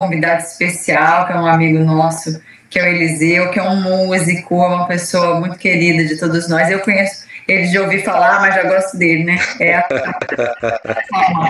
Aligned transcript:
convidado 0.00 0.44
especial, 0.44 1.26
que 1.26 1.32
é 1.32 1.36
um 1.36 1.46
amigo 1.46 1.80
nosso, 1.80 2.40
que 2.70 2.78
é 2.78 2.84
o 2.84 2.86
Eliseu, 2.86 3.50
que 3.50 3.58
é 3.58 3.62
um 3.64 3.80
músico, 3.80 4.54
uma 4.54 4.86
pessoa 4.86 5.40
muito 5.40 5.58
querida 5.58 6.04
de 6.04 6.16
todos 6.16 6.48
nós. 6.48 6.70
Eu 6.70 6.78
conheço 6.80 7.26
ele 7.48 7.66
de 7.66 7.76
ouvir 7.80 8.04
falar, 8.04 8.40
mas 8.40 8.54
já 8.54 8.62
gosto 8.62 8.96
dele, 8.96 9.24
né? 9.24 9.40
É 9.58 9.74
a 9.74 9.88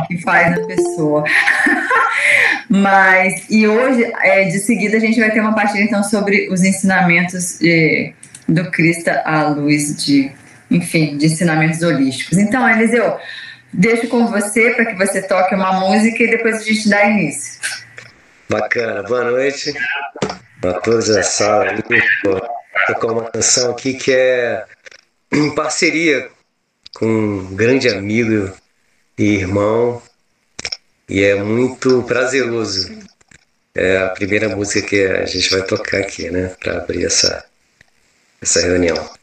que 0.09 0.23
faz 0.23 0.57
na 0.57 0.67
pessoa. 0.67 1.25
mas, 2.71 3.45
e 3.51 3.69
hoje, 3.69 4.11
é, 4.23 4.45
de 4.45 4.59
seguida, 4.61 4.97
a 4.97 5.01
gente 5.01 5.21
vai 5.21 5.31
ter 5.31 5.41
uma 5.41 5.55
partilha, 5.55 5.83
então, 5.83 6.03
sobre 6.03 6.49
os 6.51 6.65
ensinamentos 6.65 7.59
de, 7.59 8.15
do 8.49 8.71
Cristo 8.71 9.11
à 9.27 9.49
luz 9.49 9.95
de, 9.95 10.33
enfim, 10.71 11.19
de 11.19 11.27
ensinamentos 11.27 11.83
holísticos. 11.83 12.39
Então, 12.39 12.67
Eliseu, 12.67 13.19
deixo 13.71 14.09
com 14.09 14.27
você 14.27 14.71
para 14.71 14.87
que 14.87 14.95
você 14.95 15.21
toque 15.21 15.55
uma 15.55 15.81
música 15.81 16.23
e 16.23 16.31
depois 16.31 16.63
a 16.63 16.65
gente 16.65 16.89
dá 16.89 17.05
início. 17.05 17.59
Bacana, 18.51 19.03
boa 19.03 19.25
noite 19.25 19.75
a 20.65 20.73
todos 20.81 21.09
da 21.09 21.23
sala. 21.23 21.67
Vou 22.25 23.13
uma 23.13 23.31
canção 23.31 23.73
aqui 23.73 23.93
que 23.93 24.11
é 24.11 24.65
em 25.31 25.55
parceria 25.55 26.31
com 26.95 27.05
um 27.05 27.55
grande 27.55 27.91
amigo 27.91 28.51
e 29.19 29.35
irmão, 29.35 30.01
e 31.07 31.23
é 31.23 31.35
muito 31.35 32.03
prazeroso. 32.05 32.91
É 33.75 33.99
a 33.99 34.09
primeira 34.09 34.49
música 34.49 34.89
que 34.89 35.05
a 35.05 35.27
gente 35.27 35.51
vai 35.51 35.63
tocar 35.63 35.99
aqui, 36.01 36.31
né, 36.31 36.57
para 36.59 36.79
abrir 36.79 37.05
essa, 37.05 37.45
essa 38.41 38.63
reunião. 38.63 39.18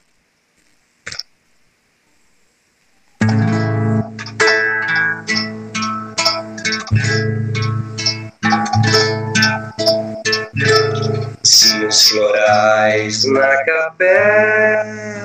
Florais 12.10 13.26
na 13.26 13.64
capela, 13.64 15.16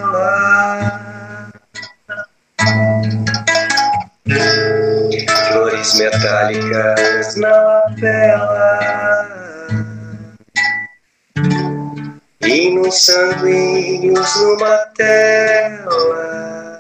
flores 5.49 5.95
metálicas 5.95 7.37
na 7.37 7.51
lapela, 7.51 8.79
hinos 12.43 13.07
sanguíneos 13.07 14.37
numa 14.41 14.79
tela, 14.97 16.79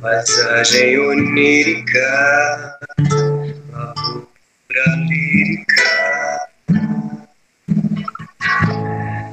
paisagem 0.00 0.98
onírica, 1.00 2.78
lavura 3.72 4.86
lírica. 5.08 6.19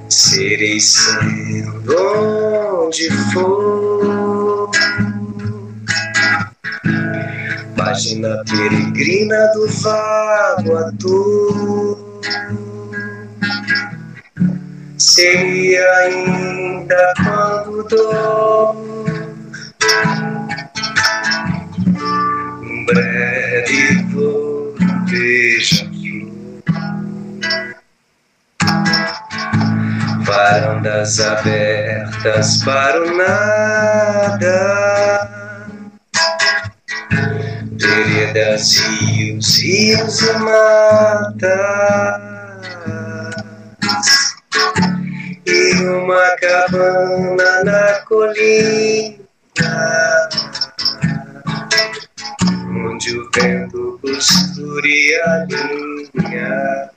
Serei 0.10 0.80
sendo 0.80 1.96
onde 2.86 3.10
for. 3.34 4.72
Página 7.76 8.44
peregrina 8.46 9.48
do 9.54 9.68
vago 9.82 10.78
ator. 10.78 12.22
Seria 14.98 15.92
ainda 16.00 17.14
quando 17.24 17.84
dou 17.90 18.88
varandas 31.18 31.20
abertas 31.20 32.64
para 32.64 33.02
o 33.02 33.18
nada. 33.18 34.58
Veredas, 37.74 38.78
rios, 38.78 39.60
rios 39.60 40.22
e 40.22 40.34
matas. 40.38 41.48
E 45.46 45.76
uma 45.84 46.36
cabana 46.42 47.64
na 47.64 48.00
colina. 48.06 49.18
Onde 52.90 53.18
o 53.18 53.30
vento 53.34 54.00
costure 54.02 55.16
a 55.26 55.46
linha 55.46 56.90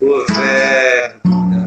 o 0.00 0.24
verbo 0.34 1.65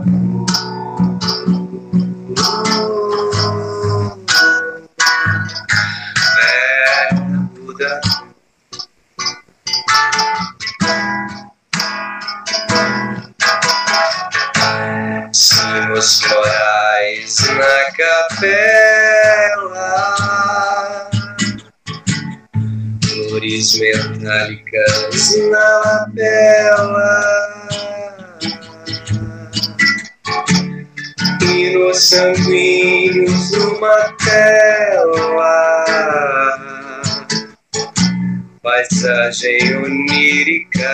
Sinos 15.90 16.22
florais 16.22 17.40
na 17.48 17.92
capela 17.98 19.10
flores 23.02 23.80
metálicas 23.80 25.50
na 25.50 25.68
lapela. 25.80 27.10
Hinos 31.42 32.04
sanguíneos 32.04 33.52
numa 33.52 34.14
tela. 34.24 35.86
Paisagem 38.62 39.76
onírica, 39.78 40.94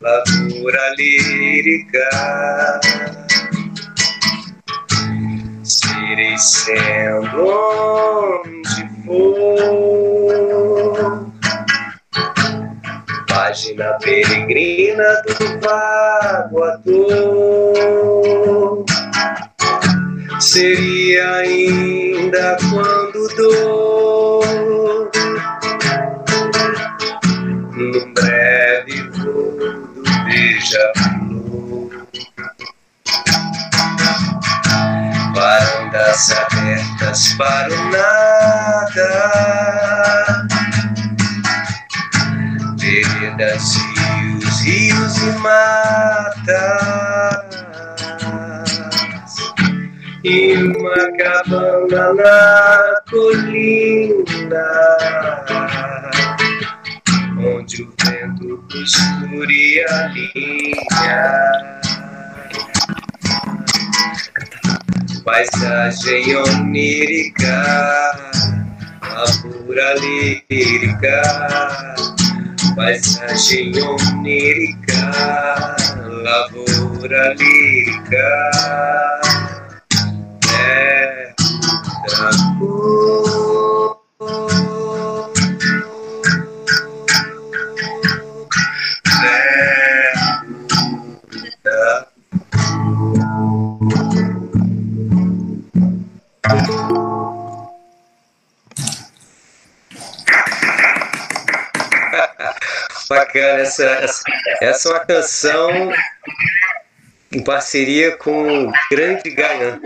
lavoura 0.00 0.94
lírica. 0.96 2.08
Serei 6.12 6.36
sendo 6.36 7.48
onde 7.48 8.86
for 9.02 9.32
página 13.26 13.94
peregrina 13.94 15.22
do 15.22 15.34
vaguador. 16.60 16.92
Seria 20.38 21.36
ainda 21.36 22.58
quando 22.68 23.28
dou 23.34 24.44
num 27.74 28.12
breve 28.12 29.00
voo 29.12 29.56
do 29.94 30.02
beija-flor. 30.26 31.21
Varandas 35.92 36.32
abertas 36.32 37.34
para 37.34 37.74
o 37.74 37.90
nada 37.90 39.12
veredas, 42.78 43.76
rios, 43.76 44.60
rios 44.62 45.18
e 45.18 45.32
matas. 45.38 46.62
E 50.24 50.54
uma 50.54 51.12
cabana 51.18 52.14
na 52.14 52.94
colina, 53.10 54.68
onde 57.38 57.82
o 57.82 57.92
vento 58.02 58.64
costure 58.70 59.84
a 59.84 60.06
linha. 60.08 61.52
Paisagem 65.32 66.36
onírica, 66.36 67.62
a 69.00 69.24
pura 69.40 69.94
lírica 69.94 71.22
paisagem 72.76 73.72
onírica, 73.82 75.10
lavoura 76.22 77.32
lírica, 77.32 78.28
é 80.54 81.32
da 82.04 82.30
Bacana, 103.12 103.60
essa, 103.60 103.84
essa, 103.84 104.22
essa 104.62 104.88
é 104.88 104.92
uma 104.92 105.00
canção 105.00 105.92
em 107.30 107.44
parceria 107.44 108.16
com 108.16 108.68
o 108.68 108.72
grande 108.90 109.30
Gayan. 109.30 109.78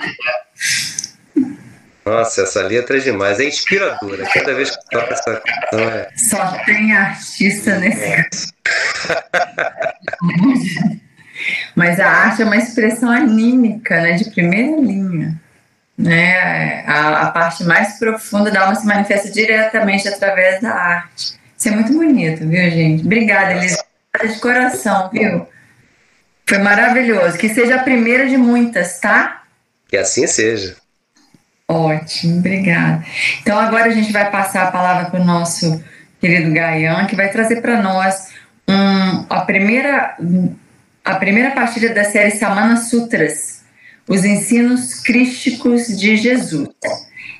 Nossa, 2.04 2.42
essa 2.42 2.62
letra 2.62 2.98
é 2.98 3.00
demais, 3.00 3.40
é 3.40 3.46
inspiradora. 3.46 4.24
Cada 4.32 4.54
vez 4.54 4.70
que 4.70 4.76
toca 4.90 5.12
essa 5.12 5.40
canção 5.40 5.88
é. 5.88 6.08
Só 6.16 6.64
tem 6.64 6.92
artista 6.92 7.76
nesse. 7.80 8.52
Mas 11.74 11.98
a 11.98 12.08
arte 12.08 12.42
é 12.42 12.44
uma 12.44 12.56
expressão 12.56 13.10
anímica, 13.10 14.00
né, 14.02 14.12
de 14.12 14.30
primeira 14.30 14.80
linha. 14.80 15.34
Né? 15.98 16.84
A, 16.86 17.22
a 17.22 17.30
parte 17.32 17.64
mais 17.64 17.98
profunda 17.98 18.52
da 18.52 18.60
alma 18.60 18.76
se 18.76 18.86
manifesta 18.86 19.32
diretamente 19.32 20.06
através 20.06 20.60
da 20.60 20.72
arte. 20.72 21.34
Isso 21.56 21.68
é 21.68 21.72
muito 21.72 21.92
bonito, 21.92 22.46
viu, 22.46 22.70
gente? 22.70 23.04
Obrigada, 23.04 23.52
Elisa. 23.54 23.84
De 24.22 24.38
coração, 24.40 25.10
viu? 25.12 25.46
Foi 26.46 26.58
maravilhoso. 26.58 27.36
Que 27.38 27.48
seja 27.48 27.76
a 27.76 27.82
primeira 27.82 28.26
de 28.26 28.36
muitas, 28.36 29.00
tá? 29.00 29.42
Que 29.88 29.96
assim 29.96 30.26
seja. 30.26 30.76
Ótimo, 31.68 32.38
obrigada. 32.38 33.04
Então 33.40 33.58
agora 33.58 33.86
a 33.86 33.90
gente 33.90 34.12
vai 34.12 34.30
passar 34.30 34.68
a 34.68 34.70
palavra 34.70 35.10
para 35.10 35.20
o 35.20 35.24
nosso 35.24 35.82
querido 36.20 36.52
Gaian, 36.52 37.06
que 37.06 37.16
vai 37.16 37.30
trazer 37.30 37.60
para 37.60 37.82
nós 37.82 38.32
um, 38.68 39.26
a 39.28 39.40
primeira 39.40 40.16
a 41.04 41.14
primeira 41.16 41.52
partilha 41.52 41.94
da 41.94 42.04
série 42.04 42.32
Samana 42.32 42.76
Sutras, 42.76 43.64
os 44.08 44.24
ensinos 44.24 45.00
crísticos 45.00 45.86
de 45.86 46.16
Jesus. 46.16 46.68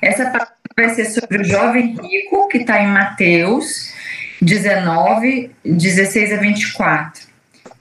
Essa 0.01 0.29
partilha 0.29 0.57
vai 0.75 0.89
ser 0.95 1.05
sobre 1.05 1.41
o 1.41 1.43
jovem 1.43 1.95
rico 2.01 2.47
que 2.47 2.59
está 2.59 2.81
em 2.81 2.87
Mateus 2.87 3.93
19, 4.41 5.51
16 5.65 6.33
a 6.33 6.37
24. 6.37 7.27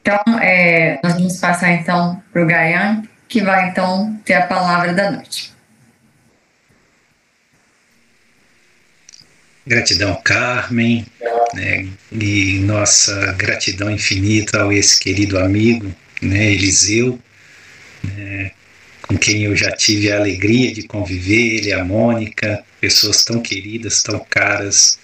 Então, 0.00 0.20
é, 0.40 1.00
nós 1.02 1.14
vamos 1.14 1.36
passar 1.38 1.72
então 1.72 2.22
para 2.32 2.42
o 2.42 2.46
Gaian, 2.46 3.02
que 3.28 3.42
vai 3.42 3.70
então 3.70 4.18
ter 4.24 4.34
a 4.34 4.46
palavra 4.46 4.92
da 4.92 5.10
noite. 5.10 5.52
Gratidão, 9.66 10.14
Carmen, 10.22 11.04
né, 11.52 11.88
e 12.12 12.60
nossa 12.60 13.32
gratidão 13.32 13.90
infinita 13.90 14.60
ao 14.60 14.72
esse 14.72 14.96
querido 14.96 15.40
amigo, 15.40 15.92
né, 16.22 16.52
Eliseu, 16.52 17.18
né, 18.04 18.52
com 19.08 19.18
quem 19.18 19.42
eu 19.42 19.56
já 19.56 19.72
tive 19.72 20.12
a 20.12 20.18
alegria 20.18 20.72
de 20.72 20.84
conviver, 20.84 21.56
ele 21.56 21.72
a 21.72 21.84
Mônica, 21.84 22.62
pessoas 22.80 23.24
tão 23.24 23.40
queridas, 23.40 24.04
tão 24.04 24.24
caras 24.30 25.00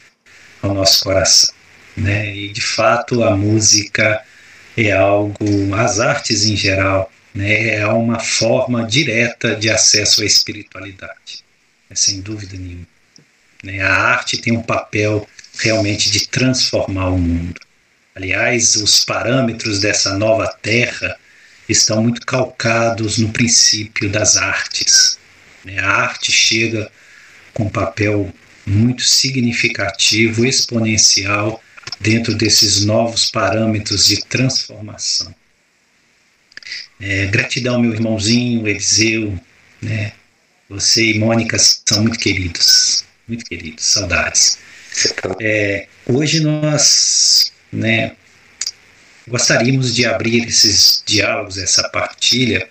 ao 0.62 0.73
nosso 0.73 1.03
coração. 1.03 1.53
Né, 1.94 2.35
e 2.35 2.49
de 2.49 2.62
fato 2.62 3.23
a 3.23 3.37
música 3.37 4.23
é 4.76 4.93
algo, 4.93 5.75
as 5.75 6.00
artes 6.00 6.47
em 6.47 6.56
geral, 6.56 7.12
né, 7.35 7.75
é 7.75 7.87
uma 7.87 8.19
forma 8.19 8.87
direta 8.87 9.55
de 9.55 9.69
acesso 9.69 10.23
à 10.23 10.25
espiritualidade, 10.25 11.44
é 11.91 11.94
sem 11.94 12.23
dúvida 12.23 12.56
nenhuma. 12.56 12.87
Né? 13.62 13.81
A 13.81 13.94
arte 13.94 14.38
tem 14.38 14.56
um 14.56 14.62
papel 14.62 15.29
realmente 15.59 16.11
de 16.11 16.26
transformar 16.26 17.11
o 17.11 17.19
mundo. 17.19 17.61
Aliás, 18.15 18.76
os 18.76 19.05
parâmetros 19.05 19.81
dessa 19.81 20.17
nova 20.17 20.47
terra 20.61 21.17
estão 21.69 22.03
muito 22.03 22.26
calcados 22.26 23.19
no 23.19 23.31
princípio 23.31 24.11
das 24.11 24.37
artes. 24.37 25.19
Né? 25.65 25.79
A 25.79 25.88
arte 25.88 26.32
chega 26.32 26.91
com 27.55 27.65
um 27.65 27.70
papel 27.70 28.32
muito 28.67 29.03
significativo, 29.03 30.44
exponencial, 30.44 31.62
dentro 32.00 32.35
desses 32.35 32.85
novos 32.85 33.31
parâmetros 33.31 34.06
de 34.06 34.25
transformação. 34.25 35.35
É, 37.00 37.26
gratidão, 37.26 37.81
meu 37.81 37.93
irmãozinho 37.93 38.67
Eliseu, 38.67 39.38
né? 39.81 40.12
você 40.69 41.11
e 41.11 41.19
Mônica 41.19 41.56
são 41.59 42.03
muito 42.03 42.19
queridos 42.19 43.05
muito 43.26 43.44
querido, 43.44 43.81
saudades. 43.81 44.59
É, 45.41 45.87
hoje 46.06 46.41
nós 46.41 47.53
né, 47.73 48.15
gostaríamos 49.26 49.94
de 49.94 50.05
abrir 50.05 50.47
esses 50.47 51.03
diálogos, 51.06 51.56
essa 51.58 51.88
partilha, 51.88 52.69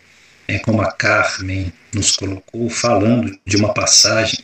né, 0.47 0.59
como 0.59 0.81
a 0.81 0.91
Carmen 0.91 1.71
nos 1.93 2.15
colocou, 2.15 2.69
falando 2.69 3.37
de 3.45 3.57
uma 3.57 3.73
passagem 3.73 4.39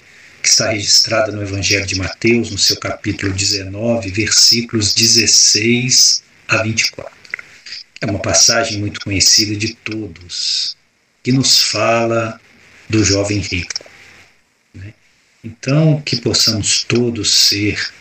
que 0.48 0.52
está 0.52 0.70
registrada 0.70 1.34
no 1.34 1.42
Evangelho 1.42 1.86
de 1.86 1.96
Mateus, 1.96 2.52
no 2.52 2.58
seu 2.58 2.78
capítulo 2.78 3.34
19, 3.34 4.10
versículos 4.12 4.94
16 4.94 6.24
a 6.48 6.64
24. 6.64 7.12
É 8.00 8.06
uma 8.06 8.20
passagem 8.20 8.80
muito 8.80 9.02
conhecida 9.02 9.58
de 9.58 9.74
todos, 9.74 10.78
que 11.22 11.34
nos 11.34 11.64
fala 11.64 12.40
do 12.88 13.04
jovem 13.04 13.40
rico. 13.40 13.84
Então, 15.44 16.02
que 16.02 16.16
possamos 16.16 16.86
todos 16.86 17.30
ser 17.30 17.92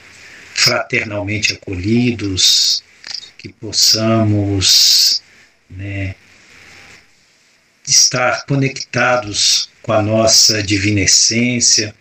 fraternalmente 0.54 1.52
acolhidos, 1.52 2.84
que 3.36 3.48
possamos 3.48 5.20
né, 5.68 6.14
estar 7.84 8.46
conectados 8.46 9.68
com 9.82 9.92
a 9.92 10.00
nossa 10.00 10.62
divina 10.62 11.00
essência, 11.00 11.92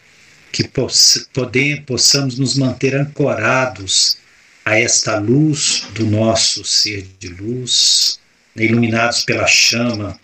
que 0.55 0.65
poss 0.65 1.27
poder, 1.33 1.81
possamos 1.81 2.39
nos 2.39 2.55
manter 2.55 2.95
ancorados 2.95 4.15
a 4.63 4.79
esta 4.79 5.19
luz 5.19 5.83
do 5.93 6.05
nosso 6.05 6.63
ser 6.63 7.05
de 7.19 7.27
luz, 7.27 8.21
né, 8.55 8.63
iluminados 8.63 9.25
pela 9.25 9.45
chama 9.45 10.17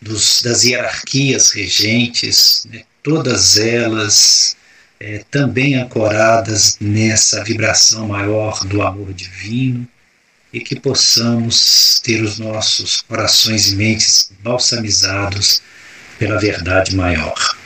dos, 0.00 0.42
das 0.42 0.64
hierarquias 0.64 1.52
regentes, 1.52 2.66
né, 2.68 2.82
todas 3.00 3.58
elas 3.58 4.56
é, 4.98 5.24
também 5.30 5.76
ancoradas 5.76 6.76
nessa 6.80 7.44
vibração 7.44 8.08
maior 8.08 8.66
do 8.66 8.82
amor 8.82 9.14
divino 9.14 9.86
e 10.52 10.58
que 10.58 10.80
possamos 10.80 12.00
ter 12.02 12.20
os 12.24 12.40
nossos 12.40 13.02
corações 13.02 13.70
e 13.70 13.76
mentes 13.76 14.32
balsamizados 14.40 15.62
pela 16.18 16.40
verdade 16.40 16.96
maior. 16.96 17.61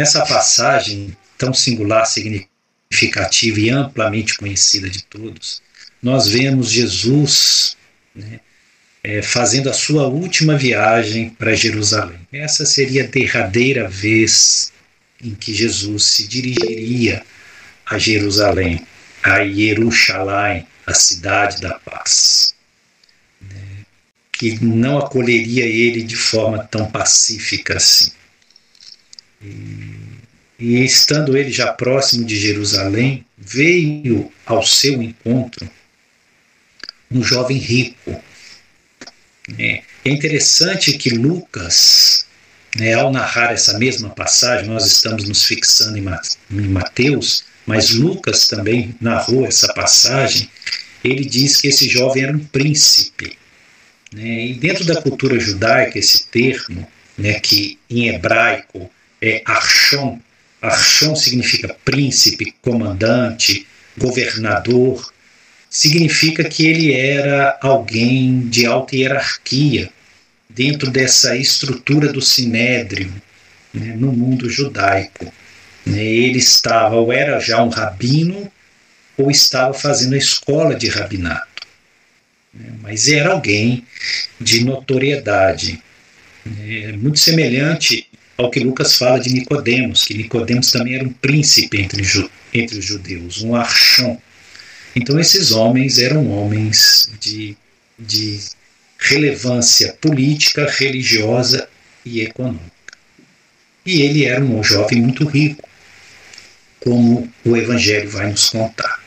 Nessa 0.00 0.24
passagem 0.24 1.14
tão 1.36 1.52
singular, 1.52 2.06
significativa 2.06 3.60
e 3.60 3.68
amplamente 3.68 4.34
conhecida 4.34 4.88
de 4.88 5.04
todos, 5.04 5.60
nós 6.02 6.26
vemos 6.26 6.70
Jesus 6.70 7.76
né, 8.14 8.40
é, 9.04 9.20
fazendo 9.20 9.68
a 9.68 9.74
sua 9.74 10.06
última 10.06 10.56
viagem 10.56 11.28
para 11.28 11.54
Jerusalém. 11.54 12.18
Essa 12.32 12.64
seria 12.64 13.04
a 13.04 13.06
derradeira 13.06 13.86
vez 13.90 14.72
em 15.22 15.34
que 15.34 15.52
Jesus 15.52 16.04
se 16.04 16.26
dirigiria 16.26 17.22
a 17.84 17.98
Jerusalém, 17.98 18.80
a 19.22 19.46
Jerusalém, 19.46 20.66
a 20.86 20.94
cidade 20.94 21.60
da 21.60 21.78
paz, 21.78 22.54
né, 23.38 23.84
que 24.32 24.64
não 24.64 24.96
acolheria 24.96 25.66
ele 25.66 26.02
de 26.02 26.16
forma 26.16 26.64
tão 26.64 26.90
pacífica 26.90 27.76
assim. 27.76 28.12
E, 29.42 30.84
estando 30.84 31.36
ele 31.36 31.50
já 31.50 31.72
próximo 31.72 32.24
de 32.24 32.38
Jerusalém, 32.38 33.24
veio 33.38 34.30
ao 34.44 34.62
seu 34.62 35.02
encontro 35.02 35.68
um 37.10 37.22
jovem 37.22 37.56
rico, 37.56 38.22
é, 39.58 39.82
é 40.04 40.10
interessante 40.10 40.96
que 40.96 41.10
Lucas, 41.10 42.26
né, 42.76 42.94
ao 42.94 43.10
narrar 43.12 43.52
essa 43.52 43.78
mesma 43.78 44.10
passagem, 44.10 44.68
nós 44.68 44.86
estamos 44.86 45.28
nos 45.28 45.44
fixando 45.44 45.98
em 45.98 46.68
Mateus, 46.68 47.44
mas 47.66 47.90
Lucas 47.90 48.46
também 48.46 48.94
narrou 49.00 49.46
essa 49.46 49.72
passagem. 49.72 50.48
Ele 51.02 51.24
diz 51.24 51.56
que 51.56 51.68
esse 51.68 51.88
jovem 51.88 52.24
era 52.24 52.36
um 52.36 52.44
príncipe. 52.44 53.36
Né, 54.12 54.46
e 54.46 54.54
dentro 54.54 54.84
da 54.84 55.00
cultura 55.00 55.38
judaica, 55.38 55.98
esse 55.98 56.26
termo, 56.26 56.86
né, 57.16 57.40
que 57.40 57.78
em 57.88 58.08
hebraico 58.08 58.90
é 59.20 59.42
archon, 59.44 60.20
archon 60.62 61.14
significa 61.14 61.76
príncipe, 61.84 62.54
comandante, 62.62 63.66
governador, 63.96 65.12
significa 65.68 66.42
que 66.44 66.66
ele 66.66 66.92
era 66.92 67.58
alguém 67.60 68.48
de 68.48 68.66
alta 68.66 68.96
hierarquia 68.96 69.90
dentro 70.48 70.90
dessa 70.90 71.36
estrutura 71.36 72.12
do 72.12 72.20
sinédrio 72.20 73.12
né, 73.72 73.94
no 73.96 74.12
mundo 74.12 74.50
judaico. 74.50 75.32
Né, 75.86 76.02
ele 76.02 76.38
estava, 76.38 76.96
ou 76.96 77.12
era 77.12 77.38
já 77.38 77.62
um 77.62 77.68
rabino, 77.68 78.50
ou 79.16 79.30
estava 79.30 79.72
fazendo 79.72 80.14
a 80.14 80.18
escola 80.18 80.74
de 80.74 80.88
rabinato. 80.88 81.66
Né, 82.52 82.72
mas 82.82 83.08
era 83.08 83.30
alguém 83.30 83.86
de 84.40 84.64
notoriedade. 84.64 85.80
Né, 86.44 86.92
muito 86.92 87.20
semelhante 87.20 88.09
ao 88.36 88.50
que 88.50 88.60
Lucas 88.60 88.96
fala 88.96 89.18
de 89.18 89.30
Nicodemos, 89.30 90.04
que 90.04 90.14
Nicodemos 90.14 90.70
também 90.72 90.94
era 90.94 91.04
um 91.04 91.12
príncipe 91.12 91.80
entre, 91.80 92.02
entre 92.52 92.78
os 92.78 92.84
judeus, 92.84 93.42
um 93.42 93.54
archon 93.54 94.20
Então, 94.96 95.18
esses 95.20 95.52
homens 95.52 95.98
eram 95.98 96.30
homens 96.30 97.10
de, 97.20 97.56
de 97.98 98.40
relevância 98.98 99.92
política, 100.00 100.70
religiosa 100.70 101.68
e 102.04 102.20
econômica. 102.20 102.70
E 103.84 104.02
ele 104.02 104.24
era 104.24 104.44
um 104.44 104.62
jovem 104.62 105.00
muito 105.00 105.26
rico, 105.26 105.68
como 106.80 107.30
o 107.44 107.56
Evangelho 107.56 108.10
vai 108.10 108.30
nos 108.30 108.50
contar. 108.50 109.00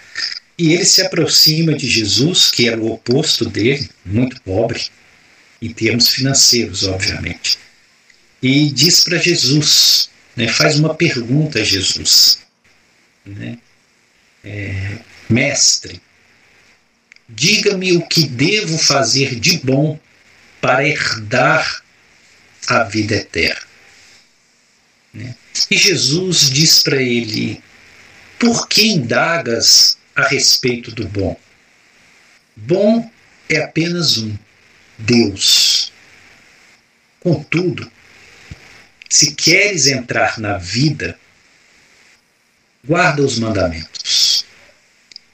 E 0.57 0.73
ele 0.73 0.85
se 0.85 1.01
aproxima 1.01 1.73
de 1.73 1.87
Jesus, 1.87 2.51
que 2.51 2.67
era 2.67 2.79
o 2.79 2.91
oposto 2.91 3.45
dele, 3.45 3.89
muito 4.05 4.39
pobre, 4.41 4.81
em 5.61 5.69
termos 5.71 6.09
financeiros, 6.09 6.83
obviamente. 6.83 7.57
E 8.43 8.69
diz 8.69 9.05
para 9.05 9.17
Jesus, 9.17 10.09
né, 10.35 10.49
faz 10.49 10.77
uma 10.77 10.93
pergunta 10.93 11.59
a 11.59 11.63
Jesus. 11.63 12.39
Né, 13.25 13.57
é, 14.43 14.99
Mestre, 15.29 16.01
diga-me 17.29 17.93
o 17.93 18.05
que 18.05 18.27
devo 18.27 18.77
fazer 18.77 19.39
de 19.39 19.59
bom 19.59 19.97
para 20.59 20.85
herdar 20.85 21.83
a 22.67 22.83
vida 22.83 23.15
eterna. 23.15 23.61
Né? 25.13 25.33
E 25.71 25.77
Jesus 25.77 26.49
diz 26.49 26.83
para 26.83 27.01
ele: 27.01 27.63
Por 28.37 28.67
que 28.67 28.87
indagas 28.87 29.97
a 30.13 30.27
respeito 30.27 30.91
do 30.91 31.07
bom? 31.07 31.39
Bom 32.55 33.09
é 33.47 33.63
apenas 33.63 34.17
um, 34.17 34.37
Deus. 34.97 35.93
Contudo, 37.21 37.89
se 39.13 39.35
queres 39.35 39.85
entrar 39.85 40.39
na 40.39 40.57
vida, 40.57 41.15
guarda 42.83 43.21
os 43.21 43.37
mandamentos. 43.37 44.43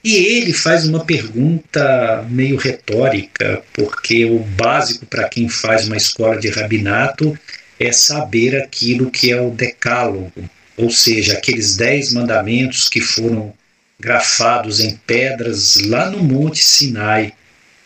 E 0.04 0.16
ele 0.16 0.52
faz 0.52 0.86
uma 0.86 1.02
pergunta 1.02 2.22
meio 2.28 2.58
retórica, 2.58 3.62
porque 3.72 4.26
o 4.26 4.40
básico 4.40 5.06
para 5.06 5.30
quem 5.30 5.48
faz 5.48 5.86
uma 5.86 5.96
escola 5.96 6.38
de 6.38 6.50
rabinato 6.50 7.34
é 7.78 7.90
saber 7.90 8.54
aquilo 8.54 9.10
que 9.10 9.32
é 9.32 9.40
o 9.40 9.50
decálogo, 9.50 10.30
ou 10.76 10.90
seja, 10.90 11.32
aqueles 11.32 11.74
dez 11.74 12.12
mandamentos 12.12 12.86
que 12.86 13.00
foram 13.00 13.54
grafados 13.98 14.80
em 14.80 14.94
pedras 15.06 15.76
lá 15.86 16.10
no 16.10 16.22
Monte 16.22 16.62
Sinai, 16.62 17.32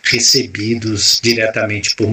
recebidos 0.03 1.21
diretamente 1.23 1.95
por 1.95 2.11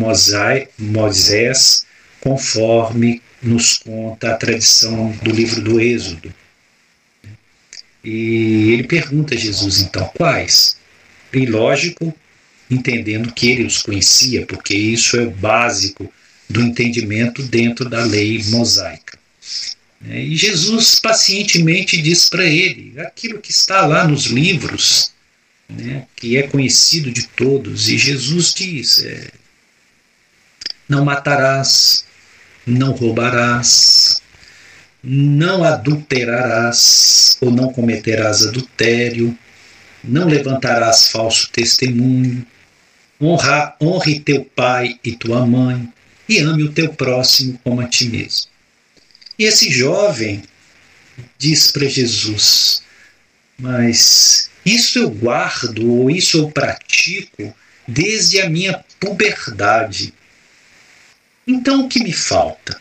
Moisés, 0.77 1.83
conforme 2.19 3.19
nos 3.41 3.77
conta 3.77 4.31
a 4.31 4.37
tradição 4.37 5.11
do 5.23 5.31
livro 5.31 5.61
do 5.61 5.79
Êxodo. 5.79 6.33
E 8.03 8.71
ele 8.71 8.83
pergunta 8.83 9.35
a 9.35 9.37
Jesus, 9.37 9.81
então, 9.81 10.07
quais? 10.15 10.77
E 11.33 11.45
lógico, 11.45 12.13
entendendo 12.69 13.31
que 13.31 13.49
ele 13.49 13.63
os 13.63 13.81
conhecia, 13.81 14.45
porque 14.45 14.75
isso 14.75 15.17
é 15.17 15.25
básico 15.25 16.11
do 16.49 16.61
entendimento 16.61 17.43
dentro 17.43 17.89
da 17.89 18.03
lei 18.03 18.41
mosaica. 18.45 19.17
E 20.03 20.35
Jesus 20.35 20.99
pacientemente 20.99 22.01
diz 22.01 22.27
para 22.27 22.43
ele 22.43 22.99
aquilo 22.99 23.39
que 23.39 23.51
está 23.51 23.85
lá 23.85 24.07
nos 24.07 24.25
livros, 24.25 25.11
né, 25.69 26.07
que 26.15 26.37
é 26.37 26.43
conhecido 26.43 27.11
de 27.11 27.27
todos, 27.27 27.87
e 27.87 27.97
Jesus 27.97 28.53
diz: 28.53 29.03
é, 29.03 29.31
não 30.89 31.05
matarás, 31.05 32.03
não 32.65 32.91
roubarás, 32.91 34.21
não 35.03 35.63
adulterarás 35.63 37.37
ou 37.41 37.51
não 37.51 37.71
cometerás 37.71 38.45
adultério, 38.45 39.37
não 40.03 40.27
levantarás 40.27 41.07
falso 41.07 41.49
testemunho, 41.51 42.45
honra, 43.19 43.75
honre 43.81 44.19
teu 44.19 44.43
pai 44.43 44.99
e 45.03 45.15
tua 45.15 45.45
mãe, 45.45 45.87
e 46.27 46.39
ame 46.39 46.63
o 46.63 46.71
teu 46.71 46.93
próximo 46.93 47.59
como 47.63 47.81
a 47.81 47.87
ti 47.87 48.07
mesmo. 48.07 48.49
E 49.37 49.45
esse 49.45 49.71
jovem 49.71 50.43
diz 51.37 51.71
para 51.71 51.87
Jesus: 51.87 52.83
Mas 53.57 54.49
isso 54.65 54.99
eu 54.99 55.09
guardo 55.09 55.91
ou 55.91 56.09
isso 56.09 56.37
eu 56.37 56.51
pratico 56.51 57.53
desde 57.87 58.41
a 58.41 58.49
minha 58.49 58.83
puberdade. 58.99 60.13
Então 61.45 61.85
o 61.85 61.89
que 61.89 62.03
me 62.03 62.13
falta? 62.13 62.79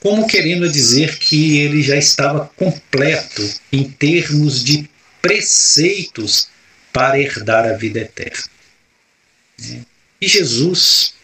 Como 0.00 0.26
querendo 0.26 0.68
dizer 0.68 1.18
que 1.18 1.58
ele 1.58 1.82
já 1.82 1.96
estava 1.96 2.50
completo 2.56 3.46
em 3.70 3.84
termos 3.84 4.64
de 4.64 4.88
preceitos 5.20 6.48
para 6.92 7.18
herdar 7.18 7.66
a 7.66 7.74
vida 7.74 8.00
eterna. 8.00 8.44
E 10.20 10.26
Jesus, 10.26 11.14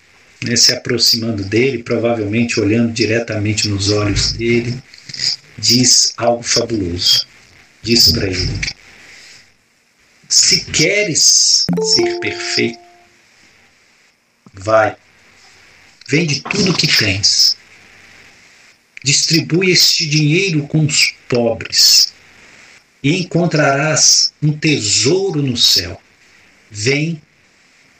né, 0.42 0.56
se 0.56 0.72
aproximando 0.72 1.42
dele, 1.42 1.82
provavelmente 1.82 2.60
olhando 2.60 2.92
diretamente 2.92 3.68
nos 3.68 3.90
olhos 3.90 4.32
dele, 4.32 4.82
diz 5.58 6.12
algo 6.16 6.42
fabuloso. 6.42 7.26
Diz 7.82 8.12
para 8.12 8.26
ele: 8.26 8.60
se 10.28 10.64
queres 10.66 11.66
ser 11.82 12.18
perfeito, 12.20 12.80
vai, 14.52 14.96
vende 16.08 16.40
tudo 16.42 16.76
que 16.76 16.86
tens, 16.86 17.56
distribui 19.02 19.70
este 19.70 20.06
dinheiro 20.06 20.66
com 20.66 20.84
os 20.84 21.14
pobres 21.28 22.12
e 23.02 23.20
encontrarás 23.20 24.32
um 24.42 24.52
tesouro 24.52 25.42
no 25.42 25.56
céu. 25.56 26.00
Vem 26.70 27.20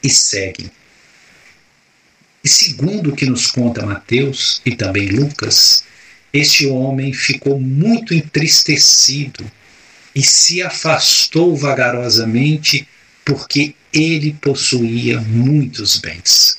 e 0.03 0.09
segue. 0.09 0.69
E 2.43 2.49
segundo 2.49 3.11
o 3.11 3.15
que 3.15 3.25
nos 3.25 3.47
conta 3.47 3.85
Mateus 3.85 4.61
e 4.65 4.75
também 4.75 5.07
Lucas, 5.07 5.83
este 6.33 6.67
homem 6.67 7.13
ficou 7.13 7.59
muito 7.59 8.13
entristecido 8.13 9.49
e 10.13 10.21
se 10.21 10.61
afastou 10.61 11.55
vagarosamente 11.55 12.87
porque 13.25 13.75
ele 13.93 14.33
possuía 14.41 15.19
muitos 15.19 15.97
bens. 15.97 16.57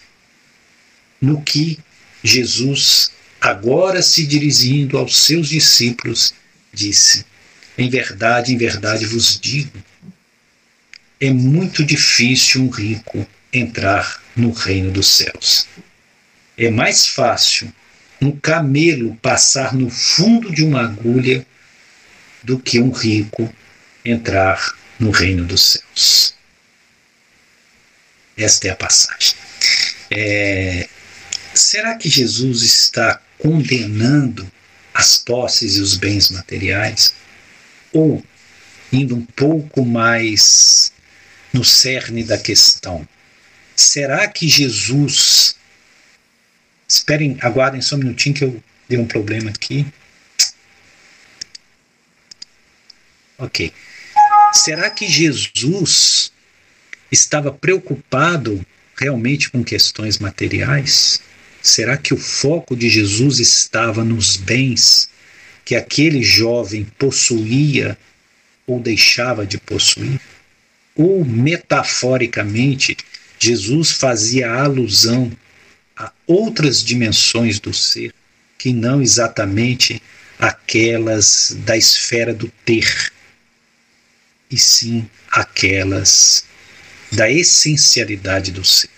No 1.20 1.42
que 1.42 1.78
Jesus, 2.22 3.10
agora 3.40 4.02
se 4.02 4.26
dirigindo 4.26 4.98
aos 4.98 5.16
seus 5.18 5.48
discípulos, 5.48 6.34
disse: 6.72 7.24
Em 7.76 7.88
verdade, 7.88 8.52
em 8.52 8.56
verdade 8.56 9.06
vos 9.06 9.38
digo, 9.38 9.78
é 11.20 11.30
muito 11.30 11.84
difícil 11.84 12.62
um 12.62 12.70
rico 12.70 13.26
entrar 13.52 14.22
no 14.36 14.52
reino 14.52 14.90
dos 14.90 15.08
céus. 15.08 15.66
É 16.56 16.70
mais 16.70 17.06
fácil 17.08 17.72
um 18.20 18.32
camelo 18.32 19.16
passar 19.16 19.74
no 19.74 19.90
fundo 19.90 20.52
de 20.52 20.64
uma 20.64 20.82
agulha 20.82 21.46
do 22.42 22.58
que 22.58 22.80
um 22.80 22.90
rico 22.90 23.52
entrar 24.04 24.74
no 24.98 25.10
reino 25.10 25.44
dos 25.44 25.72
céus. 25.72 26.34
Esta 28.36 28.68
é 28.68 28.70
a 28.70 28.76
passagem. 28.76 29.34
É, 30.10 30.88
será 31.58 31.96
que 31.96 32.08
Jesus 32.08 32.62
está 32.62 33.20
condenando 33.38 34.50
as 34.94 35.18
posses 35.18 35.76
e 35.76 35.80
os 35.80 35.96
bens 35.96 36.30
materiais? 36.30 37.14
Ou 37.92 38.24
indo 38.92 39.16
um 39.16 39.24
pouco 39.24 39.84
mais 39.84 40.92
no 41.52 41.64
cerne 41.64 42.24
da 42.24 42.38
questão? 42.38 43.06
Será 43.76 44.26
que 44.28 44.48
Jesus. 44.48 45.56
Esperem, 46.90 47.36
aguardem 47.42 47.82
só 47.82 47.96
um 47.96 47.98
minutinho 47.98 48.34
que 48.34 48.44
eu 48.44 48.64
dei 48.88 48.98
um 48.98 49.06
problema 49.06 49.50
aqui. 49.50 49.86
Ok. 53.36 53.72
Será 54.54 54.90
que 54.90 55.06
Jesus 55.06 56.32
estava 57.12 57.52
preocupado 57.52 58.64
realmente 58.96 59.50
com 59.50 59.62
questões 59.62 60.18
materiais? 60.18 61.20
Será 61.68 61.98
que 61.98 62.14
o 62.14 62.16
foco 62.16 62.74
de 62.74 62.88
Jesus 62.88 63.38
estava 63.38 64.02
nos 64.02 64.38
bens 64.38 65.10
que 65.66 65.76
aquele 65.76 66.22
jovem 66.22 66.86
possuía 66.98 67.96
ou 68.66 68.80
deixava 68.80 69.46
de 69.46 69.58
possuir? 69.58 70.18
Ou, 70.96 71.22
metaforicamente, 71.26 72.96
Jesus 73.38 73.90
fazia 73.90 74.50
alusão 74.50 75.30
a 75.94 76.10
outras 76.26 76.82
dimensões 76.82 77.60
do 77.60 77.74
ser 77.74 78.14
que 78.56 78.72
não 78.72 79.02
exatamente 79.02 80.02
aquelas 80.38 81.54
da 81.66 81.76
esfera 81.76 82.32
do 82.32 82.48
ter, 82.64 83.12
e 84.50 84.56
sim 84.56 85.08
aquelas 85.30 86.44
da 87.12 87.30
essencialidade 87.30 88.52
do 88.52 88.64
ser. 88.64 88.88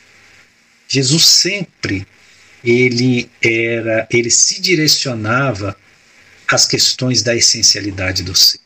Jesus 0.87 1.27
sempre 1.27 2.07
ele 2.62 3.31
era, 3.43 4.07
ele 4.11 4.31
se 4.31 4.61
direcionava 4.61 5.76
às 6.47 6.67
questões 6.67 7.23
da 7.23 7.35
essencialidade 7.35 8.23
do 8.23 8.35
ser. 8.35 8.61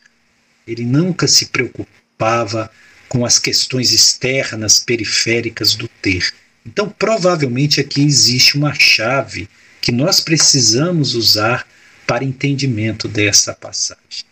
Ele 0.67 0.83
nunca 0.83 1.27
se 1.27 1.47
preocupava 1.47 2.71
com 3.07 3.25
as 3.25 3.37
questões 3.37 3.91
externas, 3.91 4.79
periféricas 4.79 5.75
do 5.75 5.87
ter. 5.87 6.33
Então, 6.65 6.89
provavelmente 6.89 7.79
aqui 7.79 8.03
existe 8.03 8.57
uma 8.57 8.73
chave 8.73 9.47
que 9.79 9.91
nós 9.91 10.19
precisamos 10.19 11.13
usar 11.13 11.67
para 12.07 12.23
entendimento 12.23 13.07
dessa 13.07 13.53
passagem. 13.53 14.25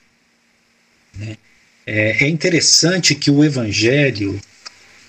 Né? 1.15 1.37
É, 1.85 2.25
é, 2.25 2.27
interessante 2.27 3.13
que 3.13 3.29
o 3.29 3.43
Evangelho 3.43 4.39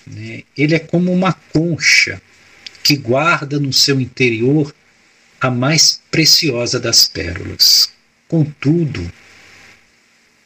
né, 0.05 0.43
ele 0.55 0.75
é 0.75 0.79
como 0.79 1.11
uma 1.11 1.33
concha 1.33 2.21
que 2.85 2.95
guarda 2.95 3.59
no 3.59 3.73
seu 3.73 3.99
interior 3.99 4.71
a 5.41 5.49
mais 5.49 5.99
preciosa 6.11 6.79
das 6.79 7.07
pérolas. 7.07 7.89
Contudo, 8.27 9.11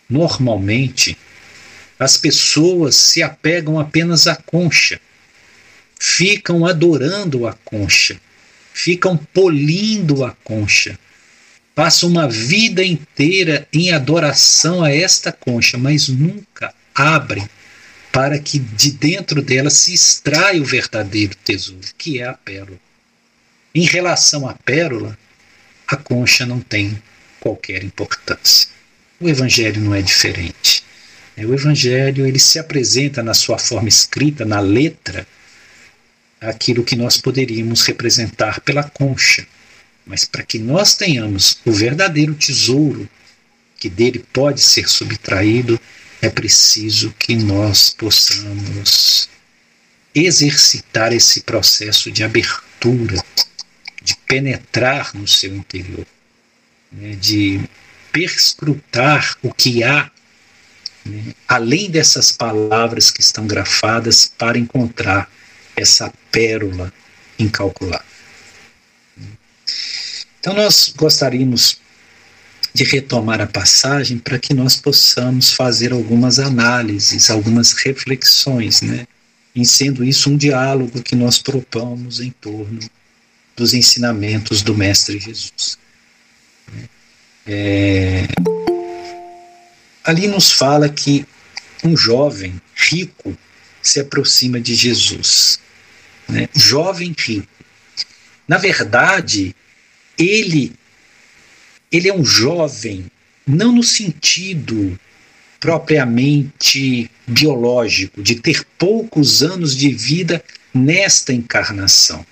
normalmente, 0.10 1.18
as 2.00 2.16
pessoas 2.16 2.96
se 2.96 3.22
apegam 3.22 3.78
apenas 3.78 4.26
à 4.26 4.38
concha, 4.38 5.02
ficam 6.00 6.66
adorando 6.66 7.46
a 7.46 7.52
concha, 7.52 8.18
ficam 8.74 9.18
polindo 9.18 10.24
a 10.24 10.32
concha, 10.42 10.98
passam 11.76 12.08
uma 12.08 12.26
vida 12.26 12.82
inteira 12.86 13.68
em 13.74 13.92
adoração 13.92 14.82
a 14.82 14.90
esta 14.90 15.34
concha, 15.34 15.78
mas 15.78 16.08
nunca 16.08 16.74
abrem 16.96 17.50
para 18.12 18.40
que 18.40 18.60
de 18.60 18.92
dentro 18.92 19.42
dela 19.42 19.70
se 19.70 19.94
extraia 19.94 20.62
o 20.62 20.66
verdadeiro 20.66 21.36
tesouro, 21.36 21.88
que 21.98 22.20
é 22.20 22.26
a 22.26 22.34
pérola. 22.34 22.80
Em 23.74 23.86
relação 23.86 24.48
à 24.48 24.54
pérola, 24.54 25.18
a 25.88 25.96
concha 25.96 26.46
não 26.46 26.60
tem 26.60 27.02
qualquer 27.40 27.84
importância. 27.84 28.68
O 29.20 29.30
evangelho 29.30 29.82
não 29.82 29.94
é 29.94 30.02
diferente. 30.02 30.84
É, 31.38 31.46
o 31.46 31.54
evangelho 31.54 32.26
ele 32.26 32.40
se 32.40 32.60
apresenta 32.60 33.24
na 33.24 33.34
sua 33.34 33.58
forma 33.58 33.88
escrita, 33.88 34.44
na 34.44 34.60
letra, 34.60 35.28
aquilo 36.42 36.84
que 36.84 36.96
nós 36.96 37.18
poderíamos 37.18 37.82
representar 37.84 38.62
pela 38.62 38.84
concha. 38.84 39.46
Mas 40.06 40.26
para 40.26 40.44
que 40.44 40.58
nós 40.58 40.96
tenhamos 40.96 41.60
o 41.66 41.72
verdadeiro 41.72 42.34
tesouro 42.34 43.08
que 43.78 43.90
dele 43.90 44.24
pode 44.34 44.62
ser 44.62 44.90
subtraído, 44.90 45.80
é 46.22 46.30
preciso 46.30 47.14
que 47.18 47.36
nós 47.36 47.92
possamos 47.92 49.30
exercitar 50.14 51.14
esse 51.14 51.42
processo 51.42 52.12
de 52.12 52.24
abertura, 52.24 53.24
de 54.02 54.16
penetrar 54.28 55.16
no 55.16 55.28
seu 55.28 55.56
interior, 55.56 56.06
né, 56.92 57.16
de 57.16 57.62
perscrutar 58.12 59.38
o 59.42 59.54
que 59.54 59.84
há 59.84 60.12
né, 61.06 61.34
além 61.48 61.90
dessas 61.90 62.32
palavras 62.32 63.12
que 63.12 63.22
estão 63.22 63.48
grafadas 63.48 64.32
para 64.38 64.58
encontrar 64.58 65.32
essa 65.76 66.12
pérola 66.32 66.92
incalculável. 67.38 68.06
Então, 70.40 70.54
nós 70.54 70.94
gostaríamos 70.96 71.80
de 72.80 72.86
retomar 72.86 73.42
a 73.42 73.46
passagem 73.46 74.18
para 74.18 74.40
que 74.40 74.54
nós 74.54 74.78
possamos 74.78 75.52
fazer 75.52 75.92
algumas 75.92 76.40
análises, 76.40 77.30
algumas 77.30 77.74
reflexões, 77.74 78.82
né? 78.82 79.06
em 79.54 79.66
sendo 79.66 80.02
isso 80.02 80.30
um 80.30 80.38
diálogo 80.38 81.04
que 81.04 81.14
nós 81.14 81.40
propomos 81.40 82.22
em 82.22 82.32
torno 82.32 82.80
dos 83.54 83.74
ensinamentos 83.74 84.62
do 84.62 84.74
Mestre 84.74 85.20
Jesus. 85.20 85.78
É, 87.46 88.26
ali 90.06 90.30
nos 90.30 90.50
fala 90.50 90.88
que 90.88 91.26
um 91.84 91.98
jovem 91.98 92.62
rico 92.74 93.38
se 93.82 94.00
aproxima 94.00 94.58
de 94.62 94.74
Jesus. 94.74 95.60
Né? 96.30 96.48
Jovem 96.56 97.14
rico. 97.18 97.46
Na 98.48 98.58
verdade, 98.58 99.54
ele, 100.18 100.72
ele 101.92 102.08
é 102.08 102.14
um 102.14 102.24
jovem, 102.24 103.06
não 103.46 103.72
no 103.72 103.84
sentido 103.84 105.00
propriamente 105.60 107.10
biológico, 107.28 108.22
de 108.24 108.36
ter 108.36 108.66
poucos 108.78 109.44
anos 109.44 109.76
de 109.76 109.90
vida 109.90 110.44
nesta 110.74 111.34
encarnação. 111.34 112.26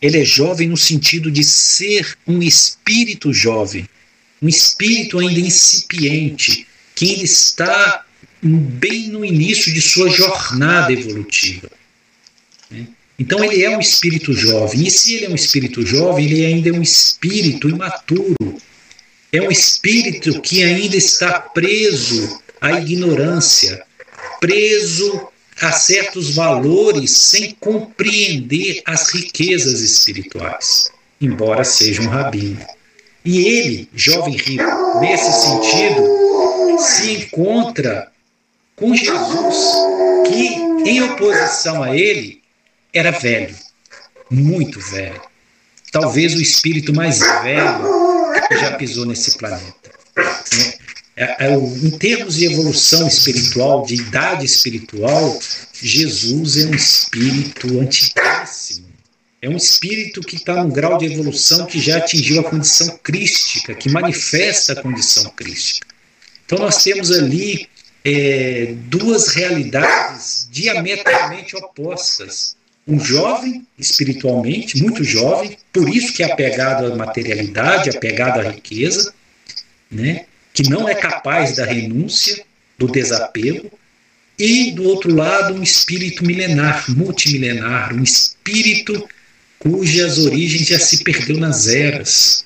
Ele 0.00 0.20
é 0.20 0.24
jovem 0.24 0.68
no 0.68 0.76
sentido 0.76 1.30
de 1.30 1.44
ser 1.44 2.16
um 2.26 2.42
espírito 2.42 3.32
jovem, 3.32 3.88
um 4.40 4.48
espírito 4.48 5.18
ainda 5.18 5.38
incipiente, 5.38 6.66
que 6.94 7.12
ele 7.12 7.24
está 7.24 8.04
bem 8.42 9.08
no 9.08 9.24
início 9.24 9.72
de 9.72 9.80
sua 9.80 10.10
jornada 10.10 10.92
evolutiva. 10.92 11.70
Então 13.18 13.44
ele 13.44 13.62
é 13.62 13.76
um 13.76 13.80
espírito 13.80 14.32
jovem, 14.32 14.86
e 14.86 14.90
se 14.90 15.14
ele 15.14 15.26
é 15.26 15.28
um 15.28 15.34
espírito 15.34 15.86
jovem, 15.86 16.24
ele 16.24 16.44
ainda 16.44 16.70
é 16.70 16.72
um 16.72 16.82
espírito 16.82 17.68
imaturo. 17.68 18.34
É 19.32 19.40
um 19.40 19.50
espírito 19.50 20.42
que 20.42 20.62
ainda 20.62 20.94
está 20.94 21.40
preso 21.40 22.38
à 22.60 22.72
ignorância, 22.78 23.82
preso 24.38 25.26
a 25.58 25.72
certos 25.72 26.34
valores 26.34 27.16
sem 27.16 27.52
compreender 27.52 28.82
as 28.84 29.08
riquezas 29.08 29.80
espirituais, 29.80 30.92
embora 31.18 31.64
seja 31.64 32.02
um 32.02 32.08
rabino. 32.08 32.60
E 33.24 33.46
ele, 33.46 33.88
jovem 33.94 34.36
rico, 34.36 35.00
nesse 35.00 35.32
sentido, 35.32 36.78
se 36.78 37.12
encontra 37.12 38.12
com 38.76 38.94
Jesus, 38.94 39.72
que, 40.28 40.90
em 40.90 41.02
oposição 41.04 41.82
a 41.82 41.96
ele, 41.96 42.42
era 42.92 43.10
velho, 43.12 43.54
muito 44.30 44.78
velho. 44.78 45.22
Talvez 45.90 46.34
o 46.34 46.40
espírito 46.42 46.92
mais 46.94 47.20
velho 47.20 48.01
já 48.58 48.72
pisou 48.76 49.06
nesse 49.06 49.36
planeta. 49.38 49.90
É, 51.16 51.46
é, 51.46 51.54
em 51.54 51.90
termos 51.90 52.36
de 52.36 52.46
evolução 52.46 53.06
espiritual, 53.06 53.84
de 53.84 53.96
idade 53.96 54.46
espiritual, 54.46 55.38
Jesus 55.72 56.56
é 56.56 56.66
um 56.66 56.74
espírito 56.74 57.80
antiquíssimo 57.80 58.92
é 59.42 59.48
um 59.48 59.56
espírito 59.56 60.20
que 60.20 60.36
está 60.36 60.62
num 60.62 60.70
grau 60.70 60.96
de 60.96 61.06
evolução 61.06 61.66
que 61.66 61.80
já 61.80 61.98
atingiu 61.98 62.40
a 62.40 62.44
condição 62.44 62.96
crística, 63.02 63.74
que 63.74 63.90
manifesta 63.90 64.72
a 64.72 64.80
condição 64.80 65.28
crística. 65.30 65.84
Então 66.46 66.60
nós 66.60 66.80
temos 66.84 67.10
ali 67.10 67.68
é, 68.04 68.72
duas 68.86 69.28
realidades 69.28 70.46
diametralmente 70.48 71.56
opostas. 71.56 72.56
Um 72.86 72.98
jovem, 72.98 73.66
espiritualmente, 73.78 74.82
muito 74.82 75.04
jovem, 75.04 75.56
por 75.72 75.88
isso 75.88 76.12
que 76.12 76.22
é 76.22 76.32
apegado 76.32 76.92
à 76.92 76.96
materialidade, 76.96 77.90
apegado 77.90 78.40
à 78.40 78.50
riqueza, 78.50 79.14
né, 79.90 80.26
que 80.52 80.68
não 80.68 80.88
é 80.88 80.94
capaz 80.94 81.56
da 81.56 81.64
renúncia, 81.64 82.44
do 82.78 82.88
desapego, 82.88 83.70
e 84.38 84.72
do 84.72 84.84
outro 84.84 85.14
lado 85.14 85.54
um 85.54 85.62
espírito 85.62 86.24
milenar, 86.24 86.84
multimilenar, 86.90 87.94
um 87.94 88.02
espírito 88.02 89.08
cujas 89.58 90.18
origens 90.18 90.66
já 90.66 90.78
se 90.78 91.04
perdeu 91.04 91.38
nas 91.38 91.68
eras, 91.68 92.44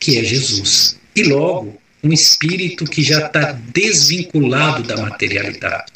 que 0.00 0.18
é 0.18 0.24
Jesus. 0.24 0.98
E 1.14 1.22
logo, 1.22 1.80
um 2.02 2.12
espírito 2.12 2.84
que 2.84 3.02
já 3.02 3.26
está 3.26 3.52
desvinculado 3.52 4.82
da 4.82 4.96
materialidade, 4.96 5.92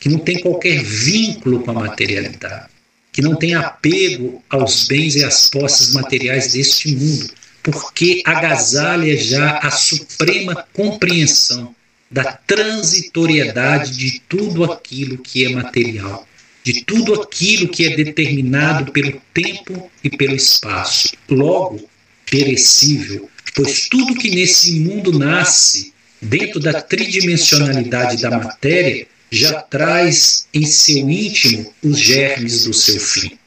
que 0.00 0.08
não 0.08 0.18
tem 0.18 0.40
qualquer 0.40 0.82
vínculo 0.82 1.60
com 1.60 1.72
a 1.72 1.74
materialidade, 1.74 2.71
que 3.12 3.22
não 3.22 3.36
tem 3.36 3.54
apego 3.54 4.42
aos 4.48 4.86
bens 4.88 5.14
e 5.16 5.24
às 5.24 5.48
posses 5.50 5.92
materiais 5.92 6.54
deste 6.54 6.94
mundo, 6.96 7.30
porque 7.62 8.22
agasalha 8.24 9.16
já 9.16 9.58
a 9.58 9.70
suprema 9.70 10.66
compreensão 10.72 11.74
da 12.10 12.32
transitoriedade 12.32 13.96
de 13.96 14.20
tudo 14.28 14.64
aquilo 14.64 15.18
que 15.18 15.44
é 15.44 15.50
material 15.50 16.26
de 16.64 16.84
tudo 16.84 17.20
aquilo 17.20 17.68
que 17.68 17.84
é 17.84 17.96
determinado 17.96 18.92
pelo 18.92 19.20
tempo 19.34 19.90
e 20.02 20.08
pelo 20.08 20.34
espaço, 20.34 21.12
logo 21.28 21.88
perecível, 22.30 23.28
pois 23.54 23.88
tudo 23.88 24.14
que 24.14 24.30
nesse 24.30 24.78
mundo 24.80 25.18
nasce 25.18 25.92
dentro 26.20 26.60
da 26.60 26.80
tridimensionalidade 26.80 28.22
da 28.22 28.30
matéria 28.30 29.06
já 29.32 29.62
traz 29.62 30.46
em 30.52 30.64
seu 30.64 31.08
íntimo 31.08 31.72
os 31.82 31.98
germes 31.98 32.64
do 32.64 32.74
seu 32.74 33.00
fim. 33.00 33.38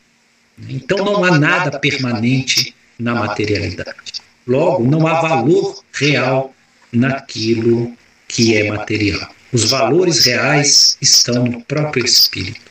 Então 0.67 0.98
não 0.98 1.24
há 1.24 1.38
nada 1.38 1.80
permanente 1.80 2.76
na 2.98 3.13
materialidade. 3.13 4.21
Logo, 4.48 4.84
não 4.84 5.06
há 5.06 5.21
valor 5.21 5.84
real 5.93 6.54
naquilo 6.91 7.95
que 8.28 8.58
é 8.58 8.69
material. 8.69 9.30
Os 9.54 9.65
valores 9.65 10.26
reais 10.26 10.98
estão 11.00 11.45
no 11.45 11.62
próprio 11.63 12.04
espírito 12.04 12.65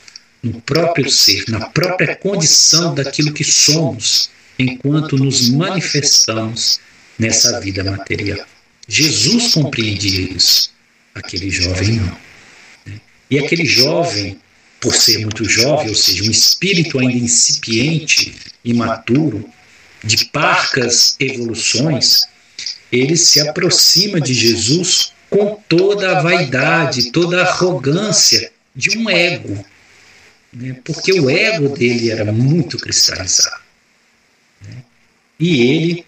no 0.45 0.61
próprio 0.61 1.11
ser, 1.11 1.45
na 1.49 1.71
própria 1.71 2.15
condição 2.15 2.95
daquilo 2.95 3.33
que 3.33 3.43
somos, 3.43 4.29
enquanto 4.59 5.17
nos 5.17 5.49
manifestamos 5.49 6.79
nessa 7.19 7.59
vida 7.61 7.83
material. 7.83 8.47
Jesus 8.87 9.55
compreendia 9.55 10.37
isso, 10.37 10.71
aquele 11.15 11.51
jovem 11.51 11.93
não. 11.93 12.34
Né? 13.31 13.39
E 13.39 13.39
aquele 13.39 13.65
jovem, 13.65 14.39
por 14.81 14.95
ser 14.95 15.19
muito 15.19 15.45
jovem, 15.45 15.89
ou 15.89 15.95
seja, 15.95 16.25
um 16.25 16.31
espírito 16.31 16.99
ainda 16.99 17.17
incipiente, 17.17 18.35
imaturo, 18.65 19.49
de 20.03 20.27
parcas 20.27 21.17
evoluções, 21.19 22.25
ele 22.93 23.17
se 23.17 23.41
aproxima 23.41 24.21
de 24.21 24.35
Jesus 24.35 25.13
com 25.31 25.59
toda 25.69 26.19
a 26.19 26.23
vaidade, 26.23 27.11
toda 27.11 27.43
a 27.43 27.49
arrogância 27.49 28.53
de 28.77 28.97
um 28.99 29.09
ego, 29.09 29.65
né? 30.53 30.77
porque 30.85 31.13
o 31.13 31.29
ego 31.31 31.71
dele 31.71 32.11
era 32.11 32.31
muito 32.31 32.79
cristalizado. 32.79 33.63
Né? 34.63 34.77
E 35.41 35.63
ele 35.63 36.07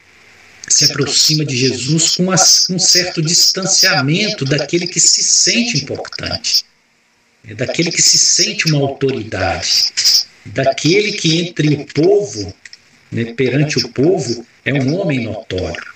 se 0.69 0.85
aproxima 0.85 1.45
de 1.45 1.57
Jesus 1.57 2.17
com 2.17 2.27
um 2.29 2.79
certo 2.79 3.23
distanciamento 3.23 4.45
daquele 4.45 4.87
que 4.87 5.01
se 5.01 5.23
sente 5.23 5.79
importante, 5.79 6.65
né? 7.47 7.55
daquele 7.55 7.91
que 7.91 8.03
se 8.03 8.19
sente 8.19 8.71
uma 8.71 8.81
autoridade, 8.81 9.93
daquele 10.45 11.13
que 11.13 11.41
entre 11.41 11.75
o 11.75 11.87
povo, 11.87 12.55
né, 13.11 13.33
perante 13.35 13.79
o 13.79 13.89
povo, 13.91 14.45
é 14.65 14.75
um 14.75 14.99
homem 14.99 15.23
notório, 15.25 15.93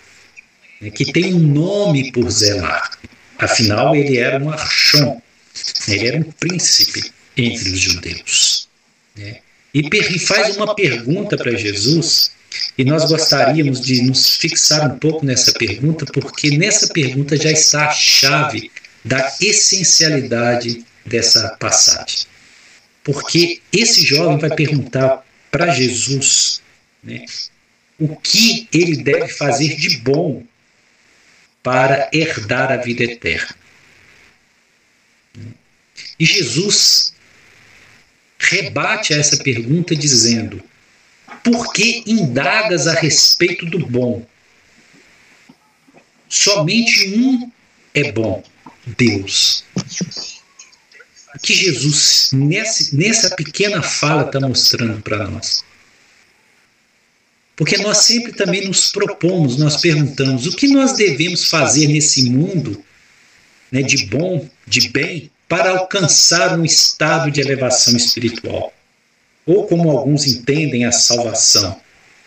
né, 0.81 0.91
que 0.91 1.13
tem 1.13 1.35
um 1.35 1.39
nome 1.39 2.13
por 2.13 2.31
zelar. 2.31 2.99
Afinal, 3.39 3.97
ele 3.97 4.19
era 4.19 4.43
um 4.43 4.51
archon, 4.51 5.21
ele 5.89 6.07
era 6.07 6.19
um 6.19 6.31
príncipe 6.33 7.11
entre 7.37 7.71
os 7.71 7.81
judeus. 7.81 8.69
Né? 9.17 9.39
E 9.73 10.19
faz 10.19 10.57
uma 10.57 10.75
pergunta 10.75 11.37
para 11.37 11.57
Jesus, 11.57 12.33
e 12.77 12.85
nós 12.85 13.09
gostaríamos 13.09 13.81
de 13.81 14.03
nos 14.03 14.37
fixar 14.37 14.91
um 14.91 14.99
pouco 14.99 15.25
nessa 15.25 15.53
pergunta, 15.53 16.05
porque 16.07 16.57
nessa 16.57 16.89
pergunta 16.89 17.37
já 17.37 17.51
está 17.51 17.89
a 17.89 17.93
chave 17.93 18.71
da 19.05 19.33
essencialidade 19.41 20.85
dessa 21.11 21.57
passagem. 21.59 22.27
Porque 23.03 23.61
esse 23.73 24.07
jovem 24.07 24.39
vai 24.39 24.55
perguntar 24.55 25.27
para 25.51 25.73
Jesus 25.73 26.63
né, 27.03 27.27
o 27.99 28.17
que 28.17 28.69
ele 28.73 29.03
deve 29.03 29.29
fazer 29.29 29.77
de 29.77 29.99
bom 29.99 30.45
para 31.63 32.09
herdar 32.13 32.71
a 32.73 32.77
vida 32.77 33.05
eterna. 33.05 33.57
E 36.19 36.25
Jesus 36.25 37.13
rebate 38.39 39.13
a 39.13 39.19
essa 39.19 39.39
pergunta 39.39 39.97
dizendo: 39.97 40.63
Por 41.43 41.73
que 41.73 42.05
indagas 42.07 42.87
a 42.87 42.95
respeito 42.95 43.67
do 43.67 43.87
bom? 43.87 44.25
Somente 46.29 47.09
um 47.17 47.51
é 47.93 48.13
bom, 48.13 48.43
Deus. 48.87 49.65
Que 51.43 51.55
Jesus, 51.55 52.31
nessa, 52.33 52.95
nessa 52.95 53.31
pequena 53.35 53.83
fala, 53.83 54.27
está 54.27 54.41
mostrando 54.41 55.01
para 55.01 55.29
nós? 55.29 55.65
Porque 57.57 57.77
nós 57.77 57.99
sempre 57.99 58.33
também 58.33 58.67
nos 58.67 58.91
propomos, 58.91 59.59
nós 59.59 59.77
perguntamos 59.77 60.47
o 60.47 60.57
que 60.57 60.69
nós 60.69 60.95
devemos 60.95 61.45
fazer 61.45 61.89
nesse 61.89 62.31
mundo 62.31 62.83
né, 63.71 63.83
de 63.83 64.07
bom, 64.07 64.49
de 64.67 64.89
bem, 64.89 65.31
para 65.47 65.71
alcançar 65.73 66.59
um 66.59 66.65
estado 66.65 67.31
de 67.31 67.41
elevação 67.41 67.97
espiritual. 67.97 68.73
Ou 69.45 69.67
como 69.67 69.91
alguns 69.91 70.27
entendem 70.27 70.85
a 70.85 70.93
salvação, 70.93 71.79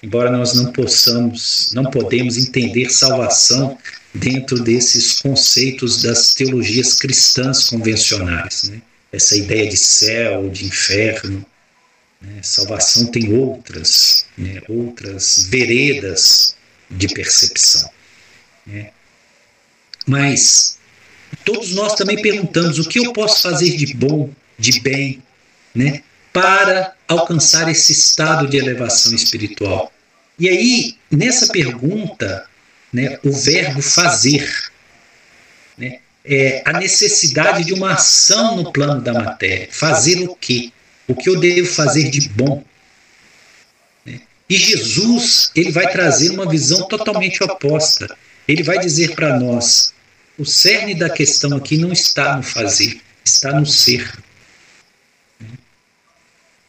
embora 0.04 0.30
nós 0.30 0.54
não 0.54 0.71
possamos, 0.71 1.71
não 1.73 1.86
podemos 1.86 2.38
entender 2.38 2.91
salvação 2.91 3.78
dentro 4.13 4.62
desses 4.62 5.19
conceitos 5.19 6.04
das 6.04 6.34
teologias 6.34 6.93
cristãs 6.93 7.69
convencionais. 7.69 8.69
Né? 8.69 8.82
Essa 9.13 9.38
ideia 9.38 9.69
de 9.69 9.78
céu, 9.78 10.49
de 10.49 10.65
inferno, 10.65 11.45
né? 12.23 12.39
Salvação 12.41 13.08
tem 13.08 13.34
outras, 13.34 14.26
né? 14.38 14.62
outras 14.69 15.45
veredas 15.49 16.56
de 16.89 17.08
percepção. 17.10 17.89
Né? 18.65 18.91
Mas 20.08 20.78
todos 21.43 21.73
nós 21.73 21.95
também 21.95 22.21
perguntamos 22.21 22.80
o 22.80 22.88
que 22.88 22.99
eu 22.99 23.12
posso 23.12 23.41
fazer 23.41 23.76
de 23.76 23.93
bom, 23.93 24.30
de 24.58 24.80
bem, 24.80 25.21
né? 25.76 26.02
para 26.32 26.95
alcançar 27.08 27.69
esse 27.69 27.91
estado 27.91 28.47
de 28.47 28.58
elevação 28.58 29.13
espiritual. 29.13 29.91
E 30.39 30.49
aí, 30.49 30.97
nessa 31.12 31.47
pergunta, 31.47 32.45
né, 32.91 33.19
o 33.23 33.32
verbo 33.32 33.82
fazer, 33.84 34.52
é 36.25 36.62
a 36.65 36.73
necessidade 36.73 37.65
de 37.65 37.73
uma 37.73 37.93
ação 37.93 38.55
no 38.55 38.71
plano 38.71 39.01
da 39.01 39.13
matéria. 39.13 39.67
Fazer 39.71 40.27
o 40.27 40.36
quê? 40.36 40.71
o 41.07 41.15
que 41.15 41.29
eu 41.29 41.39
devo 41.39 41.67
fazer 41.67 42.09
de 42.09 42.29
bom. 42.29 42.63
Né? 44.05 44.21
E 44.49 44.55
Jesus, 44.55 45.51
ele 45.55 45.71
vai 45.71 45.91
trazer 45.91 46.31
uma 46.31 46.49
visão 46.49 46.88
totalmente 46.88 47.43
oposta. 47.43 48.15
Ele 48.47 48.63
vai 48.63 48.79
dizer 48.79 49.15
para 49.15 49.39
nós: 49.39 49.93
o 50.38 50.45
cerne 50.45 50.95
da 50.95 51.09
questão 51.09 51.55
aqui 51.55 51.77
não 51.77 51.91
está 51.91 52.38
no 52.38 52.43
fazer, 52.43 53.01
está 53.23 53.51
no 53.59 53.65
ser. 53.65 54.12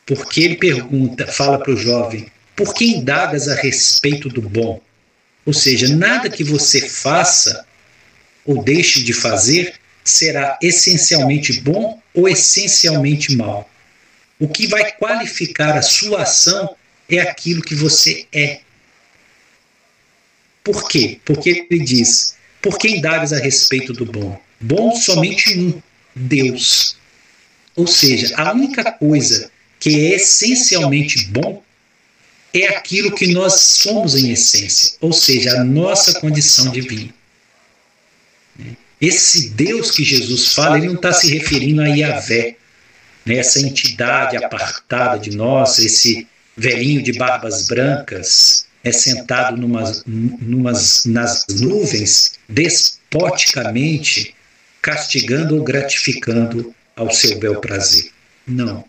Porque 0.06 0.42
ele 0.42 0.56
pergunta, 0.56 1.26
fala 1.26 1.58
para 1.58 1.72
o 1.72 1.76
jovem: 1.76 2.26
por 2.54 2.74
que 2.74 2.84
indagas 2.84 3.48
a 3.48 3.54
respeito 3.54 4.28
do 4.28 4.42
bom? 4.42 4.80
Ou 5.46 5.52
seja, 5.52 5.94
nada 5.94 6.30
que 6.30 6.42
você 6.42 6.88
faça 6.88 7.66
ou 8.44 8.62
deixe 8.62 9.02
de 9.02 9.12
fazer 9.12 9.74
será 10.04 10.58
essencialmente 10.62 11.60
bom 11.60 12.00
ou 12.12 12.28
essencialmente 12.28 13.34
mal. 13.34 13.68
O 14.38 14.48
que 14.48 14.66
vai 14.66 14.92
qualificar 14.92 15.76
a 15.76 15.82
sua 15.82 16.22
ação 16.22 16.76
é 17.08 17.20
aquilo 17.20 17.62
que 17.62 17.74
você 17.74 18.26
é. 18.32 18.60
Por 20.62 20.88
quê? 20.88 21.18
Porque 21.24 21.66
ele 21.70 21.84
diz: 21.84 22.34
por 22.60 22.78
que 22.78 22.88
indagas 22.88 23.32
a 23.32 23.38
respeito 23.38 23.92
do 23.92 24.04
bom? 24.04 24.40
Bom 24.60 24.94
somente 24.96 25.58
um, 25.58 25.82
Deus. 26.14 26.96
Ou 27.76 27.86
seja, 27.86 28.34
a 28.36 28.52
única 28.52 28.92
coisa 28.92 29.50
que 29.80 30.06
é 30.06 30.14
essencialmente 30.14 31.26
bom 31.26 31.62
é 32.54 32.68
aquilo 32.68 33.14
que 33.14 33.32
nós 33.32 33.54
somos 33.54 34.14
em 34.14 34.30
essência, 34.30 34.96
ou 35.00 35.12
seja, 35.12 35.60
a 35.60 35.64
nossa 35.64 36.20
condição 36.20 36.70
divina. 36.70 37.12
Esse 39.04 39.50
Deus 39.50 39.90
que 39.90 40.02
Jesus 40.02 40.54
fala, 40.54 40.78
ele 40.78 40.86
não 40.86 40.94
está 40.94 41.12
se 41.12 41.28
referindo 41.28 41.82
a 41.82 41.86
Yahvé, 41.86 42.56
né, 43.26 43.36
essa 43.36 43.60
entidade 43.60 44.42
apartada 44.42 45.18
de 45.18 45.36
nós, 45.36 45.78
esse 45.78 46.26
velhinho 46.56 47.02
de 47.02 47.12
barbas 47.12 47.66
brancas, 47.66 48.66
é 48.82 48.90
sentado 48.90 49.58
numas, 49.58 50.02
numas, 50.06 51.04
nas 51.04 51.44
nuvens, 51.60 52.38
despoticamente, 52.48 54.34
castigando 54.80 55.56
ou 55.56 55.64
gratificando 55.64 56.74
ao 56.96 57.10
seu 57.10 57.38
bel 57.38 57.60
prazer. 57.60 58.10
Não. 58.46 58.84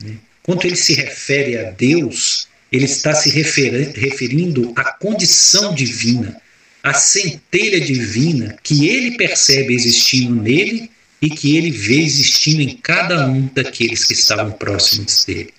Né? 0.00 0.16
Quando 0.44 0.64
ele 0.64 0.76
se 0.76 0.94
refere 0.94 1.58
a 1.58 1.72
Deus, 1.72 2.46
ele 2.70 2.84
está 2.84 3.12
se 3.14 3.30
referindo 3.30 4.72
à 4.76 4.92
condição 4.92 5.74
divina, 5.74 6.40
à 6.84 6.92
centelha 6.92 7.80
divina 7.80 8.58
que 8.62 8.86
ele 8.86 9.16
percebe 9.16 9.72
existindo 9.74 10.34
nele 10.34 10.90
e 11.22 11.30
que 11.30 11.56
ele 11.56 11.70
vê 11.70 12.02
existindo 12.02 12.60
em 12.60 12.76
cada 12.76 13.26
um 13.26 13.46
daqueles 13.54 14.04
que 14.04 14.12
estavam 14.12 14.52
próximos 14.52 15.24
dele. 15.24 15.54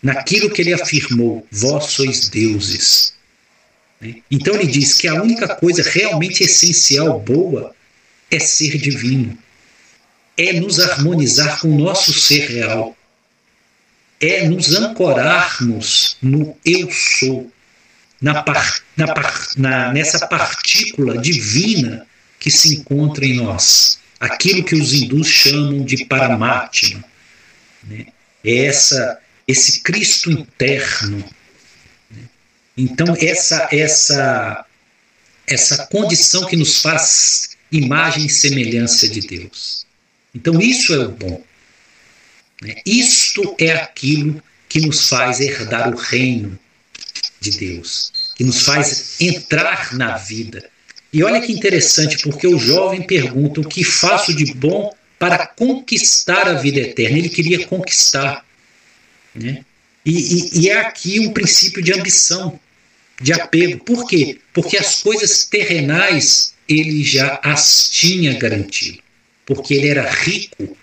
Naquilo 0.00 0.48
que 0.48 0.62
ele 0.62 0.72
afirmou, 0.72 1.44
vós 1.50 1.86
sois 1.86 2.28
deuses. 2.28 3.14
Né? 4.00 4.22
Então 4.30 4.54
ele 4.54 4.68
diz 4.68 4.94
que 4.94 5.08
a 5.08 5.20
única 5.20 5.48
coisa 5.56 5.82
realmente 5.82 6.44
essencial, 6.44 7.18
boa, 7.18 7.74
é 8.30 8.38
ser 8.38 8.78
divino. 8.78 9.36
É 10.36 10.52
nos 10.52 10.78
harmonizar 10.78 11.60
com 11.60 11.68
o 11.68 11.78
nosso 11.78 12.12
ser 12.12 12.48
real. 12.48 12.96
É 14.20 14.46
nos 14.46 14.72
ancorarmos 14.72 16.16
no 16.22 16.56
eu 16.64 16.88
sou, 16.92 17.50
na 18.24 18.42
par, 18.42 18.82
na 18.96 19.12
par, 19.12 19.48
na, 19.54 19.92
nessa 19.92 20.26
partícula 20.26 21.18
divina 21.18 22.06
que 22.40 22.50
se 22.50 22.76
encontra 22.76 23.26
em 23.26 23.34
nós 23.34 23.98
aquilo 24.18 24.64
que 24.64 24.74
os 24.74 24.94
hindus 24.94 25.28
chamam 25.28 25.84
de 25.84 26.06
Paramatma. 26.06 27.04
Né? 27.82 28.06
É 28.42 28.64
essa, 28.64 29.20
esse 29.46 29.82
Cristo 29.82 30.30
interno. 30.30 31.22
Né? 32.10 32.22
Então, 32.78 33.14
essa, 33.20 33.68
essa, 33.70 34.64
essa 35.46 35.86
condição 35.88 36.46
que 36.46 36.56
nos 36.56 36.80
faz 36.80 37.58
imagem 37.70 38.24
e 38.24 38.30
semelhança 38.30 39.06
de 39.06 39.20
Deus. 39.20 39.86
Então, 40.34 40.58
isso 40.62 40.94
é 40.94 41.04
o 41.04 41.10
bom. 41.10 41.44
Né? 42.62 42.76
Isto 42.86 43.54
é 43.60 43.72
aquilo 43.72 44.42
que 44.66 44.80
nos 44.80 45.10
faz 45.10 45.40
herdar 45.40 45.92
o 45.92 45.96
reino 45.96 46.58
de 47.50 47.58
Deus, 47.58 48.12
que 48.34 48.44
nos 48.44 48.62
faz 48.62 49.20
entrar 49.20 49.94
na 49.94 50.16
vida, 50.16 50.70
e 51.14 51.22
olha 51.22 51.40
que 51.40 51.52
interessante, 51.52 52.18
porque 52.18 52.44
o 52.44 52.58
jovem 52.58 53.02
pergunta: 53.02 53.60
o 53.60 53.68
que 53.68 53.84
faço 53.84 54.34
de 54.34 54.52
bom 54.52 54.92
para 55.16 55.46
conquistar 55.46 56.48
a 56.48 56.54
vida 56.54 56.80
eterna. 56.80 57.16
Ele 57.16 57.28
queria 57.28 57.64
conquistar. 57.66 58.44
Né? 59.32 59.64
E, 60.04 60.10
e, 60.12 60.60
e 60.60 60.68
é 60.68 60.80
aqui 60.80 61.20
um 61.20 61.32
princípio 61.32 61.80
de 61.80 61.92
ambição, 61.92 62.58
de 63.20 63.32
apego. 63.32 63.84
Por 63.84 64.08
quê? 64.08 64.38
Porque 64.52 64.76
as 64.76 65.00
coisas 65.02 65.44
terrenais 65.44 66.52
ele 66.68 67.04
já 67.04 67.38
as 67.44 67.88
tinha 67.88 68.36
garantido. 68.36 68.98
Porque 69.46 69.72
ele 69.72 69.88
era 69.88 70.10
rico 70.10 70.76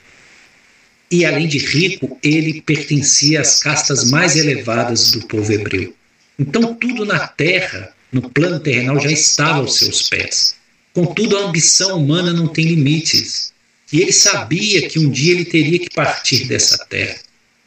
e, 1.11 1.25
além 1.25 1.47
de 1.47 1.57
rico, 1.57 2.17
ele 2.23 2.61
pertencia 2.61 3.41
às 3.41 3.59
castas 3.59 4.09
mais 4.09 4.37
elevadas 4.37 5.11
do 5.11 5.27
povo 5.27 5.51
hebreu. 5.51 5.93
Então, 6.37 6.73
tudo 6.73 7.05
na 7.05 7.27
terra, 7.27 7.93
no 8.11 8.29
plano 8.29 8.59
terrenal, 8.59 8.99
já 8.99 9.11
estava 9.11 9.59
aos 9.59 9.77
seus 9.77 10.09
pés. 10.09 10.55
Contudo, 10.93 11.37
a 11.37 11.41
ambição 11.41 11.97
humana 11.97 12.33
não 12.33 12.47
tem 12.47 12.65
limites. 12.65 13.51
E 13.91 14.01
ele 14.01 14.11
sabia 14.11 14.87
que 14.87 14.99
um 14.99 15.09
dia 15.09 15.33
ele 15.33 15.45
teria 15.45 15.79
que 15.79 15.89
partir 15.89 16.45
dessa 16.47 16.77
terra, 16.85 17.17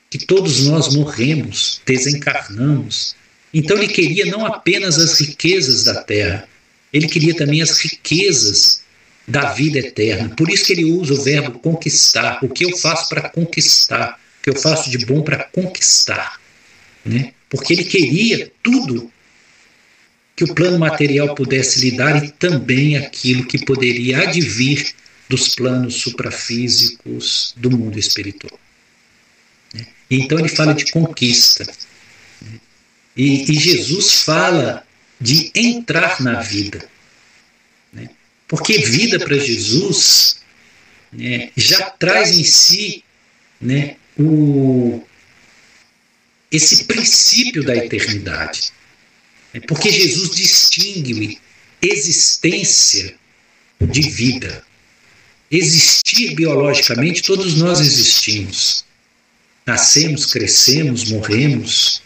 que 0.09 0.19
todos 0.19 0.67
nós 0.67 0.95
morremos, 0.95 1.81
desencarnamos. 1.85 3.15
Então 3.53 3.77
ele 3.77 3.89
queria 3.89 4.27
não 4.27 4.47
apenas 4.47 4.99
as 4.99 5.21
riquezas 5.21 5.85
da 5.85 6.03
terra, 6.03 6.49
ele 6.93 7.09
queria 7.09 7.35
também 7.35 7.61
as 7.61 7.79
riquezas 7.79 8.83
da 9.27 9.53
vida 9.53 9.79
eterna. 9.79 10.31
Por 10.35 10.49
isso 10.49 10.65
que 10.65 10.73
ele 10.73 10.85
usa 10.85 11.15
o 11.15 11.23
verbo 11.23 11.59
conquistar. 11.59 12.39
O 12.43 12.49
que 12.49 12.65
eu 12.65 12.77
faço 12.77 13.09
para 13.09 13.29
conquistar? 13.29 14.19
O 14.41 14.43
que 14.45 14.51
eu 14.51 14.57
faço 14.57 14.91
de 14.91 15.05
bom 15.05 15.23
para 15.23 15.45
conquistar? 15.45 16.41
Né? 17.05 17.33
Porque 17.49 17.73
ele 17.73 17.85
queria 17.85 18.51
tudo 18.63 19.13
que 20.37 20.45
o 20.45 20.55
plano 20.55 20.79
material 20.79 21.35
pudesse 21.35 21.81
lhe 21.81 21.97
dar 21.97 22.23
e 22.23 22.31
também 22.33 22.97
aquilo 22.97 23.47
que 23.47 23.65
poderia 23.65 24.29
advir 24.29 24.95
dos 25.29 25.55
planos 25.55 26.01
suprafísicos 26.01 27.55
do 27.57 27.71
mundo 27.71 27.99
espiritual. 27.99 28.59
Né? 29.73 29.87
Então 30.11 30.39
ele 30.39 30.49
fala 30.49 30.75
de 30.75 30.91
conquista. 30.91 31.65
Né? 32.43 32.61
E, 33.17 33.51
e 33.51 33.55
Jesus 33.55 34.23
fala 34.23 34.85
de 35.21 35.51
entrar 35.55 36.21
na 36.21 36.41
vida. 36.41 36.87
Né? 37.93 38.11
Porque 38.49 38.79
vida 38.79 39.19
para 39.21 39.39
Jesus 39.39 40.43
né, 41.13 41.51
já 41.57 41.91
traz 41.91 42.37
em 42.37 42.45
si 42.45 43.05
né, 43.61 43.97
o, 44.19 45.03
esse 46.57 46.85
princípio 46.85 47.65
da 47.65 47.77
eternidade. 47.77 48.73
É 49.53 49.61
porque 49.61 49.91
Jesus 49.91 50.31
distingue 50.31 51.39
existência 51.81 53.15
de 53.81 54.03
vida. 54.03 54.65
Existir 55.51 56.35
biologicamente, 56.35 57.23
todos 57.23 57.55
nós 57.55 57.81
existimos. 57.81 58.85
Nascemos, 59.67 60.27
crescemos, 60.27 61.05
morremos, 61.05 62.03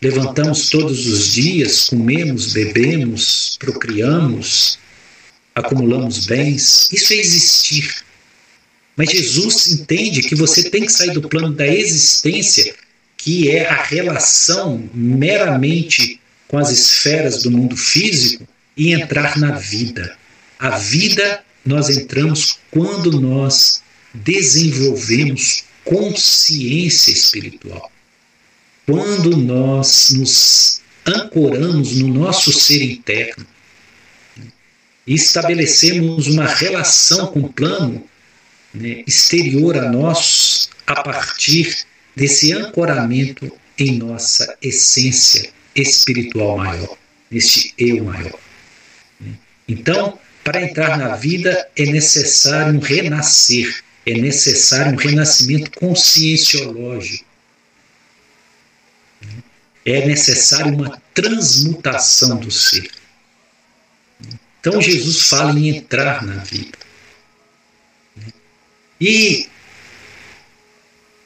levantamos 0.00 0.68
todos 0.68 1.06
os 1.06 1.32
dias, 1.32 1.86
comemos, 1.86 2.52
bebemos, 2.52 3.56
procriamos, 3.58 4.78
acumulamos 5.54 6.26
bens. 6.26 6.88
Isso 6.92 7.12
é 7.12 7.16
existir. 7.16 8.04
Mas 8.96 9.10
Jesus 9.10 9.68
entende 9.68 10.22
que 10.22 10.34
você 10.34 10.68
tem 10.68 10.84
que 10.84 10.92
sair 10.92 11.12
do 11.12 11.28
plano 11.28 11.52
da 11.52 11.66
existência, 11.66 12.74
que 13.22 13.50
é 13.50 13.68
a 13.68 13.82
relação 13.82 14.88
meramente 14.92 16.20
com 16.48 16.58
as 16.58 16.70
esferas 16.70 17.42
do 17.42 17.50
mundo 17.50 17.76
físico, 17.76 18.46
e 18.76 18.94
entrar 18.94 19.38
na 19.38 19.52
vida. 19.52 20.16
A 20.58 20.70
vida 20.78 21.44
nós 21.64 21.90
entramos 21.90 22.58
quando 22.70 23.20
nós 23.20 23.82
desenvolvemos 24.14 25.64
consciência 25.84 27.12
espiritual 27.12 27.92
quando 28.86 29.36
nós 29.36 30.10
nos 30.10 30.80
ancoramos 31.06 31.96
no 31.96 32.08
nosso 32.08 32.52
ser 32.52 32.82
interno 32.82 33.46
e 35.06 35.14
estabelecemos 35.14 36.26
uma 36.26 36.46
relação 36.46 37.28
com 37.28 37.40
o 37.40 37.52
plano 37.52 38.04
né, 38.72 39.02
exterior 39.06 39.76
a 39.76 39.90
nós 39.90 40.68
a 40.86 41.02
partir 41.02 41.86
desse 42.14 42.52
ancoramento 42.52 43.50
em 43.78 43.98
nossa 43.98 44.56
essência 44.60 45.50
espiritual 45.74 46.58
maior, 46.58 46.96
neste 47.30 47.74
eu 47.78 48.04
maior. 48.04 48.38
Então, 49.66 50.18
para 50.44 50.62
entrar 50.62 50.98
na 50.98 51.16
vida 51.16 51.68
é 51.76 51.86
necessário 51.86 52.74
um 52.74 52.80
renascer, 52.80 53.82
é 54.04 54.14
necessário 54.14 54.92
um 54.92 54.96
renascimento 54.96 55.70
conscienciológico 55.72 57.24
é 59.84 60.06
necessária 60.06 60.72
uma 60.72 61.00
transmutação 61.12 62.38
do 62.38 62.50
ser. 62.50 62.90
Então 64.60 64.80
Jesus 64.80 65.28
fala 65.28 65.58
em 65.58 65.68
entrar 65.76 66.24
na 66.24 66.36
vida. 66.36 66.78
E, 69.00 69.48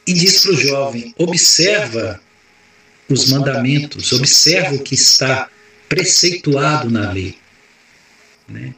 e 0.06 0.12
diz 0.12 0.42
para 0.42 0.52
o 0.52 0.56
jovem: 0.56 1.14
observa 1.18 2.20
os 3.08 3.30
mandamentos, 3.30 4.12
observa 4.12 4.74
o 4.74 4.82
que 4.82 4.94
está 4.94 5.48
preceituado 5.88 6.90
na 6.90 7.10
lei. 7.12 7.36
Né? 8.48 8.74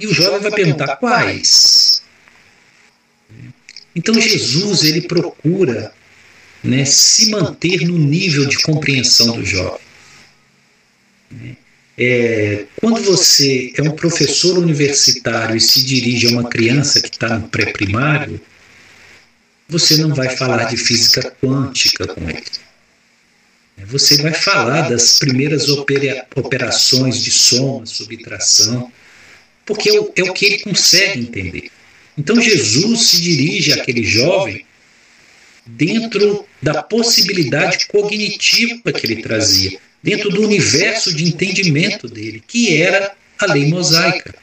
E 0.00 0.06
o 0.06 0.14
jovem 0.14 0.40
vai 0.40 0.50
perguntar: 0.50 0.96
quais? 0.96 2.02
Então 3.94 4.14
Jesus 4.18 4.84
ele 4.84 5.02
procura 5.02 5.92
né, 6.64 6.84
se 6.84 7.30
manter 7.30 7.82
no 7.82 7.98
nível 7.98 8.46
de 8.46 8.58
compreensão 8.62 9.36
do 9.36 9.44
jovem. 9.44 9.80
É, 11.96 12.64
quando 12.80 13.02
você 13.02 13.72
é 13.76 13.82
um 13.82 13.90
professor 13.90 14.58
universitário 14.58 15.56
e 15.56 15.60
se 15.60 15.84
dirige 15.84 16.26
a 16.26 16.30
uma 16.30 16.48
criança 16.48 17.00
que 17.00 17.10
está 17.10 17.38
no 17.38 17.48
pré-primário, 17.48 18.40
você 19.68 19.96
não 19.96 20.14
vai 20.14 20.36
falar 20.36 20.64
de 20.64 20.76
física 20.76 21.34
quântica 21.42 22.06
com 22.06 22.28
ele. 22.28 22.44
Você 23.86 24.22
vai 24.22 24.32
falar 24.32 24.88
das 24.88 25.18
primeiras 25.18 25.68
opera 25.68 26.26
operações 26.36 27.22
de 27.22 27.30
soma, 27.30 27.86
subtração, 27.86 28.92
porque 29.64 29.90
é 29.90 30.00
o, 30.00 30.12
é 30.16 30.22
o 30.22 30.32
que 30.32 30.46
ele 30.46 30.58
consegue 30.60 31.20
entender. 31.20 31.70
Então 32.16 32.40
Jesus 32.40 33.08
se 33.08 33.20
dirige 33.20 33.72
àquele 33.72 34.04
jovem 34.04 34.64
dentro 35.66 36.46
da 36.60 36.82
possibilidade 36.82 37.86
cognitiva 37.86 38.92
que 38.92 39.06
ele 39.06 39.22
trazia, 39.22 39.78
dentro 40.02 40.30
do 40.30 40.42
universo 40.42 41.14
de 41.14 41.24
entendimento 41.24 42.08
dele, 42.08 42.42
que 42.46 42.80
era 42.80 43.14
a 43.38 43.46
lei 43.46 43.66
mosaica. 43.66 44.34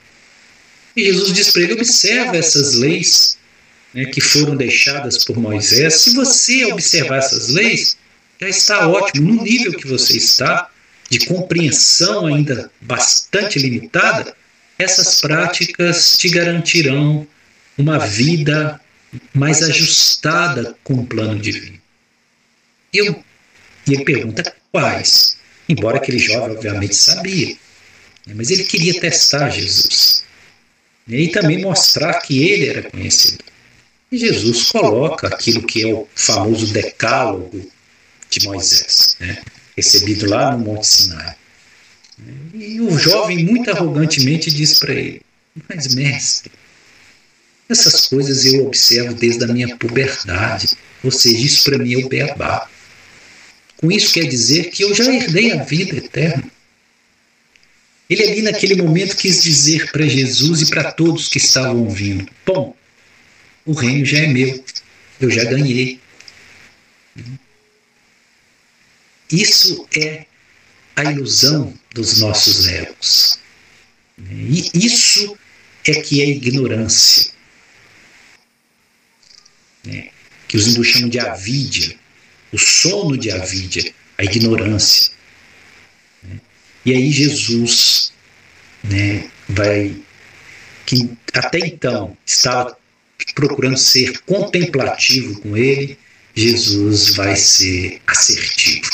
E 0.96 1.06
Jesus 1.06 1.34
diz 1.34 1.52
para 1.52 1.62
ele: 1.62 1.74
observa 1.74 2.36
essas 2.36 2.74
leis 2.76 3.38
né, 3.94 4.06
que 4.06 4.22
foram 4.22 4.56
deixadas 4.56 5.24
por 5.24 5.38
Moisés. 5.38 5.96
Se 5.96 6.14
você 6.14 6.66
observar 6.72 7.18
essas 7.18 7.50
leis, 7.50 7.98
já 8.40 8.48
está 8.48 8.88
ótimo. 8.88 9.34
No 9.34 9.44
nível 9.44 9.74
que 9.74 9.88
você 9.88 10.18
está, 10.18 10.70
de 11.10 11.26
compreensão 11.26 12.26
ainda 12.26 12.72
bastante 12.80 13.60
limitada, 13.60 14.36
essas 14.78 15.20
práticas 15.20 16.18
te 16.18 16.30
garantirão 16.30 17.28
uma 17.78 17.98
vida 18.00 18.80
mais 19.34 19.64
ajustada 19.64 20.76
com 20.84 20.94
o 20.94 21.06
plano 21.06 21.40
divino. 21.40 21.80
Eu, 22.94 23.24
e 23.88 23.94
ele 23.94 24.06
pergunta 24.06 24.56
quais, 24.72 25.38
embora 25.68 25.98
aquele 25.98 26.20
jovem 26.20 26.56
obviamente 26.56 26.96
sabia, 26.96 27.56
né, 28.26 28.34
mas 28.36 28.52
ele 28.52 28.64
queria 28.64 29.00
testar 29.00 29.50
Jesus 29.50 30.24
né, 31.08 31.18
e 31.18 31.28
também 31.30 31.62
mostrar 31.62 32.14
que 32.22 32.48
ele 32.48 32.68
era 32.68 32.84
conhecido. 32.84 33.44
E 34.12 34.18
Jesus 34.18 34.72
coloca 34.72 35.28
aquilo 35.28 35.62
que 35.62 35.88
é 35.88 35.94
o 35.94 36.08
famoso 36.16 36.68
decálogo 36.68 37.70
de 38.30 38.46
Moisés, 38.46 39.16
né, 39.20 39.42
recebido 39.76 40.28
lá 40.30 40.56
no 40.56 40.66
Monte 40.66 40.88
Sinai. 40.88 41.36
E 42.54 42.82
o 42.82 42.98
jovem 42.98 43.46
muito 43.46 43.70
arrogantemente 43.72 44.52
diz 44.52 44.80
para 44.80 44.94
ele: 44.94 45.22
Mas, 45.68 45.94
mestre, 45.94 46.52
essas 47.70 48.08
coisas 48.08 48.46
eu 48.46 48.66
observo 48.66 49.14
desde 49.14 49.44
a 49.44 49.48
minha 49.48 49.78
puberdade, 49.78 50.76
ou 51.04 51.12
seja, 51.12 51.38
isso 51.38 51.64
para 51.64 51.78
mim 51.78 51.94
é 51.94 52.06
o 52.06 52.10
beabá. 52.10 52.68
Com 53.78 53.92
isso 53.92 54.14
quer 54.14 54.26
dizer 54.26 54.72
que 54.72 54.84
eu 54.84 54.94
já 54.94 55.06
herdei 55.06 55.54
a 55.54 55.64
vida 55.64 55.96
eterna. 55.96 56.44
Ele 58.10 58.24
ali 58.24 58.42
naquele 58.42 58.82
momento 58.82 59.16
quis 59.16 59.44
dizer 59.44 59.92
para 59.92 60.06
Jesus 60.06 60.64
e 60.64 60.70
para 60.70 60.92
todos 60.92 61.28
que 61.30 61.38
estavam 61.38 61.84
ouvindo: 61.84 62.28
Bom, 62.46 62.76
o 63.70 63.74
reino 63.74 64.04
já 64.04 64.18
é 64.18 64.26
meu, 64.26 64.66
eu 65.22 65.30
já 65.30 65.44
ganhei. 65.44 66.00
Isso 69.32 69.88
é 69.96 70.26
a 70.96 71.04
ilusão 71.04 71.72
dos 71.94 72.20
nossos 72.20 72.66
egos. 72.68 73.40
E 74.18 74.72
isso 74.74 75.38
é 75.86 76.02
que 76.02 76.20
é 76.20 76.30
ignorância. 76.30 77.32
que 80.48 80.58
os 80.58 80.66
hindus 80.66 80.88
chamam 80.88 81.10
de 81.10 81.20
avidya, 81.20 81.96
o 82.52 82.58
sono 82.58 83.16
de 83.16 83.30
avidya, 83.30 83.94
a 84.18 84.24
ignorância. 84.24 85.12
E 86.84 86.92
aí 86.92 87.12
Jesus 87.12 88.12
né, 88.84 89.30
vai, 89.48 89.96
que 90.88 91.08
até 91.36 91.60
então 91.60 92.18
estava 92.26 92.79
procurando 93.36 93.78
ser 93.78 94.20
contemplativo 94.22 95.40
com 95.42 95.56
ele, 95.56 95.98
Jesus 96.36 97.16
vai 97.16 97.36
ser 97.36 98.02
assertivo. 98.08 98.90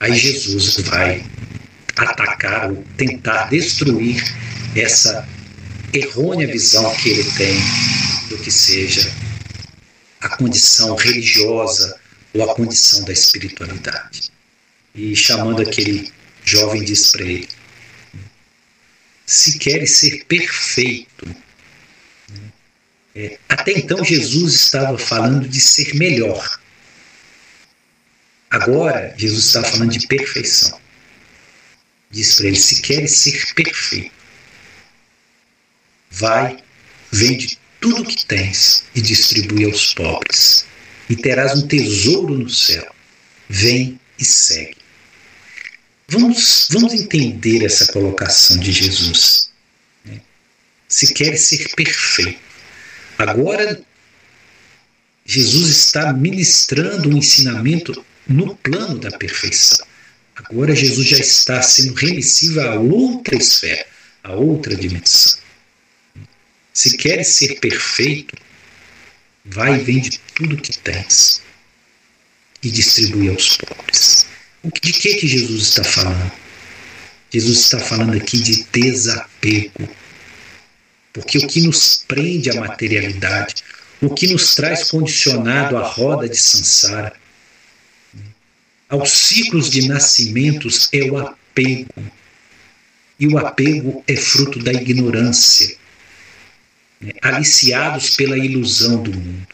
Aí 0.00 0.14
Jesus 0.16 0.76
vai 0.78 1.24
atacar 1.96 2.70
ou 2.70 2.84
tentar 2.96 3.50
destruir 3.50 4.22
essa 4.74 5.28
errônea 5.92 6.46
visão 6.46 6.94
que 6.96 7.10
ele 7.10 7.30
tem 7.32 7.54
do 8.28 8.38
que 8.38 8.50
seja 8.50 9.12
a 10.20 10.28
condição 10.30 10.94
religiosa 10.96 11.98
ou 12.32 12.50
a 12.50 12.54
condição 12.54 13.04
da 13.04 13.12
espiritualidade. 13.12 14.30
E 14.94 15.14
chamando 15.14 15.62
aquele 15.62 16.10
jovem 16.44 16.82
diz 16.84 17.12
para 17.12 17.22
ele: 17.22 17.48
se 19.26 19.58
queres 19.58 19.98
ser 19.98 20.24
perfeito, 20.24 21.26
é, 23.14 23.38
até 23.48 23.72
então 23.72 24.02
Jesus 24.02 24.54
estava 24.54 24.96
falando 24.96 25.48
de 25.48 25.60
ser 25.60 25.94
melhor. 25.94 26.60
Agora 28.50 29.14
Jesus 29.16 29.46
está 29.46 29.62
falando 29.62 29.90
de 29.90 30.06
perfeição. 30.06 30.80
Diz 32.10 32.34
para 32.34 32.46
ele: 32.48 32.58
se 32.58 32.80
queres 32.82 33.12
ser 33.18 33.54
perfeito, 33.54 34.12
vai, 36.10 36.58
vende 37.10 37.58
tudo 37.80 38.02
o 38.02 38.04
que 38.04 38.24
tens 38.26 38.84
e 38.94 39.00
distribui 39.00 39.64
aos 39.64 39.94
pobres, 39.94 40.66
e 41.08 41.16
terás 41.16 41.58
um 41.58 41.66
tesouro 41.66 42.38
no 42.38 42.48
céu. 42.50 42.94
Vem 43.48 44.00
e 44.18 44.24
segue. 44.24 44.76
Vamos, 46.08 46.68
vamos 46.70 46.92
entender 46.92 47.64
essa 47.64 47.90
colocação 47.92 48.58
de 48.58 48.70
Jesus. 48.70 49.50
Né? 50.04 50.20
Se 50.88 51.12
quer 51.12 51.36
ser 51.36 51.74
perfeito. 51.74 52.51
Agora, 53.30 53.80
Jesus 55.24 55.68
está 55.68 56.12
ministrando 56.12 57.08
um 57.08 57.16
ensinamento 57.16 58.04
no 58.26 58.56
plano 58.56 58.98
da 58.98 59.10
perfeição. 59.10 59.86
Agora, 60.34 60.74
Jesus 60.74 61.08
já 61.08 61.18
está 61.18 61.62
sendo 61.62 61.94
remissivo 61.94 62.60
a 62.60 62.74
outra 62.74 63.36
esfera, 63.36 63.86
a 64.24 64.32
outra 64.32 64.74
dimensão. 64.74 65.40
Se 66.72 66.96
queres 66.96 67.28
ser 67.28 67.60
perfeito, 67.60 68.34
vai 69.44 69.78
e 69.78 69.84
vende 69.84 70.18
tudo 70.34 70.56
que 70.56 70.76
tens 70.78 71.42
e 72.62 72.70
distribui 72.70 73.28
aos 73.28 73.56
pobres. 73.56 74.26
De 74.64 74.92
que 74.92 75.16
que 75.16 75.26
Jesus 75.26 75.68
está 75.68 75.84
falando? 75.84 76.32
Jesus 77.30 77.60
está 77.60 77.78
falando 77.78 78.16
aqui 78.16 78.38
de 78.38 78.64
desapego. 78.72 79.88
Porque 81.12 81.38
o 81.38 81.46
que 81.46 81.60
nos 81.60 82.04
prende 82.08 82.50
à 82.50 82.54
materialidade, 82.54 83.56
o 84.00 84.10
que 84.10 84.26
nos 84.32 84.54
traz 84.54 84.90
condicionado 84.90 85.76
à 85.76 85.86
roda 85.86 86.28
de 86.28 86.36
Sansara, 86.36 87.12
aos 88.88 89.10
ciclos 89.10 89.70
de 89.70 89.88
nascimentos 89.88 90.88
é 90.92 91.02
o 91.10 91.18
apego. 91.18 92.04
E 93.18 93.26
o 93.28 93.38
apego 93.38 94.02
é 94.06 94.16
fruto 94.16 94.58
da 94.58 94.72
ignorância 94.72 95.76
né, 97.00 97.12
aliciados 97.20 98.16
pela 98.16 98.38
ilusão 98.38 99.02
do 99.02 99.12
mundo. 99.12 99.48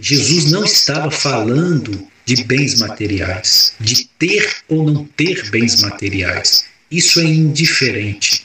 Jesus 0.00 0.50
não 0.50 0.64
estava 0.64 1.10
falando 1.10 2.08
de 2.24 2.42
bens 2.44 2.80
materiais, 2.80 3.74
de 3.78 4.06
ter 4.18 4.56
ou 4.68 4.90
não 4.90 5.04
ter 5.04 5.50
bens 5.50 5.82
materiais. 5.82 6.64
Isso 6.90 7.20
é 7.20 7.24
indiferente. 7.24 8.43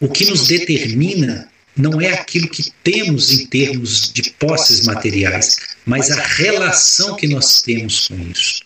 O 0.00 0.08
que 0.08 0.24
nos 0.24 0.46
determina 0.46 1.50
não 1.76 2.00
é 2.00 2.12
aquilo 2.12 2.48
que 2.48 2.70
temos 2.82 3.32
em 3.32 3.46
termos 3.46 4.12
de 4.12 4.30
posses 4.30 4.86
materiais, 4.86 5.56
mas 5.84 6.10
a 6.10 6.20
relação 6.20 7.16
que 7.16 7.26
nós 7.26 7.62
temos 7.62 8.08
com 8.08 8.18
isso. 8.30 8.62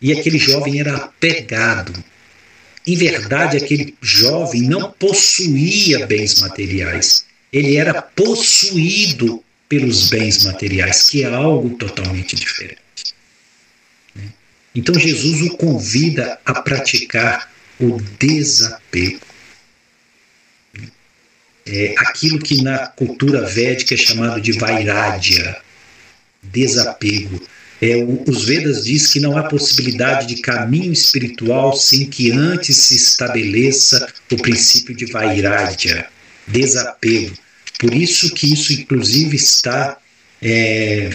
E 0.00 0.12
aquele 0.12 0.38
jovem 0.38 0.80
era 0.80 0.96
apegado 0.96 1.92
em 2.88 2.96
verdade, 2.96 3.58
aquele 3.58 3.94
jovem 4.00 4.62
não 4.62 4.90
possuía 4.92 6.06
bens 6.06 6.40
materiais. 6.40 7.26
Ele 7.52 7.76
era 7.76 8.00
possuído 8.00 9.44
pelos 9.68 10.08
bens 10.08 10.42
materiais, 10.42 11.10
que 11.10 11.22
é 11.22 11.26
algo 11.26 11.76
totalmente 11.76 12.34
diferente. 12.34 12.80
Então, 14.74 14.94
Jesus 14.98 15.42
o 15.42 15.56
convida 15.58 16.40
a 16.46 16.62
praticar 16.62 17.52
o 17.78 18.00
desapego. 18.18 19.20
É 21.68 21.94
aquilo 21.98 22.38
que 22.38 22.62
na 22.62 22.86
cultura 22.86 23.42
védica 23.42 23.94
é 23.94 23.96
chamado 23.96 24.40
de 24.40 24.52
vairagya, 24.52 25.56
desapego 26.42 27.40
é, 27.80 28.04
os 28.26 28.44
Vedas 28.44 28.84
diz 28.84 29.06
que 29.06 29.20
não 29.20 29.36
há 29.36 29.44
possibilidade 29.44 30.26
de 30.26 30.42
caminho 30.42 30.92
espiritual 30.92 31.72
sem 31.76 32.06
que 32.06 32.32
antes 32.32 32.76
se 32.76 32.96
estabeleça 32.96 34.12
o 34.32 34.36
princípio 34.36 34.96
de 34.96 35.06
Vairagya, 35.06 36.08
desapego. 36.46 37.36
Por 37.78 37.94
isso 37.94 38.34
que 38.34 38.52
isso 38.52 38.72
inclusive 38.72 39.36
está 39.36 39.96
é, 40.42 41.10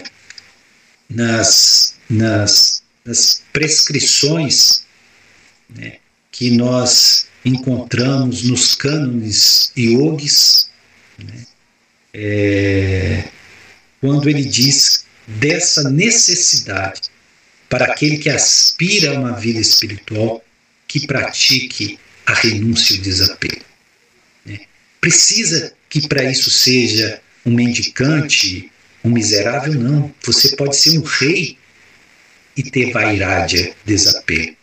nas, 1.08 1.96
nas, 2.08 2.82
nas, 3.04 3.42
prescrições 3.52 4.84
né, 5.68 5.98
que 6.32 6.50
nós 6.50 7.26
encontramos 7.44 8.42
nos 8.44 8.74
cânones 8.74 9.72
yogis, 9.76 10.70
né, 11.18 11.46
é, 12.12 13.24
quando 14.00 14.28
ele 14.28 14.44
diz 14.44 15.04
dessa 15.26 15.90
necessidade 15.90 17.02
para 17.68 17.86
aquele 17.86 18.18
que 18.18 18.30
aspira 18.30 19.10
a 19.10 19.20
uma 19.20 19.32
vida 19.32 19.60
espiritual 19.60 20.44
que 20.86 21.06
pratique 21.06 21.98
a 22.26 22.34
renúncia 22.34 22.94
e 22.94 22.98
o 22.98 23.02
desapego. 23.02 23.64
Né? 24.46 24.60
Precisa 25.00 25.74
que 25.88 26.06
para 26.06 26.24
isso 26.24 26.50
seja 26.50 27.20
um 27.44 27.52
mendicante, 27.52 28.70
um 29.02 29.10
miserável? 29.10 29.74
Não. 29.74 30.14
Você 30.22 30.56
pode 30.56 30.76
ser 30.76 30.98
um 30.98 31.02
rei 31.02 31.58
e 32.56 32.62
ter 32.62 32.92
vairagya, 32.92 33.74
desapego. 33.84 34.56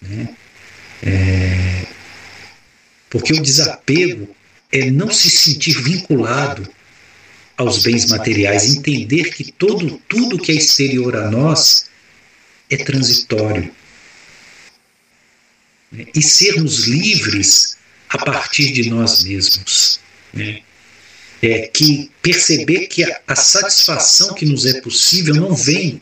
Né? 0.00 0.28
É... 1.02 1.86
Porque 3.08 3.32
o 3.32 3.42
desapego 3.42 4.34
é 4.70 4.90
não 4.90 5.10
se 5.10 5.30
sentir 5.30 5.82
vinculado 5.82 6.68
aos 7.56 7.82
bens 7.82 8.06
materiais, 8.06 8.76
entender 8.76 9.34
que 9.34 9.52
todo 9.52 10.00
tudo 10.08 10.38
que 10.38 10.52
é 10.52 10.54
exterior 10.54 11.16
a 11.16 11.30
nós 11.30 11.90
é 12.70 12.76
transitório. 12.76 13.70
Né? 15.90 16.06
E 16.14 16.22
sermos 16.22 16.86
livres 16.86 17.76
a 18.08 18.18
partir 18.18 18.72
de 18.72 18.88
nós 18.88 19.24
mesmos. 19.24 20.00
Né? 20.32 20.62
É 21.42 21.66
que 21.68 22.10
perceber 22.22 22.86
que 22.86 23.02
a, 23.04 23.20
a 23.26 23.34
satisfação 23.34 24.34
que 24.34 24.46
nos 24.46 24.66
é 24.66 24.80
possível 24.80 25.34
não 25.34 25.54
vem 25.54 26.00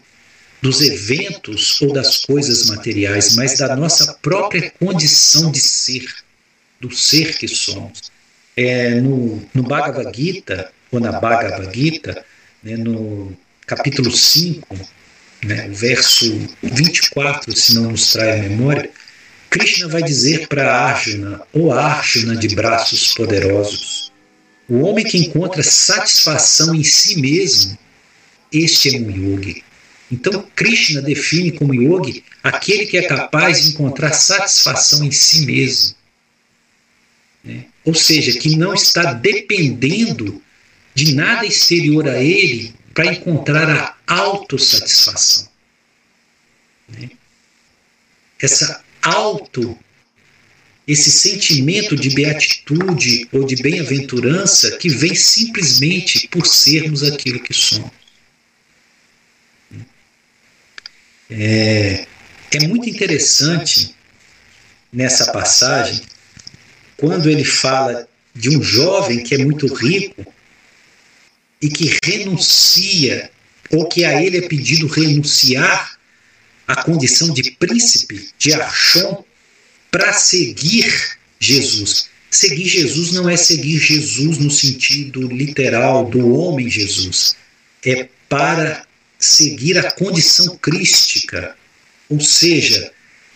dos 0.61 0.81
eventos 0.81 1.81
ou 1.81 1.93
das 1.93 2.25
coisas 2.25 2.67
materiais, 2.67 3.37
mas 3.37 3.59
da 3.59 3.77
nossa 3.77 4.15
própria 4.15 4.73
condição 4.79 5.51
de 5.51 5.61
ser, 5.61 6.05
do 6.81 6.95
ser 6.95 7.37
que 7.39 7.47
somos. 7.47 8.11
É, 8.57 9.01
no, 9.01 9.47
no 9.55 9.63
Bhagavad 9.63 10.15
Gita, 10.17 10.73
ou 10.91 10.99
na 10.99 11.13
Bhagavad 11.13 11.73
Gita, 11.73 12.25
né, 12.63 12.77
no 12.77 13.37
capítulo 13.67 14.11
5, 14.11 14.77
né, 15.45 15.69
verso 15.69 16.49
24, 16.63 17.57
se 17.57 17.75
não 17.75 17.93
nos 17.93 18.13
trai 18.13 18.41
a 18.41 18.43
memória, 18.43 18.91
Krishna 19.49 19.89
vai 19.89 20.03
dizer 20.03 20.49
para 20.49 20.75
Arjuna, 20.75 21.41
ou 21.53 21.73
Arjuna 21.73 22.37
de 22.37 22.55
braços 22.55 23.15
poderosos, 23.15 24.13
o 24.69 24.81
homem 24.81 25.05
que 25.05 25.17
encontra 25.17 25.63
satisfação 25.63 26.75
em 26.75 26.85
si 26.85 27.21
mesmo, 27.21 27.79
este 28.53 28.95
é 28.95 28.99
um 28.99 29.11
yogi. 29.11 29.65
Então, 30.11 30.47
Krishna 30.57 31.03
define 31.03 31.53
como 31.53 31.75
yogi 31.75 32.25
aquele 32.43 32.87
que 32.87 32.97
é 32.97 33.03
capaz 33.03 33.63
de 33.63 33.71
encontrar 33.71 34.13
satisfação 34.13 35.05
em 35.05 35.11
si 35.11 35.45
mesmo. 35.45 35.95
Né? 37.45 37.67
Ou 37.85 37.95
seja, 37.95 38.39
que 38.39 38.57
não 38.57 38.75
está 38.75 39.13
dependendo 39.13 40.43
de 40.95 41.15
nada 41.15 41.47
exterior 41.47 42.09
a 42.09 42.23
ele 42.23 42.75
para 42.95 43.13
encontrar 43.13 43.99
a 44.07 44.23
esse 50.87 51.11
sentimento 51.11 51.95
de 51.95 52.11
beatitude 52.11 53.29
ou 53.31 53.45
de 53.45 53.57
bem-aventurança 53.57 54.79
que 54.79 54.89
vem 54.89 55.15
simplesmente 55.15 56.27
por 56.29 56.47
sermos 56.47 57.03
aquilo 57.03 57.41
que 57.41 57.53
somos. 57.53 57.98
É, 61.31 62.07
é 62.53 62.67
muito 62.67 62.89
interessante 62.89 63.95
nessa 64.93 65.31
passagem 65.33 66.01
quando 66.97 67.29
ele 67.31 67.45
fala 67.45 68.09
de 68.35 68.51
um 68.51 68.63
jovem 68.63 69.23
que 69.23 69.35
é 69.35 69.39
muito 69.39 69.67
rico 69.73 70.27
e 71.61 71.69
que 71.69 71.97
renuncia, 72.05 73.31
ou 73.71 73.89
que 73.89 74.05
a 74.05 74.23
ele 74.23 74.39
é 74.39 74.49
pedido 74.49 74.87
renunciar 74.87 75.99
à 76.67 76.83
condição 76.83 77.33
de 77.33 77.51
príncipe, 77.53 78.31
de 78.39 78.53
Archon, 78.53 79.25
para 79.91 80.13
seguir 80.13 81.19
Jesus. 81.39 82.09
Seguir 82.31 82.69
Jesus 82.69 83.13
não 83.13 83.29
é 83.29 83.37
seguir 83.37 83.79
Jesus 83.79 84.39
no 84.39 84.51
sentido 84.51 85.27
literal 85.29 86.09
do 86.09 86.35
homem 86.35 86.69
Jesus, 86.69 87.37
é 87.85 88.09
para 88.29 88.87
seguir 89.19 89.79
a 89.79 89.91
condição 89.91 90.57
crística, 90.57 91.57
ou 92.09 92.21
seja, 92.21 92.93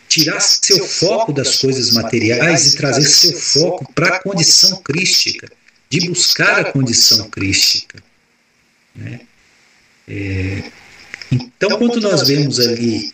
tirar 0.09 0.41
seu 0.41 0.87
foco 0.87 1.33
das 1.33 1.57
coisas 1.57 1.93
materiais 1.93 2.73
e 2.73 2.77
trazer 2.77 3.09
seu 3.09 3.33
foco 3.33 3.93
para 3.93 4.17
a 4.17 4.23
condição 4.23 4.83
crística, 4.83 5.51
de 5.91 6.09
buscar 6.09 6.61
a 6.61 6.73
condição 6.73 7.29
crística. 7.29 8.03
Né? 8.95 9.21
É, 10.07 10.63
então, 11.31 11.79
quando 11.79 12.01
nós 12.01 12.29
vemos 12.29 12.61
ali 12.61 13.13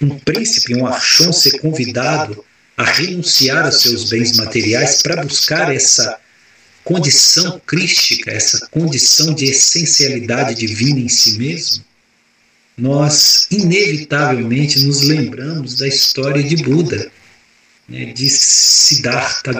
um 0.00 0.18
príncipe, 0.18 0.74
um 0.74 0.86
archon, 0.86 1.32
ser 1.32 1.58
convidado 1.60 2.44
a 2.76 2.84
renunciar 2.84 3.64
aos 3.64 3.80
seus 3.80 4.08
bens 4.10 4.36
materiais 4.36 5.02
para 5.02 5.24
buscar 5.24 5.74
essa 5.74 6.18
condição 6.84 7.60
crística, 7.66 8.30
essa 8.30 8.66
condição 8.68 9.34
de 9.34 9.46
essencialidade 9.46 10.54
divina 10.54 11.00
em 11.00 11.08
si 11.08 11.36
mesmo, 11.38 11.84
nós 12.78 13.48
inevitavelmente 13.50 14.84
nos 14.84 15.02
lembramos 15.02 15.76
da 15.78 15.88
história 15.88 16.42
de 16.42 16.62
Buda, 16.62 17.10
né, 17.88 18.12
de 18.12 18.30
Siddhartha 18.30 19.52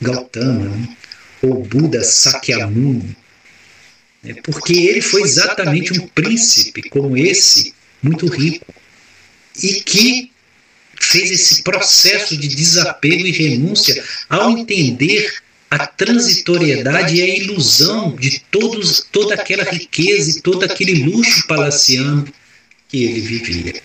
Gautama, 0.00 0.68
né, 0.68 0.96
ou 1.42 1.64
Buda 1.64 2.04
Sakyamuni, 2.04 3.16
né, 4.22 4.34
porque 4.44 4.74
ele 4.74 5.00
foi 5.00 5.22
exatamente 5.22 5.98
um 5.98 6.06
príncipe 6.06 6.88
como 6.88 7.16
esse, 7.16 7.74
muito 8.00 8.26
rico, 8.26 8.72
e 9.60 9.80
que 9.80 10.30
fez 11.00 11.32
esse 11.32 11.62
processo 11.64 12.36
de 12.36 12.46
desapego 12.46 13.26
e 13.26 13.32
renúncia 13.32 14.02
ao 14.28 14.56
entender 14.56 15.34
a 15.68 15.84
transitoriedade 15.84 17.16
e 17.16 17.22
a 17.22 17.36
ilusão 17.38 18.14
de 18.14 18.40
todos, 18.50 19.04
toda 19.10 19.34
aquela 19.34 19.64
riqueza 19.64 20.38
e 20.38 20.42
todo 20.42 20.64
aquele 20.64 21.02
luxo 21.02 21.46
palaciano 21.48 22.24
que 22.92 23.04
ele 23.04 23.20
vivia. 23.20 23.82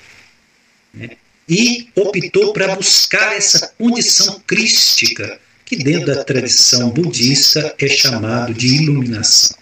Né? 0.94 1.12
E 1.48 1.88
optou 1.96 2.52
para 2.52 2.76
buscar 2.76 3.38
essa 3.38 3.72
condição 3.78 4.42
crística, 4.46 5.40
que 5.64 5.78
dentro 5.78 6.08
da 6.08 6.26
tradição 6.26 6.90
budista 6.90 7.74
é 7.80 7.88
chamado 7.88 8.54
de 8.54 8.68
iluminação. 8.68 9.56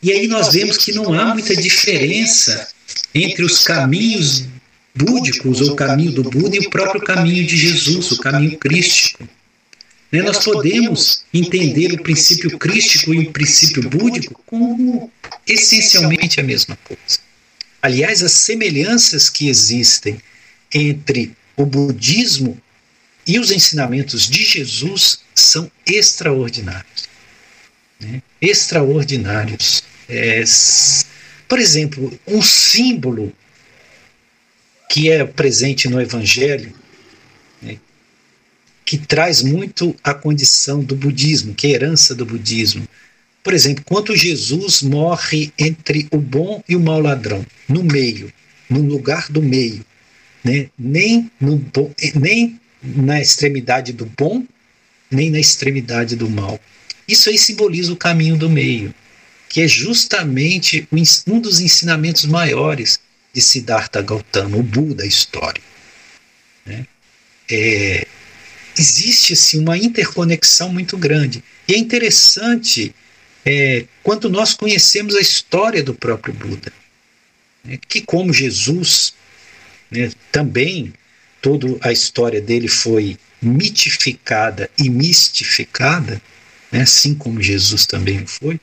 E 0.00 0.12
aí 0.12 0.28
nós 0.28 0.52
vemos 0.52 0.78
que 0.78 0.92
não 0.92 1.12
há 1.12 1.34
muita 1.34 1.56
diferença 1.56 2.68
entre 3.12 3.44
os 3.44 3.64
caminhos 3.64 4.44
búdicos, 4.94 5.60
ou 5.60 5.72
o 5.72 5.76
caminho 5.76 6.12
do 6.12 6.22
Buda, 6.22 6.56
e 6.56 6.60
o 6.60 6.70
próprio 6.70 7.02
caminho 7.02 7.44
de 7.44 7.56
Jesus, 7.56 8.12
o 8.12 8.18
caminho 8.18 8.56
crístico. 8.56 9.28
Né? 10.12 10.22
Nós 10.22 10.44
podemos 10.44 11.24
entender 11.34 11.92
o 11.92 12.02
princípio 12.02 12.56
crístico 12.56 13.12
e 13.12 13.26
o 13.26 13.32
princípio 13.32 13.82
búdico 13.88 14.40
como 14.46 15.10
essencialmente 15.46 16.40
a 16.40 16.44
mesma 16.44 16.78
coisa. 16.84 17.25
Aliás, 17.86 18.20
as 18.20 18.32
semelhanças 18.32 19.30
que 19.30 19.48
existem 19.48 20.20
entre 20.74 21.36
o 21.56 21.64
budismo 21.64 22.60
e 23.24 23.38
os 23.38 23.52
ensinamentos 23.52 24.28
de 24.28 24.42
Jesus 24.42 25.20
são 25.32 25.70
extraordinários. 25.86 27.08
Né? 28.00 28.20
Extraordinários. 28.40 29.84
É, 30.08 30.42
por 31.46 31.60
exemplo, 31.60 32.18
um 32.26 32.42
símbolo 32.42 33.32
que 34.90 35.08
é 35.08 35.24
presente 35.24 35.86
no 35.86 36.00
Evangelho, 36.00 36.74
né, 37.62 37.78
que 38.84 38.98
traz 38.98 39.42
muito 39.42 39.94
a 40.02 40.12
condição 40.12 40.82
do 40.82 40.96
budismo, 40.96 41.54
que 41.54 41.68
é 41.68 41.70
a 41.70 41.74
herança 41.74 42.16
do 42.16 42.26
budismo, 42.26 42.88
por 43.46 43.54
exemplo, 43.54 43.84
quando 43.86 44.16
Jesus 44.16 44.82
morre 44.82 45.52
entre 45.56 46.08
o 46.10 46.18
bom 46.18 46.64
e 46.68 46.74
o 46.74 46.80
mau 46.80 47.00
ladrão, 47.00 47.46
no 47.68 47.84
meio, 47.84 48.32
no 48.68 48.82
lugar 48.82 49.30
do 49.30 49.40
meio, 49.40 49.86
né? 50.42 50.68
nem, 50.76 51.30
no, 51.40 51.64
nem 52.16 52.60
na 52.82 53.20
extremidade 53.20 53.92
do 53.92 54.04
bom, 54.04 54.44
nem 55.08 55.30
na 55.30 55.38
extremidade 55.38 56.16
do 56.16 56.28
mal. 56.28 56.58
Isso 57.06 57.30
aí 57.30 57.38
simboliza 57.38 57.92
o 57.92 57.96
caminho 57.96 58.36
do 58.36 58.50
meio, 58.50 58.92
que 59.48 59.60
é 59.60 59.68
justamente 59.68 60.88
um 61.24 61.38
dos 61.38 61.60
ensinamentos 61.60 62.24
maiores 62.24 62.98
de 63.32 63.40
Siddhartha 63.40 64.02
Gautama, 64.02 64.56
o 64.56 64.62
Buda 64.64 65.06
histórico. 65.06 65.64
Né? 66.66 66.84
É, 67.48 68.08
existe 68.76 69.34
assim, 69.34 69.60
uma 69.60 69.78
interconexão 69.78 70.72
muito 70.72 70.98
grande. 70.98 71.44
E 71.68 71.74
é 71.74 71.78
interessante 71.78 72.92
é, 73.46 73.84
quando 74.02 74.28
nós 74.28 74.54
conhecemos 74.54 75.14
a 75.14 75.20
história 75.20 75.80
do 75.80 75.94
próprio 75.94 76.34
Buda, 76.34 76.72
né, 77.64 77.78
que 77.88 78.00
como 78.02 78.32
Jesus, 78.32 79.14
né, 79.88 80.10
também 80.32 80.92
toda 81.40 81.78
a 81.80 81.92
história 81.92 82.40
dele 82.40 82.66
foi 82.66 83.16
mitificada 83.40 84.68
e 84.76 84.90
mistificada, 84.90 86.20
né, 86.72 86.80
assim 86.80 87.14
como 87.14 87.40
Jesus 87.40 87.86
também 87.86 88.26
foi, 88.26 88.58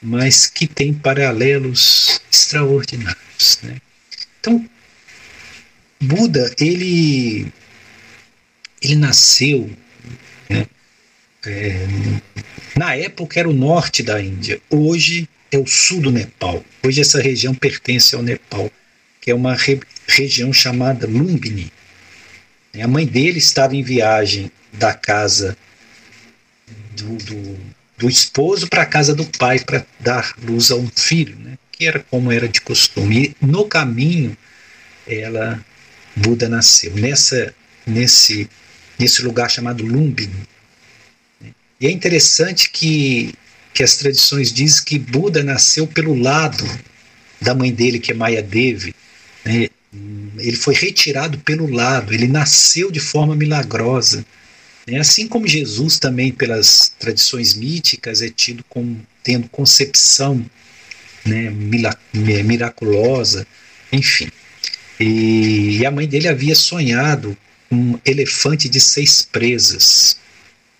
mas 0.00 0.46
que 0.46 0.68
tem 0.68 0.94
paralelos 0.94 2.20
extraordinários. 2.30 3.58
Né? 3.64 3.80
Então, 4.38 4.64
Buda, 6.00 6.54
ele, 6.60 7.52
ele 8.80 8.94
nasceu 8.94 9.68
né, 10.48 10.64
é, 11.48 11.86
na 12.76 12.94
época 12.94 13.40
era 13.40 13.48
o 13.48 13.54
norte 13.54 14.02
da 14.02 14.20
Índia, 14.20 14.60
hoje 14.68 15.28
é 15.50 15.58
o 15.58 15.66
sul 15.66 16.00
do 16.00 16.12
Nepal. 16.12 16.64
Hoje 16.84 17.00
essa 17.00 17.20
região 17.20 17.54
pertence 17.54 18.14
ao 18.14 18.22
Nepal, 18.22 18.70
que 19.20 19.30
é 19.30 19.34
uma 19.34 19.54
re 19.54 19.80
região 20.06 20.52
chamada 20.52 21.06
Lumbini. 21.06 21.70
A 22.80 22.86
mãe 22.86 23.04
dele 23.04 23.38
estava 23.38 23.74
em 23.74 23.82
viagem 23.82 24.50
da 24.72 24.94
casa 24.94 25.56
do, 26.96 27.16
do, 27.16 27.58
do 27.98 28.08
esposo 28.08 28.68
para 28.68 28.82
a 28.82 28.86
casa 28.86 29.14
do 29.14 29.24
pai 29.24 29.58
para 29.58 29.84
dar 29.98 30.34
luz 30.42 30.70
a 30.70 30.76
um 30.76 30.88
filho, 30.88 31.36
né? 31.36 31.58
que 31.72 31.86
era 31.86 32.00
como 32.10 32.32
era 32.32 32.48
de 32.48 32.60
costume. 32.60 33.34
E 33.40 33.46
no 33.46 33.64
caminho, 33.64 34.36
ela 35.06 35.62
Buda 36.16 36.48
nasceu 36.48 36.94
nessa 36.94 37.54
nesse 37.86 38.48
nesse 38.98 39.22
lugar 39.22 39.50
chamado 39.50 39.84
Lumbini. 39.84 40.46
E 41.80 41.86
é 41.86 41.90
interessante 41.90 42.70
que, 42.70 43.32
que 43.72 43.82
as 43.82 43.96
tradições 43.96 44.52
dizem 44.52 44.84
que 44.84 44.98
Buda 44.98 45.44
nasceu 45.44 45.86
pelo 45.86 46.14
lado 46.14 46.64
da 47.40 47.54
mãe 47.54 47.72
dele, 47.72 48.00
que 48.00 48.10
é 48.10 48.14
Maya 48.14 48.42
Devi. 48.42 48.94
Né? 49.44 49.68
Ele 50.38 50.56
foi 50.56 50.74
retirado 50.74 51.38
pelo 51.38 51.70
lado, 51.70 52.12
ele 52.12 52.26
nasceu 52.26 52.90
de 52.90 52.98
forma 52.98 53.36
milagrosa. 53.36 54.26
Né? 54.86 54.98
Assim 54.98 55.28
como 55.28 55.46
Jesus 55.46 56.00
também, 56.00 56.32
pelas 56.32 56.92
tradições 56.98 57.54
míticas, 57.54 58.22
é 58.22 58.28
tido 58.28 58.64
como 58.68 59.00
tendo 59.22 59.48
concepção 59.48 60.44
né, 61.24 61.52
miraculosa, 62.42 63.46
enfim. 63.92 64.28
E, 64.98 65.78
e 65.78 65.86
a 65.86 65.92
mãe 65.92 66.08
dele 66.08 66.26
havia 66.26 66.56
sonhado 66.56 67.36
um 67.70 67.96
elefante 68.04 68.68
de 68.68 68.80
seis 68.80 69.22
presas 69.22 70.16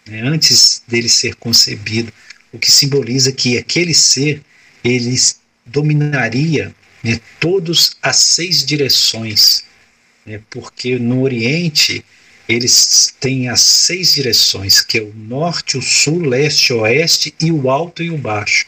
né, 0.09 0.23
antes 0.23 0.83
dele 0.89 1.09
ser 1.09 1.35
concebido, 1.37 2.13
o 2.53 2.59
que 2.59 2.71
simboliza 2.71 3.31
que 3.31 3.59
aquele 3.59 3.95
ser 3.95 4.43
ele 4.83 5.15
dominaria 5.67 6.75
né, 7.03 7.21
todas 7.39 7.97
as 8.03 8.17
seis 8.17 8.65
direções, 8.65 9.65
né, 10.25 10.41
porque 10.51 10.99
no 10.99 11.23
Oriente 11.23 12.05
eles 12.49 13.15
têm 13.21 13.49
as 13.49 13.61
seis 13.61 14.15
direções, 14.15 14.81
que 14.81 14.99
é 14.99 15.03
o 15.03 15.13
norte, 15.15 15.77
o 15.77 15.83
sul, 15.83 16.21
leste, 16.21 16.73
oeste 16.73 17.35
e 17.39 17.53
o 17.53 17.69
alto 17.69 18.03
e 18.03 18.11
o 18.11 18.17
baixo. 18.17 18.67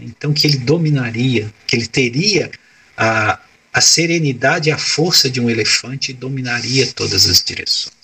Então 0.00 0.32
que 0.32 0.46
ele 0.46 0.56
dominaria, 0.56 1.52
que 1.66 1.76
ele 1.76 1.86
teria 1.86 2.50
a, 2.96 3.38
a 3.72 3.80
serenidade 3.80 4.70
e 4.70 4.72
a 4.72 4.78
força 4.78 5.28
de 5.28 5.40
um 5.40 5.50
elefante 5.50 6.12
e 6.12 6.14
dominaria 6.14 6.86
todas 6.86 7.28
as 7.28 7.42
direções. 7.42 7.97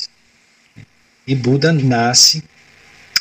E 1.27 1.35
Buda 1.35 1.73
nasce, 1.73 2.43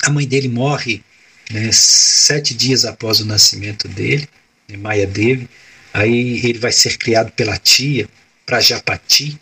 a 0.03 0.09
mãe 0.09 0.27
dele 0.27 0.49
morre 0.49 1.01
né, 1.49 1.69
sete 1.71 2.53
dias 2.53 2.85
após 2.85 3.19
o 3.19 3.25
nascimento 3.25 3.87
dele, 3.87 4.27
né, 4.67 4.77
Maya 4.77 5.07
Devi. 5.07 5.49
Aí 5.93 6.45
ele 6.45 6.59
vai 6.59 6.71
ser 6.71 6.97
criado 6.97 7.31
pela 7.31 7.57
tia, 7.57 8.07
Prajapati, 8.45 9.39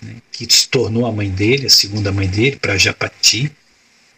né, 0.00 0.14
que 0.32 0.46
se 0.52 0.68
tornou 0.68 1.06
a 1.06 1.12
mãe 1.12 1.28
dele, 1.28 1.66
a 1.66 1.70
segunda 1.70 2.12
mãe 2.12 2.28
dele, 2.28 2.56
Prajapati. 2.56 3.52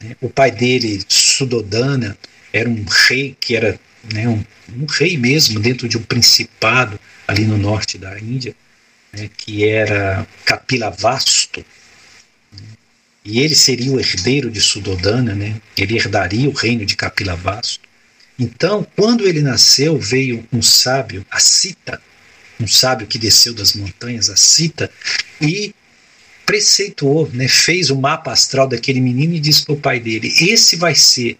Né. 0.00 0.16
O 0.20 0.28
pai 0.28 0.50
dele, 0.50 1.02
Sudodana, 1.08 2.16
era 2.52 2.68
um 2.68 2.84
rei 3.08 3.36
que 3.40 3.56
era 3.56 3.78
né, 4.12 4.28
um, 4.28 4.44
um, 4.76 4.86
rei 4.86 5.16
mesmo 5.16 5.60
dentro 5.60 5.88
de 5.88 5.96
um 5.96 6.02
principado 6.02 6.98
ali 7.26 7.44
no 7.44 7.56
norte 7.56 7.98
da 7.98 8.18
Índia, 8.18 8.54
né, 9.12 9.28
que 9.36 9.66
era 9.66 10.26
Kapilavastu. 10.44 11.64
E 13.30 13.38
ele 13.38 13.54
seria 13.54 13.92
o 13.92 14.00
herdeiro 14.00 14.50
de 14.50 14.60
Sudodana, 14.60 15.36
né, 15.36 15.54
ele 15.76 15.94
herdaria 15.94 16.48
o 16.48 16.52
reino 16.52 16.84
de 16.84 16.96
Kapilavastu. 16.96 17.88
Então, 18.36 18.84
quando 18.96 19.24
ele 19.24 19.40
nasceu, 19.40 19.96
veio 19.96 20.44
um 20.52 20.60
sábio, 20.60 21.24
a 21.30 21.38
Sita, 21.38 22.02
um 22.58 22.66
sábio 22.66 23.06
que 23.06 23.20
desceu 23.20 23.54
das 23.54 23.74
montanhas, 23.74 24.28
a 24.30 24.36
Sita, 24.36 24.90
e 25.40 25.72
preceituou, 26.44 27.30
né, 27.32 27.46
fez 27.46 27.88
o 27.90 27.96
mapa 27.96 28.32
astral 28.32 28.66
daquele 28.66 29.00
menino 29.00 29.36
e 29.36 29.38
disse 29.38 29.64
para 29.64 29.74
o 29.74 29.80
pai 29.80 30.00
dele: 30.00 30.34
Esse 30.40 30.74
vai 30.74 30.96
ser 30.96 31.38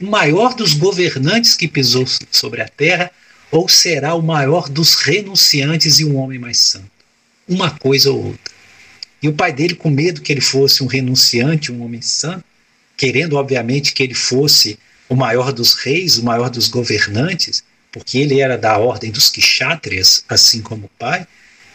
o 0.00 0.06
maior 0.06 0.54
dos 0.54 0.72
governantes 0.72 1.54
que 1.54 1.68
pisou 1.68 2.06
sobre 2.32 2.62
a 2.62 2.68
terra, 2.68 3.10
ou 3.50 3.68
será 3.68 4.14
o 4.14 4.22
maior 4.22 4.70
dos 4.70 4.94
renunciantes 4.94 6.00
e 6.00 6.04
um 6.06 6.16
homem 6.16 6.38
mais 6.38 6.58
santo? 6.58 6.90
Uma 7.46 7.70
coisa 7.70 8.10
ou 8.10 8.28
outra. 8.28 8.49
E 9.22 9.28
o 9.28 9.32
pai 9.32 9.52
dele, 9.52 9.74
com 9.74 9.90
medo 9.90 10.20
que 10.20 10.32
ele 10.32 10.40
fosse 10.40 10.82
um 10.82 10.86
renunciante, 10.86 11.70
um 11.70 11.82
homem 11.82 12.00
santo, 12.00 12.44
querendo, 12.96 13.36
obviamente, 13.36 13.92
que 13.92 14.02
ele 14.02 14.14
fosse 14.14 14.78
o 15.08 15.16
maior 15.16 15.52
dos 15.52 15.74
reis, 15.74 16.18
o 16.18 16.24
maior 16.24 16.48
dos 16.48 16.68
governantes, 16.68 17.62
porque 17.92 18.18
ele 18.18 18.40
era 18.40 18.56
da 18.56 18.78
ordem 18.78 19.10
dos 19.10 19.28
kshatriyas, 19.28 20.24
assim 20.28 20.60
como 20.60 20.86
o 20.86 20.90
pai, 20.98 21.26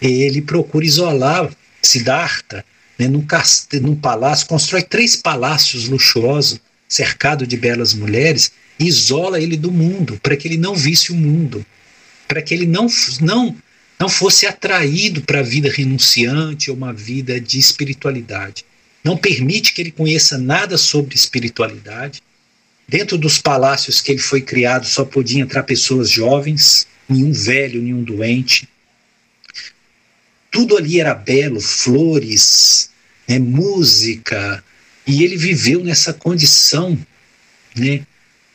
ele 0.02 0.42
procura 0.42 0.86
isolar 0.86 1.52
Siddhartha 1.82 2.64
né, 2.98 3.08
num, 3.08 3.26
num 3.82 3.96
palácio, 3.96 4.48
constrói 4.48 4.82
três 4.82 5.16
palácios 5.16 5.88
luxuosos 5.88 6.60
cercado 6.88 7.46
de 7.46 7.58
belas 7.58 7.94
mulheres, 7.94 8.52
isola 8.80 9.40
ele 9.40 9.58
do 9.58 9.72
mundo, 9.72 10.20
para 10.22 10.36
que 10.38 10.48
ele 10.48 10.58
não 10.58 10.76
visse 10.76 11.12
o 11.12 11.16
mundo, 11.16 11.66
para 12.28 12.42
que 12.42 12.54
ele 12.54 12.66
não, 12.66 12.88
não, 13.22 13.56
não 14.00 14.10
fosse 14.10 14.46
atraído 14.46 15.22
para 15.22 15.40
a 15.40 15.44
vida 15.44 15.72
renunciante 15.72 16.70
ou 16.70 16.78
uma 16.78 16.94
vida 16.94 17.40
de 17.40 17.58
espiritualidade. 17.58 18.66
Não 19.04 19.16
permite 19.16 19.74
que 19.74 19.82
ele 19.82 19.92
conheça 19.92 20.38
nada 20.38 20.78
sobre 20.78 21.16
espiritualidade. 21.16 22.22
Dentro 22.88 23.18
dos 23.18 23.38
palácios 23.38 24.02
que 24.02 24.12
ele 24.12 24.20
foi 24.20 24.42
criado 24.42 24.86
só 24.86 25.06
podiam 25.06 25.42
entrar 25.42 25.64
pessoas 25.64 26.10
jovens, 26.10 26.88
nenhum 27.08 27.32
velho, 27.32 27.82
nenhum 27.82 28.04
doente. 28.04 28.68
Tudo 30.52 30.78
ali 30.78 31.00
era 31.00 31.14
belo, 31.14 31.60
flores, 31.62 32.90
né, 33.28 33.40
música, 33.40 34.64
e 35.06 35.24
ele 35.24 35.38
viveu 35.38 35.84
nessa 35.84 36.14
condição 36.14 36.98
né, 37.76 38.06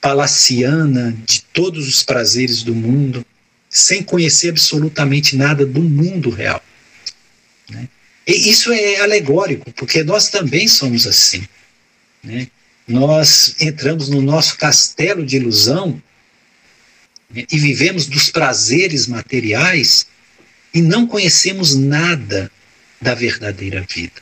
palaciana 0.01 1.17
de 1.27 1.43
todos 1.53 1.87
os 1.87 2.03
prazeres 2.03 2.63
do 2.63 2.75
mundo, 2.75 3.25
sem 3.71 4.03
conhecer 4.03 4.49
absolutamente 4.49 5.37
nada 5.37 5.65
do 5.65 5.81
mundo 5.81 6.29
real. 6.29 6.63
Né? 7.71 7.89
E 8.27 8.51
isso 8.51 8.73
é 8.73 9.01
alegórico, 9.01 9.73
porque 9.73 10.03
nós 10.03 10.29
também 10.29 10.67
somos 10.67 11.07
assim. 11.07 11.47
Né? 12.23 12.49
Nós 12.87 13.55
entramos 13.61 14.09
no 14.09 14.21
nosso 14.21 14.59
castelo 14.59 15.25
de 15.25 15.37
ilusão 15.37 16.03
né, 17.33 17.45
e 17.51 17.59
vivemos 17.59 18.07
dos 18.07 18.29
prazeres 18.29 19.07
materiais 19.07 20.09
e 20.75 20.83
não 20.83 21.07
conhecemos 21.07 21.77
nada 21.77 22.51
da 23.01 23.15
verdadeira 23.15 23.87
vida. 23.89 24.21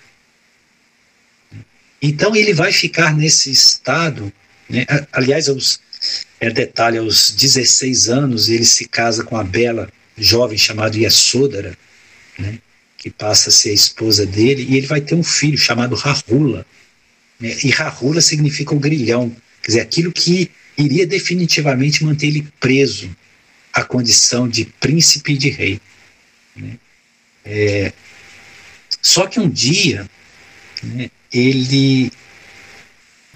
Então 2.01 2.37
ele 2.37 2.53
vai 2.53 2.71
ficar 2.71 3.17
nesse 3.17 3.51
estado, 3.51 4.33
né? 4.69 4.87
aliás, 5.11 5.49
aos, 5.49 5.81
é, 6.41 6.51
detalhe, 6.51 6.99
aos 6.99 7.33
16 7.33 8.09
anos 8.09 8.49
ele 8.49 8.65
se 8.65 8.87
casa 8.87 9.25
com 9.25 9.37
a 9.37 9.45
bela 9.45 9.91
jovem 10.17 10.59
chamada 10.59 10.97
Yasodhara, 10.97 11.77
né? 12.39 12.59
que 12.97 13.11
passa 13.11 13.49
a 13.51 13.53
ser 13.53 13.71
a 13.71 13.75
esposa 13.75 14.27
dele, 14.27 14.67
e 14.69 14.77
ele 14.77 14.87
vai 14.87 15.01
ter 15.01 15.15
um 15.15 15.23
filho 15.23 15.57
chamado 15.57 15.95
Rahula. 15.95 16.67
Né? 17.39 17.57
E 17.63 17.71
Rahula 17.71 18.21
significa 18.21 18.75
o 18.75 18.79
grilhão, 18.79 19.35
quer 19.63 19.69
dizer, 19.69 19.81
aquilo 19.81 20.13
que 20.13 20.51
iria 20.77 21.07
definitivamente 21.07 22.05
manter 22.05 22.29
ele 22.29 22.47
preso 22.61 23.11
à 23.73 23.85
condição 23.85 24.49
de 24.49 24.65
príncipe 24.65 25.33
e 25.33 25.39
de 25.39 25.51
rei. 25.51 25.81
Né? 26.57 26.79
É, 27.45 27.93
só 29.01 29.27
que 29.27 29.41
um 29.41 29.49
dia, 29.49 30.09
né, 30.83 31.11
ele 31.33 32.11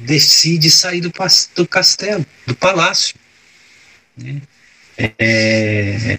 decide 0.03 0.70
sair 0.70 1.00
do, 1.00 1.12
do 1.55 1.66
castelo, 1.66 2.24
do 2.46 2.55
palácio. 2.55 3.14
Né? 4.16 4.42
É, 4.98 6.18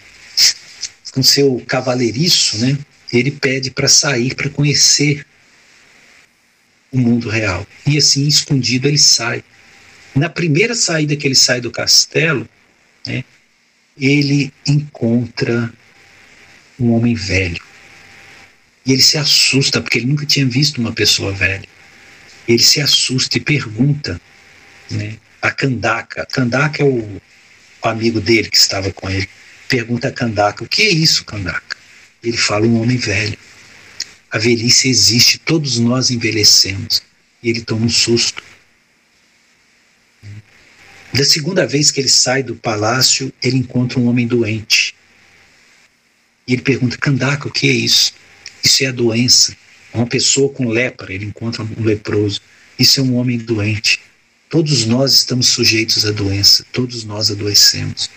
com 1.12 1.22
seu 1.22 1.64
cavaleiriço, 1.68 2.58
né? 2.58 2.78
ele 3.12 3.32
pede 3.32 3.70
para 3.70 3.88
sair, 3.88 4.34
para 4.34 4.50
conhecer 4.50 5.26
o 6.92 6.98
mundo 6.98 7.30
real. 7.30 7.66
E 7.86 7.98
assim, 7.98 8.28
escondido, 8.28 8.88
ele 8.88 8.98
sai. 8.98 9.44
Na 10.16 10.30
primeira 10.30 10.76
saída 10.76 11.16
que 11.16 11.28
ele 11.28 11.36
sai 11.36 11.62
do 11.62 11.72
castelo, 11.72 12.48
né, 13.06 13.24
ele 13.98 14.52
encontra 14.68 15.74
um 16.80 16.92
homem 16.92 17.16
velho. 17.16 17.62
E 18.86 18.92
ele 18.92 19.02
se 19.02 19.18
assusta, 19.18 19.82
porque 19.82 20.00
ele 20.00 20.08
nunca 20.08 20.26
tinha 20.26 20.46
visto 20.46 20.80
uma 20.80 20.92
pessoa 20.92 21.32
velha. 21.32 21.68
Ele 22.48 22.62
se 22.62 22.82
assusta 22.82 23.38
e 23.38 23.42
pergunta 23.42 24.20
né, 24.90 25.18
a 25.42 25.52
Kandaka. 25.52 26.26
Kandaka 26.32 26.82
é 26.82 26.86
o, 26.86 27.22
o 27.82 27.88
amigo 27.88 28.20
dele 28.20 28.50
que 28.50 28.58
estava 28.58 28.92
com 28.92 29.10
ele. 29.10 29.28
Pergunta 29.68 30.08
a 30.08 30.12
Kandaka: 30.12 30.64
o 30.64 30.68
que 30.68 30.84
é 30.84 30.90
isso, 30.90 31.26
Kandaka? 31.26 31.78
Ele 32.24 32.38
fala: 32.38 32.66
um 32.66 32.82
homem 32.82 32.98
velho. 32.98 33.38
A 34.32 34.38
velhice 34.38 34.90
existe, 34.90 35.38
todos 35.38 35.78
nós 35.78 36.10
envelhecemos. 36.10 37.04
E 37.42 37.50
ele 37.50 37.62
toma 37.62 37.86
um 37.86 37.90
susto. 37.90 38.42
Da 41.14 41.24
segunda 41.24 41.68
vez 41.68 41.92
que 41.92 42.02
ele 42.02 42.10
sai 42.10 42.42
do 42.42 42.56
palácio, 42.56 43.32
ele 43.42 43.58
encontra 43.58 44.00
um 44.00 44.08
homem 44.08 44.26
doente. 44.26 44.96
E 46.48 46.54
ele 46.54 46.62
pergunta: 46.62 46.98
Kandaka, 46.98 47.48
o 47.48 47.52
que 47.52 47.70
é 47.70 47.74
isso? 47.74 48.14
Isso 48.64 48.84
é 48.84 48.88
a 48.88 48.92
doença. 48.92 49.56
Uma 49.94 50.08
pessoa 50.08 50.50
com 50.50 50.68
lepra, 50.68 51.14
ele 51.14 51.26
encontra 51.26 51.64
um 51.64 51.84
leproso. 51.84 52.42
Isso 52.78 53.00
é 53.00 53.04
um 53.04 53.16
homem 53.16 53.38
doente. 53.38 54.00
Todos 54.50 54.86
nós 54.86 55.14
estamos 55.14 55.48
sujeitos 55.48 56.06
à 56.06 56.12
doença, 56.12 56.66
todos 56.72 57.04
nós 57.04 57.30
adoecemos. 57.30 58.10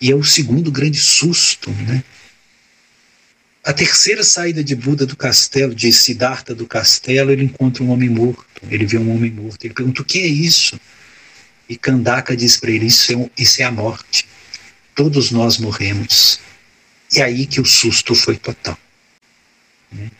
E 0.00 0.10
é 0.10 0.14
o 0.14 0.24
segundo 0.24 0.70
grande 0.70 0.98
susto, 0.98 1.70
né? 1.70 2.02
A 3.64 3.72
terceira 3.72 4.22
saída 4.22 4.62
de 4.62 4.76
Buda 4.76 5.06
do 5.06 5.16
castelo, 5.16 5.74
de 5.74 5.90
Siddhartha 5.90 6.54
do 6.54 6.66
castelo, 6.66 7.30
ele 7.30 7.44
encontra 7.44 7.82
um 7.82 7.90
homem 7.90 8.10
morto. 8.10 8.44
Ele 8.68 8.84
vê 8.84 8.98
um 8.98 9.10
homem 9.14 9.30
morto. 9.30 9.64
Ele 9.64 9.72
pergunta: 9.72 10.02
o 10.02 10.04
que 10.04 10.18
é 10.18 10.26
isso? 10.26 10.78
E 11.66 11.76
Kandaka 11.76 12.36
diz 12.36 12.58
para 12.58 12.70
ele: 12.70 12.86
isso 12.86 13.10
é, 13.12 13.30
isso 13.38 13.62
é 13.62 13.64
a 13.64 13.72
morte. 13.72 14.26
Todos 14.94 15.30
nós 15.30 15.56
morremos. 15.56 16.38
E 17.10 17.20
é 17.20 17.24
aí 17.24 17.46
que 17.46 17.58
o 17.60 17.64
susto 17.64 18.14
foi 18.14 18.36
total. 18.36 18.78
Né? 19.90 20.10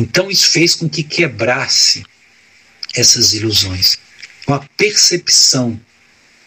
Então, 0.00 0.30
isso 0.30 0.48
fez 0.48 0.74
com 0.74 0.88
que 0.88 1.02
quebrasse 1.02 2.06
essas 2.94 3.34
ilusões. 3.34 3.98
Com 4.46 4.54
a 4.54 4.60
percepção 4.74 5.78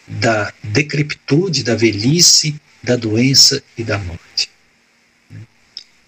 da 0.08 0.52
decrepitude, 0.60 1.62
da 1.62 1.76
velhice, 1.76 2.60
da 2.82 2.96
doença 2.96 3.62
e 3.78 3.84
da 3.84 3.96
morte. 3.96 4.50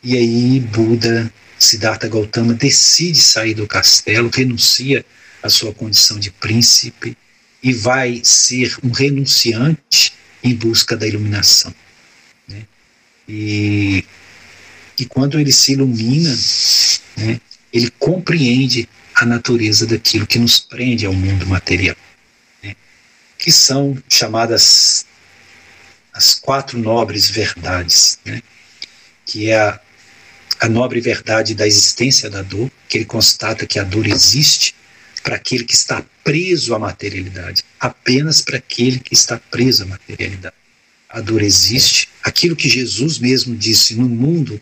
E 0.03 0.17
aí, 0.17 0.59
Buda, 0.59 1.33
Siddhartha 1.57 2.09
Gautama, 2.09 2.53
decide 2.53 3.21
sair 3.21 3.55
do 3.55 3.67
castelo, 3.69 4.29
renuncia 4.29 5.07
à 5.41 5.49
sua 5.49 5.73
condição 5.73 6.19
de 6.19 6.33
príncipe 6.33 7.17
e 7.63 7.73
vai 7.73 8.23
ser 8.25 8.77
um 8.83 8.91
renunciante 8.91 10.13
em 10.43 10.53
busca 10.53 10.97
da 10.97 11.07
iluminação. 11.07 11.73
Né? 12.49 12.65
E 13.29 14.05
que 14.97 15.05
quando 15.05 15.39
ele 15.39 15.53
se 15.53 15.73
ilumina, 15.73 16.35
né, 17.17 17.41
ele 17.73 17.91
compreende 17.99 18.89
a 19.15 19.27
natureza 19.27 19.87
daquilo 19.87 20.27
que 20.27 20.39
nos 20.39 20.59
prende 20.59 21.05
ao 21.05 21.13
mundo 21.13 21.47
material, 21.47 21.97
né, 22.63 22.75
que 23.39 23.53
são 23.53 23.97
chamadas 24.09 25.05
as 26.13 26.35
quatro 26.35 26.79
nobres 26.79 27.29
verdades, 27.29 28.19
né, 28.25 28.43
que 29.27 29.51
é 29.51 29.59
a, 29.59 29.81
a 30.61 30.69
nobre 30.69 31.01
verdade 31.01 31.55
da 31.55 31.67
existência 31.67 32.31
da 32.31 32.41
dor, 32.41 32.71
que 32.89 32.99
ele 32.99 33.05
constata 33.05 33.67
que 33.67 33.79
a 33.79 33.85
dor 33.85 34.07
existe, 34.07 34.75
para 35.23 35.37
aquele 35.37 35.65
que 35.65 35.75
está 35.75 36.05
preso 36.23 36.73
à 36.73 36.79
materialidade, 36.79 37.65
apenas 37.81 38.41
para 38.41 38.59
aquele 38.59 39.01
que 39.01 39.13
está 39.13 39.39
preso 39.51 39.83
à 39.83 39.87
materialidade. 39.87 40.55
A 41.09 41.21
dor 41.21 41.43
existe, 41.43 42.09
aquilo 42.23 42.55
que 42.55 42.69
Jesus 42.69 43.19
mesmo 43.19 43.57
disse: 43.57 43.97
no 43.97 44.09
mundo 44.09 44.61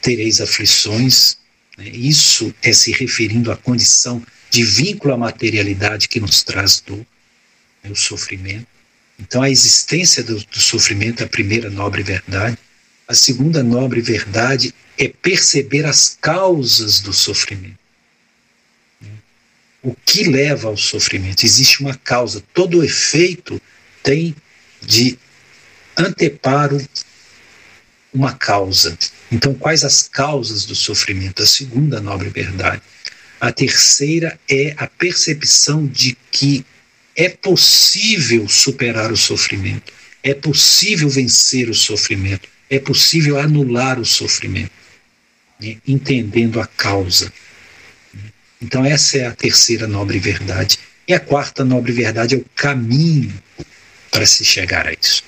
tereis 0.00 0.40
aflições, 0.40 1.36
né? 1.76 1.88
isso 1.88 2.54
é 2.62 2.72
se 2.72 2.92
referindo 2.92 3.50
à 3.52 3.56
condição 3.56 4.22
de 4.50 4.64
vínculo 4.64 5.14
à 5.14 5.16
materialidade 5.16 6.08
que 6.08 6.20
nos 6.20 6.42
traz 6.42 6.80
dor, 6.80 7.04
né? 7.82 7.90
o 7.90 7.96
sofrimento. 7.96 8.66
Então, 9.18 9.42
a 9.42 9.50
existência 9.50 10.22
do, 10.22 10.36
do 10.36 10.60
sofrimento 10.60 11.22
é 11.22 11.26
a 11.26 11.28
primeira 11.28 11.68
nobre 11.68 12.02
verdade. 12.02 12.56
A 13.06 13.14
segunda 13.14 13.62
nobre 13.62 14.00
verdade 14.00 14.74
é 14.96 15.08
perceber 15.08 15.84
as 15.84 16.16
causas 16.20 17.00
do 17.00 17.12
sofrimento. 17.12 17.78
O 19.82 19.94
que 19.94 20.24
leva 20.24 20.68
ao 20.68 20.76
sofrimento? 20.76 21.44
Existe 21.44 21.80
uma 21.82 21.94
causa. 21.94 22.42
Todo 22.52 22.84
efeito 22.84 23.60
tem 24.02 24.34
de 24.82 25.18
anteparo 25.96 26.80
uma 28.12 28.34
causa. 28.34 28.98
Então, 29.30 29.54
quais 29.54 29.84
as 29.84 30.08
causas 30.08 30.64
do 30.64 30.74
sofrimento? 30.74 31.42
A 31.42 31.46
segunda 31.46 32.00
nobre 32.00 32.28
verdade. 32.28 32.82
A 33.40 33.52
terceira 33.52 34.38
é 34.48 34.74
a 34.76 34.86
percepção 34.86 35.86
de 35.86 36.16
que 36.30 36.64
é 37.16 37.28
possível 37.28 38.48
superar 38.48 39.10
o 39.12 39.16
sofrimento, 39.16 39.92
é 40.22 40.34
possível 40.34 41.08
vencer 41.08 41.68
o 41.68 41.74
sofrimento, 41.74 42.48
é 42.68 42.78
possível 42.78 43.38
anular 43.38 43.98
o 43.98 44.04
sofrimento, 44.04 44.72
né? 45.60 45.78
entendendo 45.86 46.60
a 46.60 46.66
causa. 46.66 47.32
Então, 48.60 48.84
essa 48.84 49.18
é 49.18 49.26
a 49.26 49.32
terceira 49.32 49.86
nobre 49.86 50.18
verdade. 50.18 50.78
E 51.08 51.14
a 51.14 51.20
quarta 51.20 51.64
nobre 51.64 51.92
verdade 51.92 52.34
é 52.34 52.38
o 52.38 52.44
caminho 52.54 53.32
para 54.10 54.26
se 54.26 54.44
chegar 54.44 54.86
a 54.86 54.92
isso. 54.92 55.24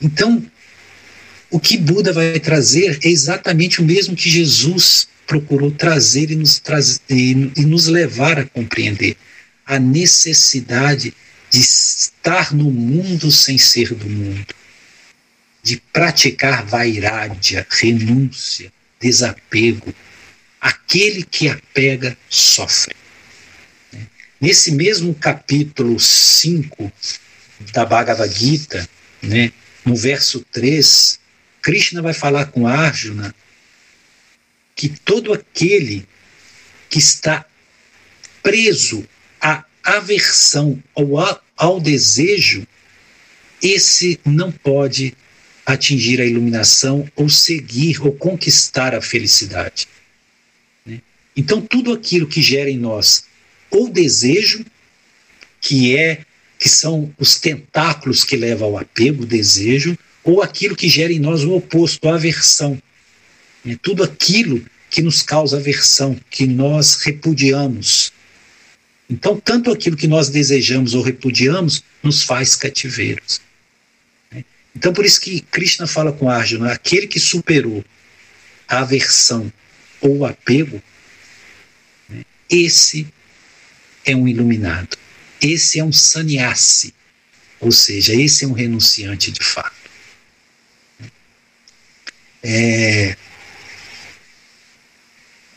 Então, 0.00 0.44
o 1.54 1.60
que 1.60 1.78
Buda 1.78 2.12
vai 2.12 2.40
trazer 2.40 2.98
é 3.04 3.08
exatamente 3.08 3.80
o 3.80 3.84
mesmo 3.84 4.16
que 4.16 4.28
Jesus 4.28 5.06
procurou 5.24 5.70
trazer 5.70 6.32
e 6.32 6.34
nos, 6.34 6.58
traz, 6.58 7.00
e, 7.08 7.52
e 7.56 7.64
nos 7.64 7.86
levar 7.86 8.40
a 8.40 8.44
compreender 8.44 9.16
a 9.64 9.78
necessidade 9.78 11.14
de 11.48 11.60
estar 11.60 12.52
no 12.52 12.72
mundo 12.72 13.30
sem 13.30 13.56
ser 13.56 13.94
do 13.94 14.10
mundo, 14.10 14.52
de 15.62 15.80
praticar 15.92 16.66
vairádια, 16.66 17.64
renúncia, 17.70 18.72
desapego. 19.00 19.94
Aquele 20.60 21.22
que 21.22 21.46
apega 21.48 22.18
sofre. 22.28 22.96
Nesse 24.40 24.72
mesmo 24.72 25.14
capítulo 25.14 26.00
5 26.00 26.92
da 27.72 27.86
Bhagavad 27.86 28.36
Gita, 28.36 28.88
né, 29.22 29.52
no 29.84 29.94
verso 29.94 30.44
3, 30.50 31.22
Krishna 31.64 32.02
vai 32.02 32.12
falar 32.12 32.52
com 32.52 32.66
Arjuna 32.66 33.34
que 34.76 34.90
todo 34.90 35.32
aquele 35.32 36.06
que 36.90 36.98
está 36.98 37.46
preso 38.42 39.08
à 39.40 39.64
aversão 39.82 40.82
ou 40.94 41.16
ao 41.56 41.80
desejo, 41.80 42.66
esse 43.62 44.20
não 44.26 44.52
pode 44.52 45.16
atingir 45.64 46.20
a 46.20 46.26
iluminação 46.26 47.10
ou 47.16 47.30
seguir 47.30 47.98
ou 48.02 48.12
conquistar 48.12 48.94
a 48.94 49.00
felicidade. 49.00 49.88
Né? 50.84 51.00
Então, 51.34 51.62
tudo 51.62 51.94
aquilo 51.94 52.26
que 52.26 52.42
gera 52.42 52.68
em 52.68 52.76
nós 52.76 53.24
ou 53.70 53.88
desejo, 53.88 54.66
que 55.62 55.96
é 55.96 56.26
que 56.58 56.68
são 56.68 57.14
os 57.18 57.36
tentáculos 57.36 58.22
que 58.22 58.36
levam 58.36 58.68
ao 58.68 58.78
apego, 58.78 59.24
desejo, 59.24 59.96
ou 60.24 60.42
aquilo 60.42 60.74
que 60.74 60.88
gera 60.88 61.12
em 61.12 61.18
nós 61.18 61.44
o 61.44 61.52
oposto, 61.52 62.08
a 62.08 62.14
aversão. 62.14 62.80
É 63.66 63.76
tudo 63.76 64.02
aquilo 64.02 64.64
que 64.90 65.02
nos 65.02 65.22
causa 65.22 65.58
aversão, 65.58 66.18
que 66.30 66.46
nós 66.46 66.94
repudiamos. 67.02 68.12
Então, 69.08 69.38
tanto 69.38 69.70
aquilo 69.70 69.96
que 69.96 70.08
nós 70.08 70.30
desejamos 70.30 70.94
ou 70.94 71.02
repudiamos 71.02 71.84
nos 72.02 72.22
faz 72.22 72.56
cativeiros. 72.56 73.40
Então, 74.74 74.92
por 74.92 75.04
isso 75.04 75.20
que 75.20 75.40
Krishna 75.40 75.86
fala 75.86 76.12
com 76.12 76.28
Arjuna: 76.28 76.72
aquele 76.72 77.06
que 77.06 77.20
superou 77.20 77.84
a 78.66 78.78
aversão 78.78 79.52
ou 80.00 80.18
o 80.18 80.26
apego, 80.26 80.82
né, 82.08 82.24
esse 82.50 83.06
é 84.04 84.16
um 84.16 84.26
iluminado. 84.26 84.96
Esse 85.40 85.78
é 85.78 85.84
um 85.84 85.92
sannyasi, 85.92 86.94
ou 87.60 87.70
seja, 87.70 88.14
esse 88.14 88.44
é 88.44 88.48
um 88.48 88.52
renunciante 88.52 89.30
de 89.30 89.44
fato. 89.44 89.83
É, 92.46 93.16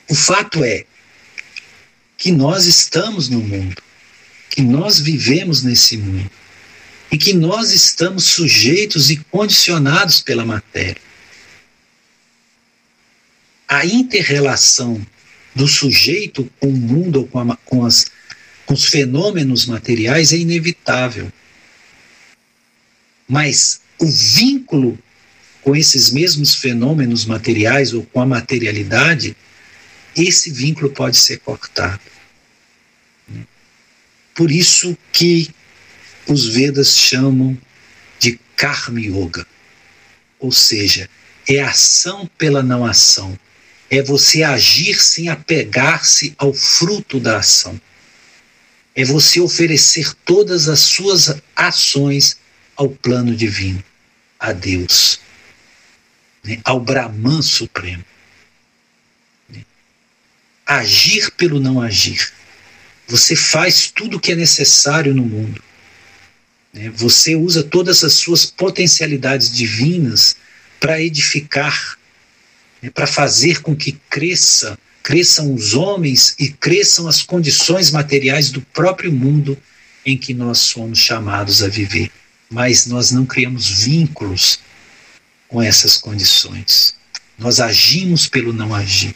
o 0.07 0.15
fato 0.15 0.63
é 0.63 0.85
que 2.17 2.31
nós 2.31 2.65
estamos 2.65 3.27
no 3.27 3.41
mundo, 3.41 3.75
que 4.49 4.61
nós 4.61 4.97
vivemos 4.97 5.63
nesse 5.63 5.97
mundo 5.97 6.31
e 7.11 7.17
que 7.17 7.33
nós 7.33 7.71
estamos 7.71 8.23
sujeitos 8.23 9.09
e 9.09 9.17
condicionados 9.17 10.21
pela 10.21 10.45
matéria. 10.45 11.01
A 13.67 13.85
interrelação 13.85 15.05
do 15.53 15.67
sujeito 15.67 16.49
com 16.57 16.69
o 16.69 16.77
mundo 16.77 17.25
com, 17.25 17.53
com, 17.65 17.85
as, 17.85 18.05
com 18.65 18.73
os 18.73 18.85
fenômenos 18.85 19.65
materiais 19.65 20.31
é 20.31 20.37
inevitável. 20.37 21.29
Mas 23.27 23.81
o 23.99 24.05
vínculo 24.05 24.97
com 25.67 25.75
esses 25.75 26.11
mesmos 26.11 26.55
fenômenos 26.55 27.25
materiais 27.25 27.91
ou 27.91 28.01
com 28.01 28.21
a 28.21 28.25
materialidade, 28.25 29.35
esse 30.15 30.49
vínculo 30.49 30.89
pode 30.89 31.17
ser 31.17 31.39
cortado. 31.39 31.99
Por 34.33 34.49
isso 34.49 34.97
que 35.11 35.53
os 36.25 36.47
Vedas 36.47 36.97
chamam 36.97 37.57
de 38.17 38.39
Karma 38.55 39.01
Yoga, 39.01 39.45
ou 40.39 40.53
seja, 40.53 41.09
é 41.45 41.59
ação 41.59 42.29
pela 42.37 42.63
não 42.63 42.85
ação, 42.85 43.37
é 43.89 44.01
você 44.01 44.43
agir 44.43 45.01
sem 45.01 45.27
apegar-se 45.27 46.33
ao 46.37 46.53
fruto 46.53 47.19
da 47.19 47.39
ação, 47.39 47.77
é 48.95 49.03
você 49.03 49.41
oferecer 49.41 50.13
todas 50.23 50.69
as 50.69 50.79
suas 50.79 51.41
ações 51.53 52.37
ao 52.73 52.87
plano 52.87 53.35
divino, 53.35 53.83
a 54.39 54.53
Deus 54.53 55.26
né, 56.47 56.59
ao 56.63 56.79
Brahman 56.79 57.41
Supremo. 57.41 58.03
Né. 59.49 59.63
Agir 60.65 61.29
pelo 61.31 61.59
não 61.59 61.81
agir. 61.81 62.31
Você 63.07 63.35
faz 63.35 63.91
tudo 63.93 64.17
o 64.17 64.19
que 64.19 64.31
é 64.31 64.35
necessário 64.35 65.13
no 65.13 65.23
mundo. 65.23 65.61
Né. 66.73 66.89
Você 66.95 67.35
usa 67.35 67.63
todas 67.63 68.03
as 68.03 68.13
suas 68.13 68.45
potencialidades 68.45 69.51
divinas 69.51 70.37
para 70.79 71.01
edificar, 71.01 71.97
né, 72.81 72.89
para 72.89 73.05
fazer 73.05 73.61
com 73.61 73.75
que 73.75 73.99
cresça, 74.09 74.79
cresçam 75.03 75.53
os 75.53 75.73
homens 75.73 76.35
e 76.39 76.49
cresçam 76.49 77.07
as 77.07 77.21
condições 77.21 77.91
materiais 77.91 78.49
do 78.49 78.61
próprio 78.61 79.11
mundo 79.11 79.57
em 80.05 80.17
que 80.17 80.33
nós 80.33 80.59
somos 80.59 80.99
chamados 80.99 81.61
a 81.61 81.67
viver. 81.67 82.09
Mas 82.49 82.85
nós 82.85 83.11
não 83.11 83.25
criamos 83.25 83.67
vínculos 83.67 84.59
com 85.47 85.61
essas 85.61 85.97
condições. 85.97 86.95
Nós 87.37 87.59
agimos 87.59 88.27
pelo 88.27 88.51
não 88.51 88.73
agir. 88.73 89.15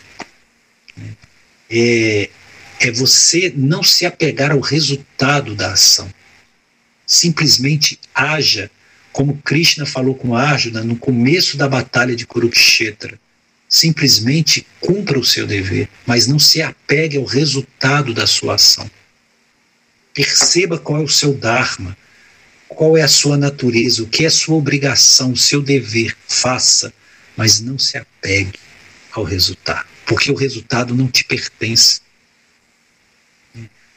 É, 1.70 2.30
é 2.80 2.92
você 2.92 3.52
não 3.56 3.84
se 3.84 4.06
apegar 4.06 4.52
ao 4.52 4.60
resultado 4.60 5.56
da 5.56 5.74
ação. 5.74 6.12
Simplesmente 7.06 8.00
haja, 8.14 8.70
como 9.12 9.42
Krishna 9.44 9.86
falou 9.86 10.16
com 10.16 10.36
Arjuna 10.36 10.84
no 10.84 10.96
começo 10.96 11.58
da 11.58 11.68
batalha 11.68 12.16
de 12.16 12.26
Kurukshetra. 12.26 13.20
Simplesmente 13.68 14.68
cumpra 14.80 15.18
o 15.18 15.24
seu 15.24 15.48
dever, 15.48 15.90
mas 16.06 16.28
não 16.28 16.38
se 16.38 16.62
apegue 16.62 17.18
ao 17.18 17.24
resultado 17.24 18.14
da 18.14 18.28
sua 18.28 18.56
ação. 18.56 18.90
Perceba 20.14 20.78
qual 20.78 21.02
é 21.02 21.04
o 21.04 21.08
seu 21.08 21.34
Dharma, 21.34 21.98
qual 22.76 22.98
é 22.98 23.02
a 23.02 23.08
sua 23.08 23.38
natureza, 23.38 24.02
o 24.02 24.08
que 24.08 24.26
é 24.26 24.30
sua 24.30 24.56
obrigação, 24.56 25.36
seu 25.36 25.62
dever, 25.62 26.16
faça, 26.28 26.94
mas 27.36 27.60
não 27.60 27.78
se 27.78 27.98
apegue 27.98 28.58
ao 29.12 29.24
resultado, 29.24 29.88
porque 30.06 30.32
o 30.32 30.36
resultado 30.36 30.96
não 30.96 31.08
te 31.08 31.24
pertence. 31.24 32.00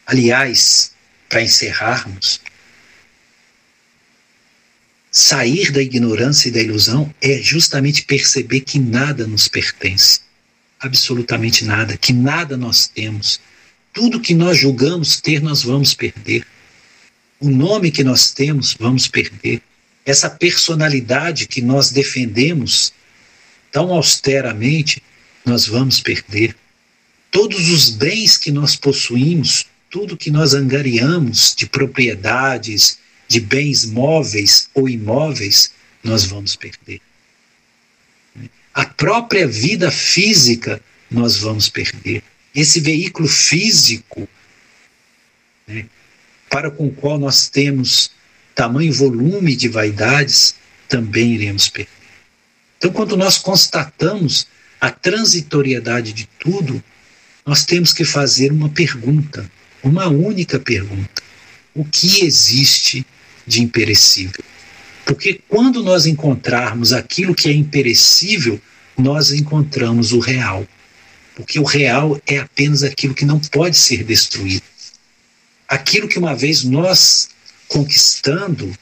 Aliás, 0.07 0.93
para 1.29 1.43
encerrarmos, 1.43 2.41
sair 5.11 5.71
da 5.71 5.81
ignorância 5.81 6.49
e 6.49 6.53
da 6.53 6.61
ilusão 6.61 7.15
é 7.23 7.41
justamente 7.41 8.03
perceber 8.03 8.61
que 8.61 8.79
nada 8.79 9.27
nos 9.27 9.49
pertence. 9.49 10.21
absolutamente 10.81 11.65
nada, 11.65 11.97
que 11.97 12.13
nada 12.13 12.59
nós 12.59 12.87
temos. 12.87 13.41
Tudo 13.91 14.21
que 14.21 14.35
nós 14.35 14.59
julgamos 14.59 15.19
ter, 15.19 15.41
nós 15.41 15.63
vamos 15.63 15.95
perder. 15.95 16.45
O 17.45 17.51
nome 17.51 17.91
que 17.91 18.03
nós 18.03 18.31
temos, 18.31 18.73
vamos 18.73 19.07
perder. 19.07 19.61
Essa 20.03 20.31
personalidade 20.31 21.47
que 21.47 21.61
nós 21.61 21.91
defendemos 21.91 22.91
tão 23.71 23.93
austeramente, 23.93 25.03
nós 25.45 25.67
vamos 25.67 26.01
perder. 26.01 26.57
Todos 27.31 27.69
os 27.69 27.91
bens 27.91 28.39
que 28.39 28.51
nós 28.51 28.77
possuímos, 28.77 29.67
tudo 29.91 30.17
que 30.17 30.31
nós 30.31 30.55
angariamos 30.55 31.55
de 31.55 31.67
propriedades, 31.67 32.97
de 33.29 33.41
bens 33.41 33.85
móveis 33.85 34.71
ou 34.73 34.89
imóveis, 34.89 35.71
nós 36.03 36.25
vamos 36.25 36.57
perder. 36.57 37.03
A 38.73 38.87
própria 38.87 39.47
vida 39.47 39.91
física 39.91 40.81
nós 41.11 41.37
vamos 41.37 41.69
perder. 41.69 42.23
Esse 42.55 42.81
veículo 42.81 43.29
físico, 43.29 44.27
né, 45.69 45.85
para 46.55 46.71
com 46.71 46.87
o 46.87 46.93
qual 46.93 47.19
nós 47.19 47.49
temos 47.49 48.13
tamanho 48.55 48.93
volume 48.93 49.57
de 49.57 49.69
vaidades, 49.69 50.55
também 50.89 51.33
iremos 51.33 51.69
perder. 51.69 51.91
Então, 52.79 52.93
quando 52.93 53.17
nós 53.17 53.39
constatamos 53.39 54.47
a 54.81 54.89
transitoriedade 54.89 56.13
de 56.13 56.29
tudo, 56.39 56.81
nós 57.45 57.65
temos 57.65 57.93
que 57.93 58.05
fazer 58.05 58.53
uma 58.53 58.69
pergunta, 58.69 59.51
uma 59.83 60.07
única 60.07 60.61
pergunta: 60.61 61.21
o 61.75 61.85
que 61.85 62.25
existe 62.25 63.05
de 63.45 63.61
imperecível? 63.61 64.45
Porque 65.05 65.41
quando 65.49 65.83
nós 65.83 66.07
encontrarmos 66.07 66.93
aquilo 66.93 67.35
que 67.35 67.49
é 67.49 67.53
imperecível, 67.53 68.61
nós 68.97 69.33
encontramos 69.33 70.13
o 70.13 70.21
real. 70.21 70.65
Porque 71.35 71.59
o 71.59 71.65
real 71.65 72.17
é 72.25 72.39
apenas 72.39 72.85
aquilo 72.85 73.13
que 73.13 73.25
não 73.25 73.41
pode 73.41 73.77
ser 73.77 74.05
destruído. 74.05 74.63
Aquilo 75.69 76.09
que 76.09 76.19
uma 76.19 76.35
vez 76.35 76.63
nós 76.63 77.29
conquistando, 77.69 78.73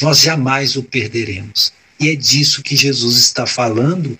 nós 0.00 0.20
jamais 0.20 0.76
o 0.76 0.82
perderemos. 0.82 1.72
E 1.98 2.08
é 2.10 2.14
disso 2.14 2.62
que 2.62 2.76
Jesus 2.76 3.16
está 3.16 3.46
falando 3.46 4.18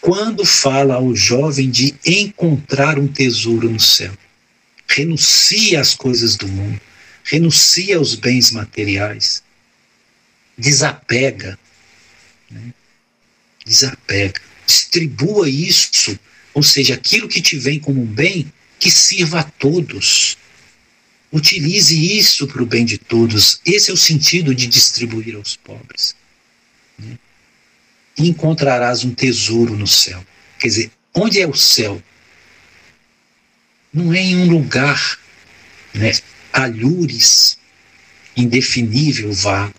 quando 0.00 0.44
fala 0.44 0.94
ao 0.94 1.14
jovem 1.16 1.68
de 1.68 1.94
encontrar 2.04 2.98
um 2.98 3.08
tesouro 3.08 3.68
no 3.68 3.80
céu. 3.80 4.12
Renuncia 4.88 5.80
às 5.80 5.94
coisas 5.94 6.36
do 6.36 6.46
mundo, 6.46 6.80
renuncia 7.24 7.96
aos 7.96 8.14
bens 8.14 8.52
materiais, 8.52 9.42
desapega, 10.56 11.58
né? 12.48 12.72
desapega, 13.64 14.40
distribua 14.64 15.50
isso, 15.50 16.16
ou 16.54 16.62
seja, 16.62 16.94
aquilo 16.94 17.28
que 17.28 17.42
te 17.42 17.58
vem 17.58 17.80
como 17.80 18.00
um 18.00 18.06
bem, 18.06 18.50
que 18.78 18.90
sirva 18.90 19.40
a 19.40 19.44
todos. 19.44 20.38
Utilize 21.32 21.94
isso 22.16 22.46
para 22.46 22.62
o 22.62 22.66
bem 22.66 22.84
de 22.84 22.98
todos. 22.98 23.60
Esse 23.64 23.90
é 23.90 23.94
o 23.94 23.96
sentido 23.96 24.54
de 24.54 24.66
distribuir 24.66 25.34
aos 25.36 25.56
pobres. 25.56 26.14
Né? 26.98 27.18
E 28.18 28.28
encontrarás 28.28 29.04
um 29.04 29.12
tesouro 29.12 29.76
no 29.76 29.86
céu. 29.86 30.24
Quer 30.58 30.68
dizer, 30.68 30.90
onde 31.14 31.40
é 31.40 31.46
o 31.46 31.54
céu? 31.54 32.02
Não 33.92 34.12
é 34.12 34.20
em 34.20 34.36
um 34.36 34.48
lugar, 34.48 35.18
né? 35.92 36.12
alhures, 36.52 37.58
indefinível, 38.36 39.32
vago. 39.32 39.74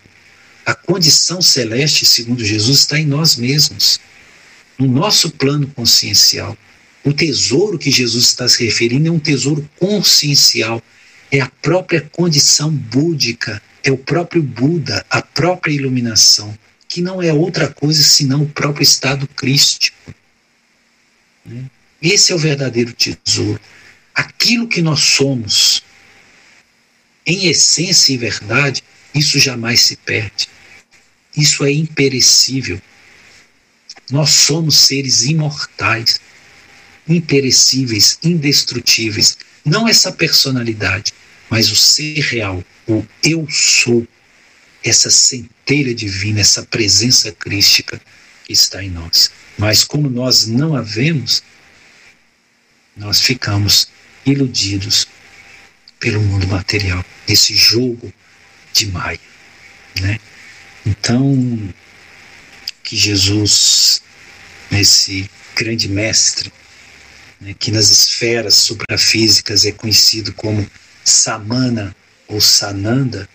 A 0.66 0.74
condição 0.74 1.40
celeste, 1.40 2.04
segundo 2.04 2.44
Jesus, 2.44 2.80
está 2.80 2.98
em 2.98 3.06
nós 3.06 3.36
mesmos, 3.36 3.98
no 4.78 4.86
nosso 4.86 5.30
plano 5.30 5.66
consciencial. 5.68 6.56
O 7.04 7.12
tesouro 7.12 7.78
que 7.78 7.90
Jesus 7.90 8.26
está 8.26 8.46
se 8.48 8.62
referindo 8.64 9.08
é 9.08 9.10
um 9.10 9.18
tesouro 9.18 9.68
consciencial, 9.78 10.82
é 11.30 11.40
a 11.40 11.48
própria 11.48 12.00
condição 12.00 12.70
búdica, 12.70 13.62
é 13.82 13.90
o 13.90 13.98
próprio 13.98 14.42
Buda, 14.42 15.04
a 15.10 15.22
própria 15.22 15.72
iluminação, 15.72 16.56
que 16.88 17.02
não 17.02 17.22
é 17.22 17.32
outra 17.32 17.68
coisa 17.68 18.02
senão 18.02 18.42
o 18.42 18.48
próprio 18.48 18.82
estado 18.82 19.26
crístico. 19.28 20.14
Né? 21.44 21.64
Esse 22.00 22.32
é 22.32 22.34
o 22.34 22.38
verdadeiro 22.38 22.92
tesouro. 22.92 23.60
Aquilo 24.14 24.68
que 24.68 24.80
nós 24.80 25.00
somos, 25.00 25.82
em 27.26 27.46
essência 27.46 28.12
e 28.12 28.16
verdade, 28.16 28.82
isso 29.14 29.38
jamais 29.38 29.82
se 29.82 29.96
perde. 29.96 30.48
Isso 31.36 31.64
é 31.64 31.70
imperecível. 31.70 32.80
Nós 34.10 34.30
somos 34.30 34.78
seres 34.78 35.24
imortais, 35.24 36.20
imperecíveis, 37.06 38.18
indestrutíveis. 38.22 39.36
Não 39.68 39.86
essa 39.86 40.10
personalidade, 40.10 41.12
mas 41.50 41.70
o 41.70 41.76
ser 41.76 42.20
real, 42.20 42.64
o 42.86 43.04
eu 43.22 43.46
sou, 43.50 44.06
essa 44.82 45.10
centelha 45.10 45.94
divina, 45.94 46.40
essa 46.40 46.62
presença 46.62 47.30
crística 47.32 48.00
que 48.44 48.52
está 48.52 48.82
em 48.82 48.88
nós. 48.90 49.30
Mas 49.58 49.84
como 49.84 50.08
nós 50.08 50.46
não 50.46 50.74
a 50.74 50.80
vemos, 50.80 51.42
nós 52.96 53.20
ficamos 53.20 53.88
iludidos 54.24 55.06
pelo 56.00 56.22
mundo 56.22 56.46
material, 56.46 57.04
esse 57.26 57.54
jogo 57.54 58.12
de 58.72 58.86
Maia, 58.86 59.20
né? 60.00 60.18
Então, 60.86 61.74
que 62.82 62.96
Jesus, 62.96 64.00
esse 64.70 65.28
grande 65.54 65.88
mestre, 65.88 66.52
né, 67.40 67.54
que 67.58 67.70
nas 67.70 67.90
esferas 67.90 68.54
suprafísicas 68.54 69.64
é 69.64 69.72
conhecido 69.72 70.32
como 70.32 70.68
Samana 71.04 71.94
ou 72.26 72.40
Sananda, 72.40 73.28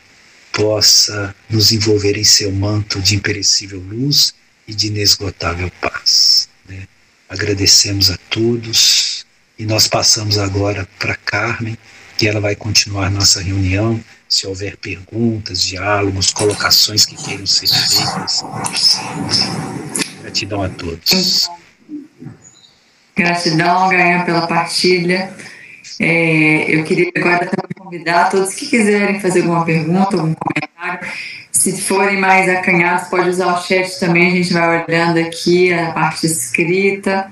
possa 0.51 1.35
nos 1.49 1.71
envolver 1.71 2.15
em 2.15 2.23
seu 2.23 2.51
manto 2.51 3.01
de 3.01 3.15
imperecível 3.15 3.79
luz 3.79 4.33
e 4.67 4.73
de 4.73 4.87
inesgotável 4.87 5.71
paz. 5.81 6.47
Né? 6.69 6.87
Agradecemos 7.27 8.11
a 8.11 8.17
todos 8.29 9.25
e 9.57 9.65
nós 9.65 9.87
passamos 9.87 10.37
agora 10.37 10.87
para 10.99 11.15
Carmen, 11.15 11.77
que 12.17 12.27
ela 12.27 12.39
vai 12.39 12.55
continuar 12.55 13.09
nossa 13.09 13.41
reunião 13.41 14.03
se 14.29 14.47
houver 14.47 14.77
perguntas, 14.77 15.61
diálogos, 15.61 16.31
colocações 16.31 17.05
que 17.05 17.15
queiram 17.15 17.45
ser 17.45 17.67
feitas. 17.67 18.43
Gratidão 20.21 20.63
a 20.63 20.69
todos. 20.69 21.49
Gratidão, 23.15 23.89
ganha 23.89 24.23
pela 24.23 24.47
partilha. 24.47 25.31
É, 25.99 26.75
eu 26.75 26.83
queria 26.83 27.11
agora 27.15 27.45
também 27.45 27.69
convidar 27.77 28.29
todos 28.29 28.53
que 28.55 28.67
quiserem 28.67 29.19
fazer 29.19 29.41
alguma 29.41 29.65
pergunta, 29.65 30.15
algum 30.17 30.33
comentário. 30.33 31.07
Se 31.51 31.81
forem 31.81 32.19
mais 32.19 32.49
acanhados, 32.49 33.07
pode 33.07 33.29
usar 33.29 33.53
o 33.53 33.61
chat 33.61 33.99
também, 33.99 34.27
a 34.27 34.35
gente 34.35 34.53
vai 34.53 34.83
olhando 34.83 35.19
aqui 35.19 35.71
a 35.73 35.91
parte 35.91 36.25
escrita. 36.25 37.31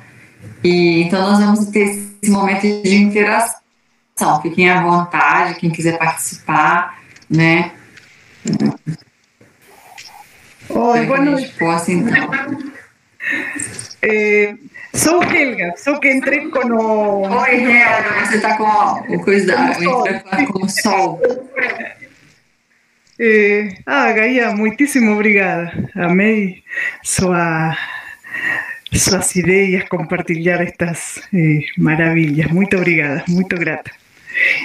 E, 0.64 1.04
então, 1.04 1.22
nós 1.22 1.40
vamos 1.40 1.66
ter 1.68 2.08
esse 2.22 2.32
momento 2.32 2.62
de 2.62 2.96
interação 2.96 3.62
Fiquem 4.42 4.70
à 4.70 4.84
vontade, 4.84 5.60
quem 5.60 5.72
quiser 5.72 5.98
participar, 5.98 7.00
né? 7.28 7.72
Oi, 10.70 11.06
boa 11.06 11.22
noite. 11.22 11.52
Posso, 11.58 11.92
então. 11.92 12.30
É, 14.04 14.56
sou 14.94 15.24
Helga, 15.24 15.74
sou 15.78 16.00
que 16.00 16.12
entrei 16.12 16.50
com 16.50 16.60
o. 16.60 17.22
Oi, 17.22 17.56
Helga, 17.56 18.26
você 18.26 18.36
está 18.38 18.58
com 18.58 18.64
o 18.64 19.24
coisa 19.24 19.56
com 20.52 20.66
o 20.66 20.70
sol. 20.70 21.22
É, 23.20 23.70
ah, 23.86 24.12
Gaia, 24.12 24.52
muitíssimo 24.52 25.14
obrigada. 25.14 25.72
Amei 25.96 26.64
sua 27.04 27.76
suas 28.94 29.36
ideias, 29.36 29.88
compartilhar 29.88 30.62
estas 30.62 31.22
eh, 31.34 31.66
maravilhas. 31.78 32.52
Muito 32.52 32.76
obrigada, 32.76 33.24
muito 33.28 33.56
grata. 33.56 33.92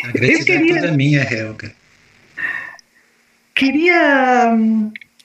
A 0.05 0.13
gratidão 0.13 0.45
queria, 0.45 0.81
toda 0.81 0.93
minha, 0.93 1.23
Helga. 1.23 1.73
Queria 3.55 4.57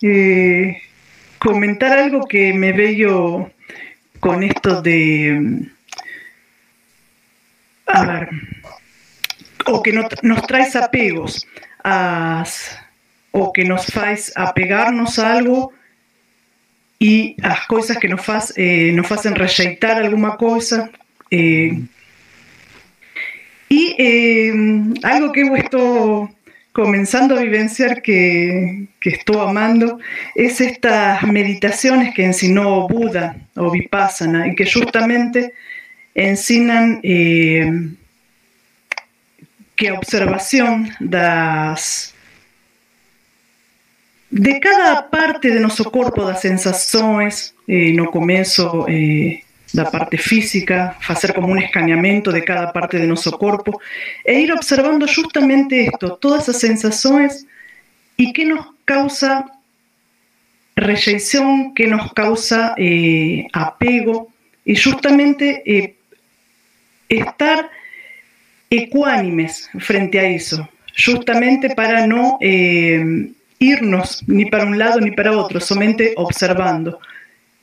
eh, 0.04 0.76
comentar 1.40 1.98
algo 1.98 2.28
que 2.28 2.54
me 2.54 2.72
veio 2.72 3.50
con 4.22 4.44
esto 4.44 4.82
de. 4.82 5.68
A 7.88 8.06
ver. 8.06 8.30
O 9.66 9.84
que 9.84 9.92
no, 9.92 10.08
nos 10.24 10.42
traes 10.48 10.76
apegos, 10.76 11.46
as, 11.84 12.80
o 13.32 13.52
que 13.52 13.66
nos 13.66 13.86
faz 13.86 14.32
apegarnos 14.36 15.20
a 15.20 15.34
algo 15.34 15.74
e 17.00 17.36
as 17.42 17.66
coisas 17.68 17.98
que 17.98 18.08
nos, 18.08 18.24
faz, 18.24 18.54
eh, 18.56 18.92
nos 18.94 19.08
fazem 19.08 19.34
rejeitar 19.34 19.98
alguma 19.98 20.38
coisa. 20.38 20.90
Eh, 21.30 21.82
y 23.70 23.96
eh, 23.98 24.54
algo 25.04 25.32
que 25.32 25.42
he 25.42 25.50
comenzando 26.72 27.38
a 27.38 27.42
vivenciar 27.42 28.02
que, 28.02 28.88
que 29.00 29.10
estoy 29.10 29.38
amando 29.38 30.00
es 30.36 30.62
estas 30.62 31.24
meditaciones 31.24 32.14
que 32.16 32.26
enseñó 32.26 32.88
Buda 32.88 33.36
o 33.56 33.72
Vipassana 33.72 34.48
y 34.48 34.56
que 34.56 34.70
justamente 34.72 35.54
ensinan 36.16 37.00
eh, 37.04 37.90
que 39.76 39.92
observación 39.92 40.92
das 41.00 42.14
de 44.30 44.60
cada 44.62 45.10
parte 45.10 45.50
de 45.50 45.60
nosso 45.60 45.92
corpo, 45.92 46.24
das 46.24 46.40
sensações, 46.40 47.54
eh, 47.68 47.92
no 47.92 48.10
começo 48.10 48.86
eh, 48.88 49.44
da 49.74 49.86
parte 49.86 50.18
física, 50.18 50.96
fazer 51.00 51.34
como 51.34 51.48
um 51.48 51.58
escaneamento 51.58 52.32
de 52.32 52.42
cada 52.42 52.72
parte 52.72 52.98
de 52.98 53.08
nosso 53.08 53.32
corpo 53.32 53.80
e 54.26 54.34
ir 54.34 54.52
observando 54.52 55.08
justamente 55.08 55.88
isto, 55.88 56.18
todas 56.18 56.50
as 56.50 56.58
sensações 56.58 57.46
e 58.18 58.34
que 58.34 58.46
nos 58.46 58.66
causa 58.86 59.46
rejeição, 60.76 61.74
que 61.74 61.88
nos 61.88 62.12
causa 62.14 62.76
eh, 62.78 63.46
apego 63.54 64.32
e 64.66 64.76
justamente 64.76 65.64
eh, 65.66 65.94
estar 67.10 67.70
ecuánimes 68.70 69.70
frente 69.80 70.18
a 70.18 70.30
isso, 70.30 70.68
justamente 70.96 71.74
para 71.76 72.08
não 72.08 72.38
eh, 72.42 73.30
irnos 73.60 74.24
ni 74.28 74.50
para 74.50 74.66
un 74.66 74.78
lado 74.78 75.00
ni 75.00 75.12
para 75.12 75.38
otro, 75.38 75.60
somente 75.62 76.14
observando. 76.18 77.00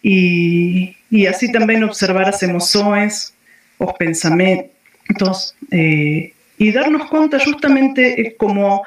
Y, 0.01 0.98
y 1.11 1.27
así 1.27 1.51
también 1.51 1.85
observar 1.85 2.27
las 2.27 2.43
emociones, 2.43 3.35
los 3.79 3.93
pensamientos, 3.95 5.55
eh, 5.71 6.33
y 6.59 6.73
darnos 6.73 7.09
cuenta 7.09 7.39
justamente 7.43 8.21
eh, 8.21 8.37
como 8.37 8.83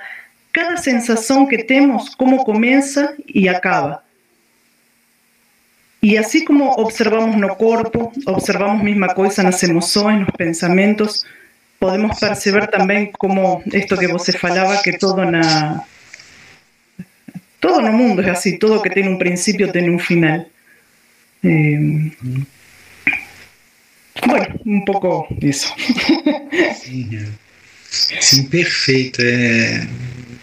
cada 0.52 0.78
sensación 0.78 1.48
que 1.48 1.60
tenemos, 1.60 2.16
cómo 2.16 2.44
comienza 2.44 3.14
y 3.26 3.48
acaba. 3.48 4.04
Y 6.02 6.18
así 6.18 6.44
como 6.44 6.72
observamos 6.72 7.38
no 7.38 7.56
cuerpo, 7.56 8.12
observamos 8.26 8.84
misma 8.84 9.14
cosa 9.14 9.44
las 9.44 9.64
emociones, 9.64 10.22
los 10.22 10.36
pensamientos, 10.36 11.26
podemos 11.80 12.20
percibir 12.20 12.68
también 12.68 13.12
como 13.12 13.62
esto 13.72 13.98
que 13.98 14.08
vos 14.08 14.26
falaba, 14.40 14.82
que 14.84 14.94
todo 14.94 15.24
na, 15.26 15.86
todo 17.60 17.80
en 17.80 17.86
el 17.88 17.94
mundo 17.94 18.22
es 18.24 18.28
así, 18.28 18.58
todo 18.58 18.82
que 18.82 18.90
tiene 18.90 19.10
un 19.10 19.20
principio 19.20 19.72
tiene 19.72 19.90
un 19.90 20.00
final. 20.00 20.51
Eh, 21.44 22.12
bueno, 24.26 24.60
um 24.66 24.86
pouco 24.86 25.28
isso. 25.42 25.74
Sim, 28.22 28.44
perfeito. 28.44 29.22
É, 29.22 29.88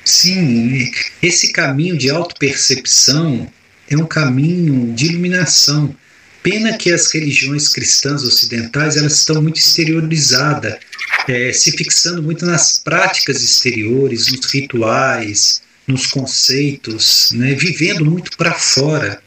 sim, 0.05 0.91
esse 1.23 1.53
caminho 1.53 1.97
de 1.97 2.11
autopercepção 2.11 3.51
é 3.89 3.97
um 3.97 4.07
caminho 4.07 4.93
de 4.95 5.07
iluminação. 5.07 5.95
Pena 6.43 6.77
que 6.77 6.93
as 6.93 7.13
religiões 7.13 7.69
cristãs 7.69 8.23
ocidentais 8.23 8.97
elas 8.97 9.19
estão 9.19 9.43
muito 9.43 9.59
exteriorizadas, 9.59 10.79
é, 11.27 11.53
se 11.53 11.73
fixando 11.73 12.23
muito 12.23 12.47
nas 12.47 12.79
práticas 12.79 13.43
exteriores, 13.43 14.31
nos 14.31 14.47
rituais, 14.53 15.63
nos 15.87 16.07
conceitos, 16.07 17.33
né, 17.33 17.55
vivendo 17.55 18.05
muito 18.05 18.37
para 18.37 18.53
fora. 18.55 19.21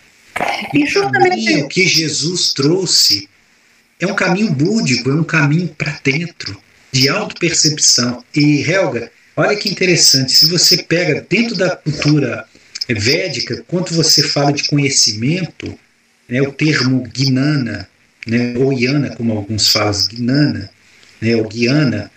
E 0.74 0.84
o 0.84 1.12
caminho 1.12 1.68
que 1.68 1.88
Jesus 1.88 2.54
trouxe 2.54 3.30
é 4.00 4.08
um 4.08 4.16
caminho 4.16 4.52
búdico, 4.52 5.10
é 5.10 5.14
um 5.14 5.24
caminho 5.24 5.68
para 5.70 6.00
dentro, 6.04 6.58
de 6.92 7.10
autopercepção. 7.10 8.24
E 8.36 8.62
Helga, 8.62 9.12
olha 9.36 9.56
que 9.56 9.70
interessante, 9.70 10.32
se 10.32 10.48
você 10.48 10.78
pega 10.84 11.26
dentro 11.30 11.56
da 11.56 11.76
cultura 11.76 12.46
védica, 12.90 13.64
quando 13.68 13.92
você 13.92 14.24
fala 14.24 14.52
de 14.52 14.68
conhecimento, 14.68 15.78
né, 16.28 16.42
o 16.42 16.52
termo 16.52 17.04
gnana, 17.14 17.88
né, 18.26 18.54
ou 18.58 18.74
yana, 18.74 19.16
como 19.16 19.34
alguns 19.34 19.70
falam, 19.70 20.08
gnana, 20.08 20.70
né, 21.20 21.36
ou 21.36 21.48
guiana, 21.48 22.12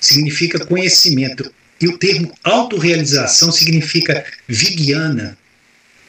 significa 0.00 0.64
conhecimento. 0.64 1.50
E 1.80 1.88
o 1.88 1.98
termo 1.98 2.32
autorrealização 2.42 3.50
significa 3.50 4.24
vigiana, 4.46 5.36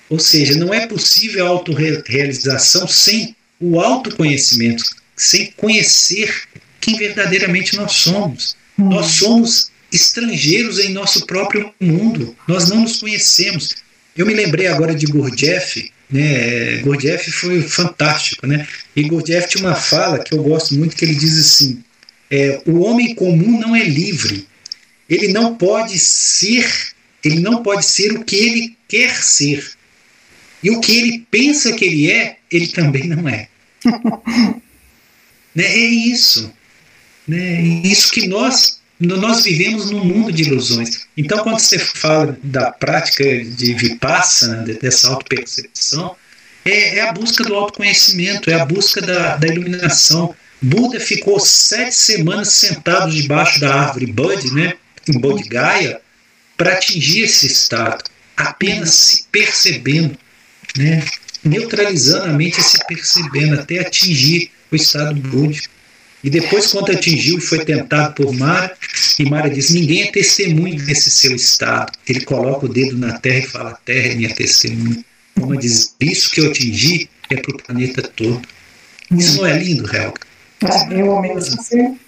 ou 0.09 0.19
seja, 0.19 0.55
não 0.55 0.73
é 0.73 0.87
possível 0.87 1.45
a 1.45 1.49
autorrealização 1.49 2.87
sem 2.87 3.35
o 3.59 3.79
autoconhecimento, 3.79 4.83
sem 5.15 5.51
conhecer 5.57 6.43
quem 6.79 6.97
verdadeiramente 6.97 7.75
nós 7.75 7.93
somos. 7.93 8.55
Hum. 8.77 8.89
Nós 8.89 9.07
somos 9.07 9.71
estrangeiros 9.91 10.79
em 10.79 10.89
nosso 10.89 11.25
próprio 11.25 11.73
mundo, 11.79 12.35
nós 12.47 12.69
não 12.69 12.81
nos 12.81 12.97
conhecemos. 12.97 13.75
Eu 14.15 14.25
me 14.25 14.33
lembrei 14.33 14.67
agora 14.67 14.93
de 14.93 15.05
Gurdjieff, 15.05 15.91
né? 16.09 16.77
Gurdjieff 16.77 17.31
foi 17.31 17.61
fantástico, 17.61 18.45
né? 18.45 18.67
E 18.95 19.03
Gurdjieff 19.03 19.47
tinha 19.49 19.65
uma 19.65 19.75
fala 19.75 20.19
que 20.19 20.33
eu 20.33 20.43
gosto 20.43 20.75
muito 20.75 20.95
que 20.95 21.05
ele 21.05 21.15
diz 21.15 21.39
assim: 21.39 21.83
é, 22.29 22.61
o 22.65 22.79
homem 22.79 23.15
comum 23.15 23.59
não 23.59 23.75
é 23.75 23.83
livre, 23.83 24.47
ele 25.09 25.29
não 25.29 25.55
pode 25.55 25.97
ser, 25.97 26.67
ele 27.23 27.39
não 27.39 27.63
pode 27.63 27.85
ser 27.85 28.13
o 28.13 28.23
que 28.23 28.35
ele 28.35 28.77
quer 28.87 29.15
ser. 29.15 29.71
E 30.65 30.71
o 30.71 30.81
que 30.81 30.97
ele 30.97 31.27
pensa 31.29 31.73
que 31.73 31.85
ele 31.85 32.11
é, 32.11 32.37
ele 32.51 32.67
também 32.69 33.07
não 33.07 33.29
é. 33.29 33.47
né? 35.53 35.63
É 35.63 35.77
isso. 35.77 36.51
Né? 37.27 37.57
É 37.57 37.61
isso 37.87 38.11
que 38.11 38.27
nós 38.27 38.83
nós 38.97 39.43
vivemos 39.43 39.91
num 39.91 40.03
mundo 40.03 40.31
de 40.31 40.43
ilusões. 40.43 41.05
Então, 41.17 41.43
quando 41.43 41.59
você 41.59 41.77
fala 41.77 42.39
da 42.41 42.71
prática 42.71 43.23
de 43.43 43.73
vipassana, 43.73 44.63
dessa 44.63 45.09
autopercepção, 45.09 46.15
é, 46.63 46.99
é 46.99 47.01
a 47.01 47.11
busca 47.11 47.43
do 47.43 47.53
autoconhecimento, 47.53 48.49
é 48.49 48.53
a 48.53 48.65
busca 48.65 49.01
da, 49.01 49.35
da 49.35 49.47
iluminação. 49.47 50.33
Buda 50.61 50.97
ficou 50.99 51.39
sete 51.41 51.93
semanas 51.93 52.53
sentado 52.53 53.11
debaixo 53.11 53.59
da 53.59 53.75
árvore 53.75 54.07
Bud, 54.07 54.49
né? 54.53 54.75
em 55.07 55.19
Bodhgaya 55.19 56.01
para 56.57 56.73
atingir 56.73 57.23
esse 57.23 57.47
estado, 57.47 58.03
apenas 58.35 58.93
se 58.95 59.25
percebendo, 59.29 60.17
né? 60.77 61.03
neutralizando 61.45 62.25
a 62.25 62.33
mente 62.33 62.59
e 62.59 62.63
se 62.63 62.77
percebendo 62.87 63.59
até 63.59 63.79
atingir 63.79 64.49
o 64.71 64.75
estado 64.75 65.15
búdico. 65.15 65.73
E 66.23 66.29
depois, 66.29 66.71
quando 66.71 66.91
atingiu, 66.91 67.39
foi 67.39 67.63
tentado 67.63 68.15
por 68.15 68.33
Mara, 68.33 68.75
e 69.19 69.29
Mara 69.29 69.47
diz: 69.47 69.69
Ninguém 69.69 70.03
é 70.03 70.11
testemunho 70.11 70.83
desse 70.83 71.11
seu 71.11 71.35
estado. 71.35 71.93
Ele 72.07 72.21
coloca 72.21 72.65
o 72.65 72.69
dedo 72.69 72.97
na 72.97 73.19
terra 73.19 73.37
e 73.37 73.47
fala: 73.47 73.79
terra 73.85 74.07
é 74.07 74.15
minha 74.15 74.33
testemunha. 74.33 75.05
Uma 75.37 75.55
diz: 75.55 75.95
Isso 76.01 76.31
que 76.31 76.41
eu 76.41 76.49
atingi 76.49 77.07
é 77.29 77.37
para 77.37 77.55
o 77.55 77.61
planeta 77.61 78.01
todo. 78.01 78.41
Isso 79.15 79.37
não 79.37 79.45
é 79.45 79.59
lindo, 79.59 79.83
Helga? 79.95 80.19
Ah, 80.63 80.87
eu 80.91 81.21
mesmo. 81.21 81.99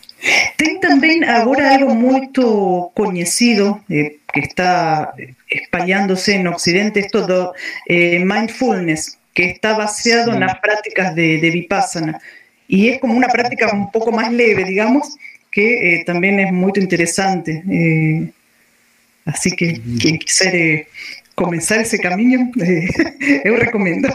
Tem 0.57 0.79
también 0.79 1.23
ahora 1.23 1.75
algo 1.75 1.93
muy 1.93 2.29
conocido 2.31 3.83
eh, 3.89 4.17
que 4.33 4.39
está 4.39 5.13
espalhándose 5.49 6.35
en 6.35 6.47
Occidente, 6.47 7.01
esto 7.01 7.25
de 7.27 7.47
eh, 7.87 8.19
mindfulness, 8.19 9.17
que 9.33 9.51
está 9.51 9.77
basado 9.77 10.33
en 10.33 10.39
las 10.39 10.59
prácticas 10.59 11.13
de, 11.15 11.37
Vipassana. 11.37 12.19
Y 12.67 12.89
es 12.89 12.99
como 12.99 13.15
una 13.15 13.27
práctica 13.27 13.71
un 13.71 13.91
poco 13.91 14.11
más 14.11 14.31
leve, 14.31 14.65
digamos, 14.65 15.15
que 15.51 15.95
eh, 15.95 16.03
también 16.05 16.39
es 16.39 16.51
muy 16.51 16.71
interesante. 16.75 17.63
así 19.25 19.51
que 19.51 19.79
quien 19.99 20.17
quisiera 20.17 20.83
comenzar 21.35 21.81
ese 21.81 21.99
camino, 21.99 22.51
yo 23.45 23.55
recomiendo. 23.55 24.09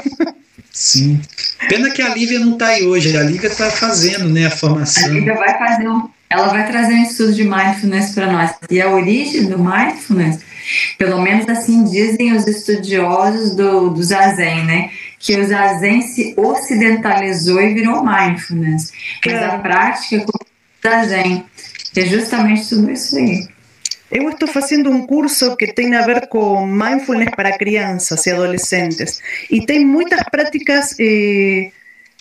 Sim. 0.73 1.21
Pena 1.69 1.91
que 1.91 2.01
a 2.01 2.09
Lívia 2.09 2.41
não 2.41 2.55
está 2.55 2.69
aí 2.69 2.87
hoje. 2.87 3.17
A 3.17 3.23
Lívia 3.23 3.49
está 3.49 3.71
fazendo 3.71 4.29
né, 4.29 4.47
a 4.47 4.51
formação. 4.51 5.05
A 5.05 5.09
Lívia 5.09 5.35
vai 5.35 5.59
fazer 5.59 5.89
um, 5.89 6.09
ela 6.31 6.49
vai 6.49 6.67
trazer 6.67 6.95
um 6.95 7.03
estudo 7.03 7.35
de 7.35 7.45
mindfulness 7.45 8.15
para 8.15 8.33
nós. 8.33 8.55
E 8.71 8.81
a 8.81 8.91
origem 8.91 9.47
do 9.47 9.59
mindfulness, 9.59 10.41
pelo 10.97 11.21
menos 11.21 11.47
assim 11.49 11.85
dizem 11.85 12.33
os 12.33 12.47
estudiosos 12.47 13.55
do, 13.55 13.91
do 13.91 14.03
Zazen, 14.03 14.65
né? 14.65 14.91
Que 15.19 15.39
o 15.39 15.47
Zazen 15.47 16.03
se 16.03 16.35
ocidentalizou 16.39 17.61
e 17.61 17.75
virou 17.75 18.03
mindfulness. 18.03 18.93
Mas 19.25 19.43
a 19.43 19.59
prática 19.59 20.17
é 20.17 20.19
o 20.21 20.89
Zazen 20.89 21.45
é 21.95 22.07
justamente 22.07 22.69
tudo 22.69 22.91
isso 22.91 23.17
aí. 23.17 23.47
Eu 24.13 24.29
estou 24.29 24.47
fazendo 24.47 24.91
um 24.91 25.07
curso 25.07 25.57
que 25.57 25.73
tem 25.73 25.95
a 25.95 26.05
ver 26.05 26.27
com 26.29 26.67
mindfulness 26.67 27.31
para 27.35 27.57
crianças 27.57 28.27
e 28.27 28.31
adolescentes. 28.31 29.23
E 29.51 29.65
tem 29.65 29.87
muitas 29.87 30.23
práticas 30.25 30.95
eh, 31.01 31.73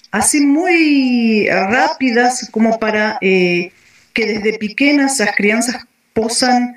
assim 0.09 0.39
muito 0.47 1.51
rápidas, 1.51 2.47
como 2.49 2.79
para 2.79 3.19
eh, 3.21 3.71
que 4.13 4.25
desde 4.25 4.57
pequenas 4.57 5.19
as 5.19 5.35
crianças 5.35 5.75
possam 6.13 6.73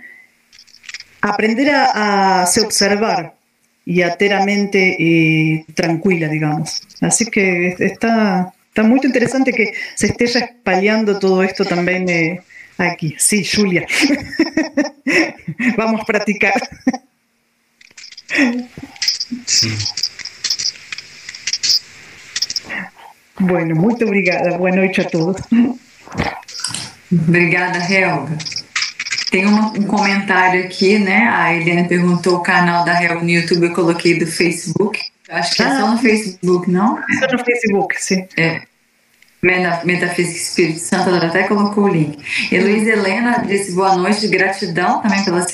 aprender 1.23 1.71
a, 1.71 2.43
a 2.43 2.47
se 2.47 2.61
observar 2.61 3.35
e 3.87 4.03
a 4.03 4.17
ter 4.17 4.33
a 4.33 4.45
mente 4.45 4.79
eh, 4.79 5.65
tranquila, 5.77 6.29
digamos. 6.29 6.83
Assim 7.01 7.27
que 7.27 7.77
está, 7.79 8.53
está 8.69 8.83
muito 8.83 9.07
interessante 9.07 9.53
que 9.53 9.73
se 9.95 10.07
esteja 10.07 10.41
espalhando 10.41 11.21
todo 11.21 11.45
isto 11.45 11.65
também. 11.65 12.05
Eh, 12.11 12.43
Aquí, 12.79 13.15
sí, 13.19 13.45
Julia. 13.45 13.87
Vamos 15.77 16.01
a 16.01 16.05
practicar. 16.05 16.55
Sí. 19.47 19.77
Bueno, 23.39 23.75
muy 23.75 23.95
obrigada. 24.03 24.57
Boa 24.59 24.71
noite 24.71 25.03
a 25.03 25.09
todos. 25.09 25.37
Obrigada, 27.13 27.79
Helga. 27.79 28.37
Tem 29.31 29.47
um, 29.47 29.67
um, 29.67 29.87
comentário 29.87 30.65
aqui, 30.65 30.99
né? 30.99 31.29
A 31.29 31.55
Eliane 31.55 31.89
perguntou 31.89 32.37
o 32.37 32.43
canal 32.43 32.85
da 32.85 33.03
Helga 33.03 33.23
no 33.23 33.31
YouTube, 33.31 33.67
eu 33.67 33.75
coloquei 33.75 34.19
do 34.19 34.27
Facebook. 34.27 35.01
Acho 35.29 35.55
que 35.57 35.63
é 35.63 35.71
só 35.71 35.91
no 35.91 35.99
Facebook, 35.99 36.71
não? 36.71 36.97
Só 37.19 37.27
no 37.33 37.45
Facebook, 37.45 38.01
sim. 38.01 38.27
É. 38.37 38.63
Metafísica 39.85 40.39
Espírito 40.39 40.81
Santo, 40.81 41.11
ela 41.11 41.27
até 41.27 41.43
colocou 41.43 41.85
o 41.85 41.89
link. 41.89 42.19
Luiz 42.51 42.89
Helena 42.89 43.45
disse 43.47 43.73
boa 43.73 43.95
noite, 43.95 44.27
gratidão 44.29 45.03
também 45.03 45.23
pela, 45.23 45.45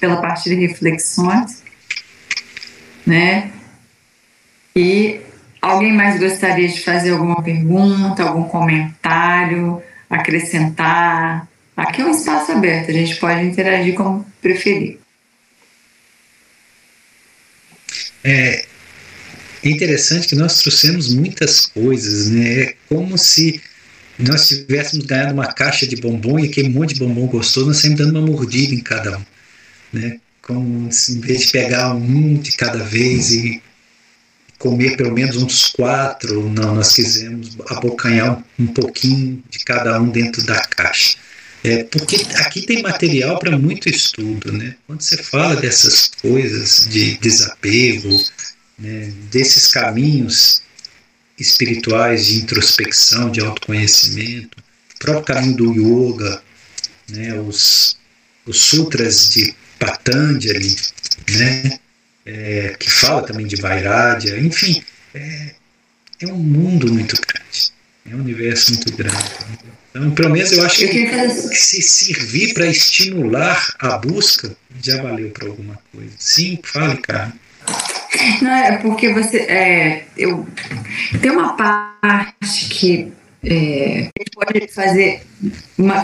pela 0.00 0.16
partilha 0.16 0.56
de 0.56 0.66
reflexões. 0.66 1.62
Né? 3.06 3.52
E 4.74 5.20
alguém 5.60 5.92
mais 5.92 6.18
gostaria 6.18 6.66
de 6.66 6.82
fazer 6.82 7.10
alguma 7.10 7.42
pergunta, 7.42 8.22
algum 8.22 8.44
comentário, 8.44 9.82
acrescentar? 10.08 11.46
Aqui 11.76 12.00
é 12.00 12.06
um 12.06 12.10
espaço 12.10 12.52
aberto, 12.52 12.90
a 12.90 12.94
gente 12.94 13.16
pode 13.16 13.44
interagir 13.44 13.94
como 13.94 14.24
preferir. 14.40 14.98
É, 18.24 18.64
é 19.62 19.68
interessante 19.68 20.28
que 20.28 20.34
nós 20.34 20.58
trouxemos 20.58 21.12
muitas 21.14 21.66
coisas, 21.66 22.30
né? 22.30 22.60
É 22.60 22.74
como 22.88 23.16
se 23.16 23.60
nós 24.18 24.48
tivéssemos 24.48 25.04
ganhado 25.04 25.34
uma 25.34 25.52
caixa 25.52 25.86
de 25.86 25.96
bombom 25.96 26.38
e 26.38 26.46
aquele 26.46 26.68
monte 26.68 26.94
de 26.94 27.00
bombom 27.00 27.26
gostoso, 27.26 27.66
nós 27.66 27.78
sempre 27.78 27.98
dando 27.98 28.18
uma 28.18 28.26
mordida 28.26 28.74
em 28.74 28.80
cada 28.80 29.18
um, 29.18 29.24
né? 29.92 30.18
Como 30.42 30.90
se, 30.92 31.12
em 31.12 31.20
vez 31.20 31.46
de 31.46 31.52
pegar 31.52 31.94
um 31.94 32.34
de 32.34 32.52
cada 32.52 32.82
vez 32.84 33.32
e 33.32 33.60
comer 34.58 34.96
pelo 34.96 35.12
menos 35.12 35.36
uns 35.36 35.66
quatro, 35.66 36.48
não, 36.48 36.76
nós 36.76 36.94
quisemos 36.94 37.56
abocanhar 37.68 38.42
um 38.58 38.66
pouquinho 38.66 39.42
de 39.50 39.58
cada 39.64 40.00
um 40.00 40.08
dentro 40.08 40.42
da 40.44 40.60
caixa. 40.60 41.16
É, 41.64 41.82
porque 41.82 42.16
aqui 42.36 42.62
tem 42.62 42.80
material 42.80 43.38
para 43.38 43.58
muito 43.58 43.88
estudo, 43.88 44.52
né? 44.52 44.76
Quando 44.86 45.00
você 45.02 45.16
fala 45.16 45.56
dessas 45.56 46.10
coisas 46.22 46.86
de 46.88 47.18
desapego, 47.18 48.16
né, 48.78 49.12
desses 49.30 49.68
caminhos 49.68 50.62
espirituais 51.38 52.26
de 52.26 52.36
introspecção, 52.36 53.30
de 53.30 53.40
autoconhecimento, 53.40 54.58
o 54.94 54.98
próprio 54.98 55.34
caminho 55.34 55.56
do 55.56 55.72
yoga, 55.72 56.42
né, 57.08 57.34
os, 57.34 57.96
os 58.46 58.60
sutras 58.60 59.30
de 59.30 59.54
Patanjali, 59.78 60.76
né, 61.30 61.78
é, 62.24 62.76
que 62.78 62.90
fala 62.90 63.22
também 63.22 63.46
de 63.46 63.56
Vairagya, 63.56 64.38
enfim, 64.38 64.82
é, 65.14 65.54
é 66.20 66.26
um 66.26 66.38
mundo 66.38 66.92
muito 66.92 67.14
grande, 67.20 67.72
é 68.10 68.14
um 68.14 68.20
universo 68.20 68.72
muito 68.72 68.92
grande. 68.96 69.16
Então, 69.90 70.10
pelo 70.10 70.30
menos 70.30 70.52
eu 70.52 70.64
acho 70.64 70.76
que, 70.88 71.54
se 71.54 71.82
servir 71.82 72.52
para 72.52 72.66
estimular 72.66 73.74
a 73.78 73.96
busca, 73.96 74.54
já 74.82 75.02
valeu 75.02 75.30
para 75.30 75.48
alguma 75.48 75.78
coisa. 75.90 76.10
Sim, 76.18 76.58
fale, 76.62 76.98
cara. 76.98 77.32
Não, 78.42 78.50
é 78.50 78.78
porque 78.78 79.12
você. 79.12 79.38
É, 79.38 80.04
eu, 80.16 80.46
tem 81.20 81.30
uma 81.30 81.54
parte 81.54 82.68
que 82.70 83.12
é, 83.44 84.10
pode 84.34 84.68
fazer 84.68 85.22
uma 85.78 86.02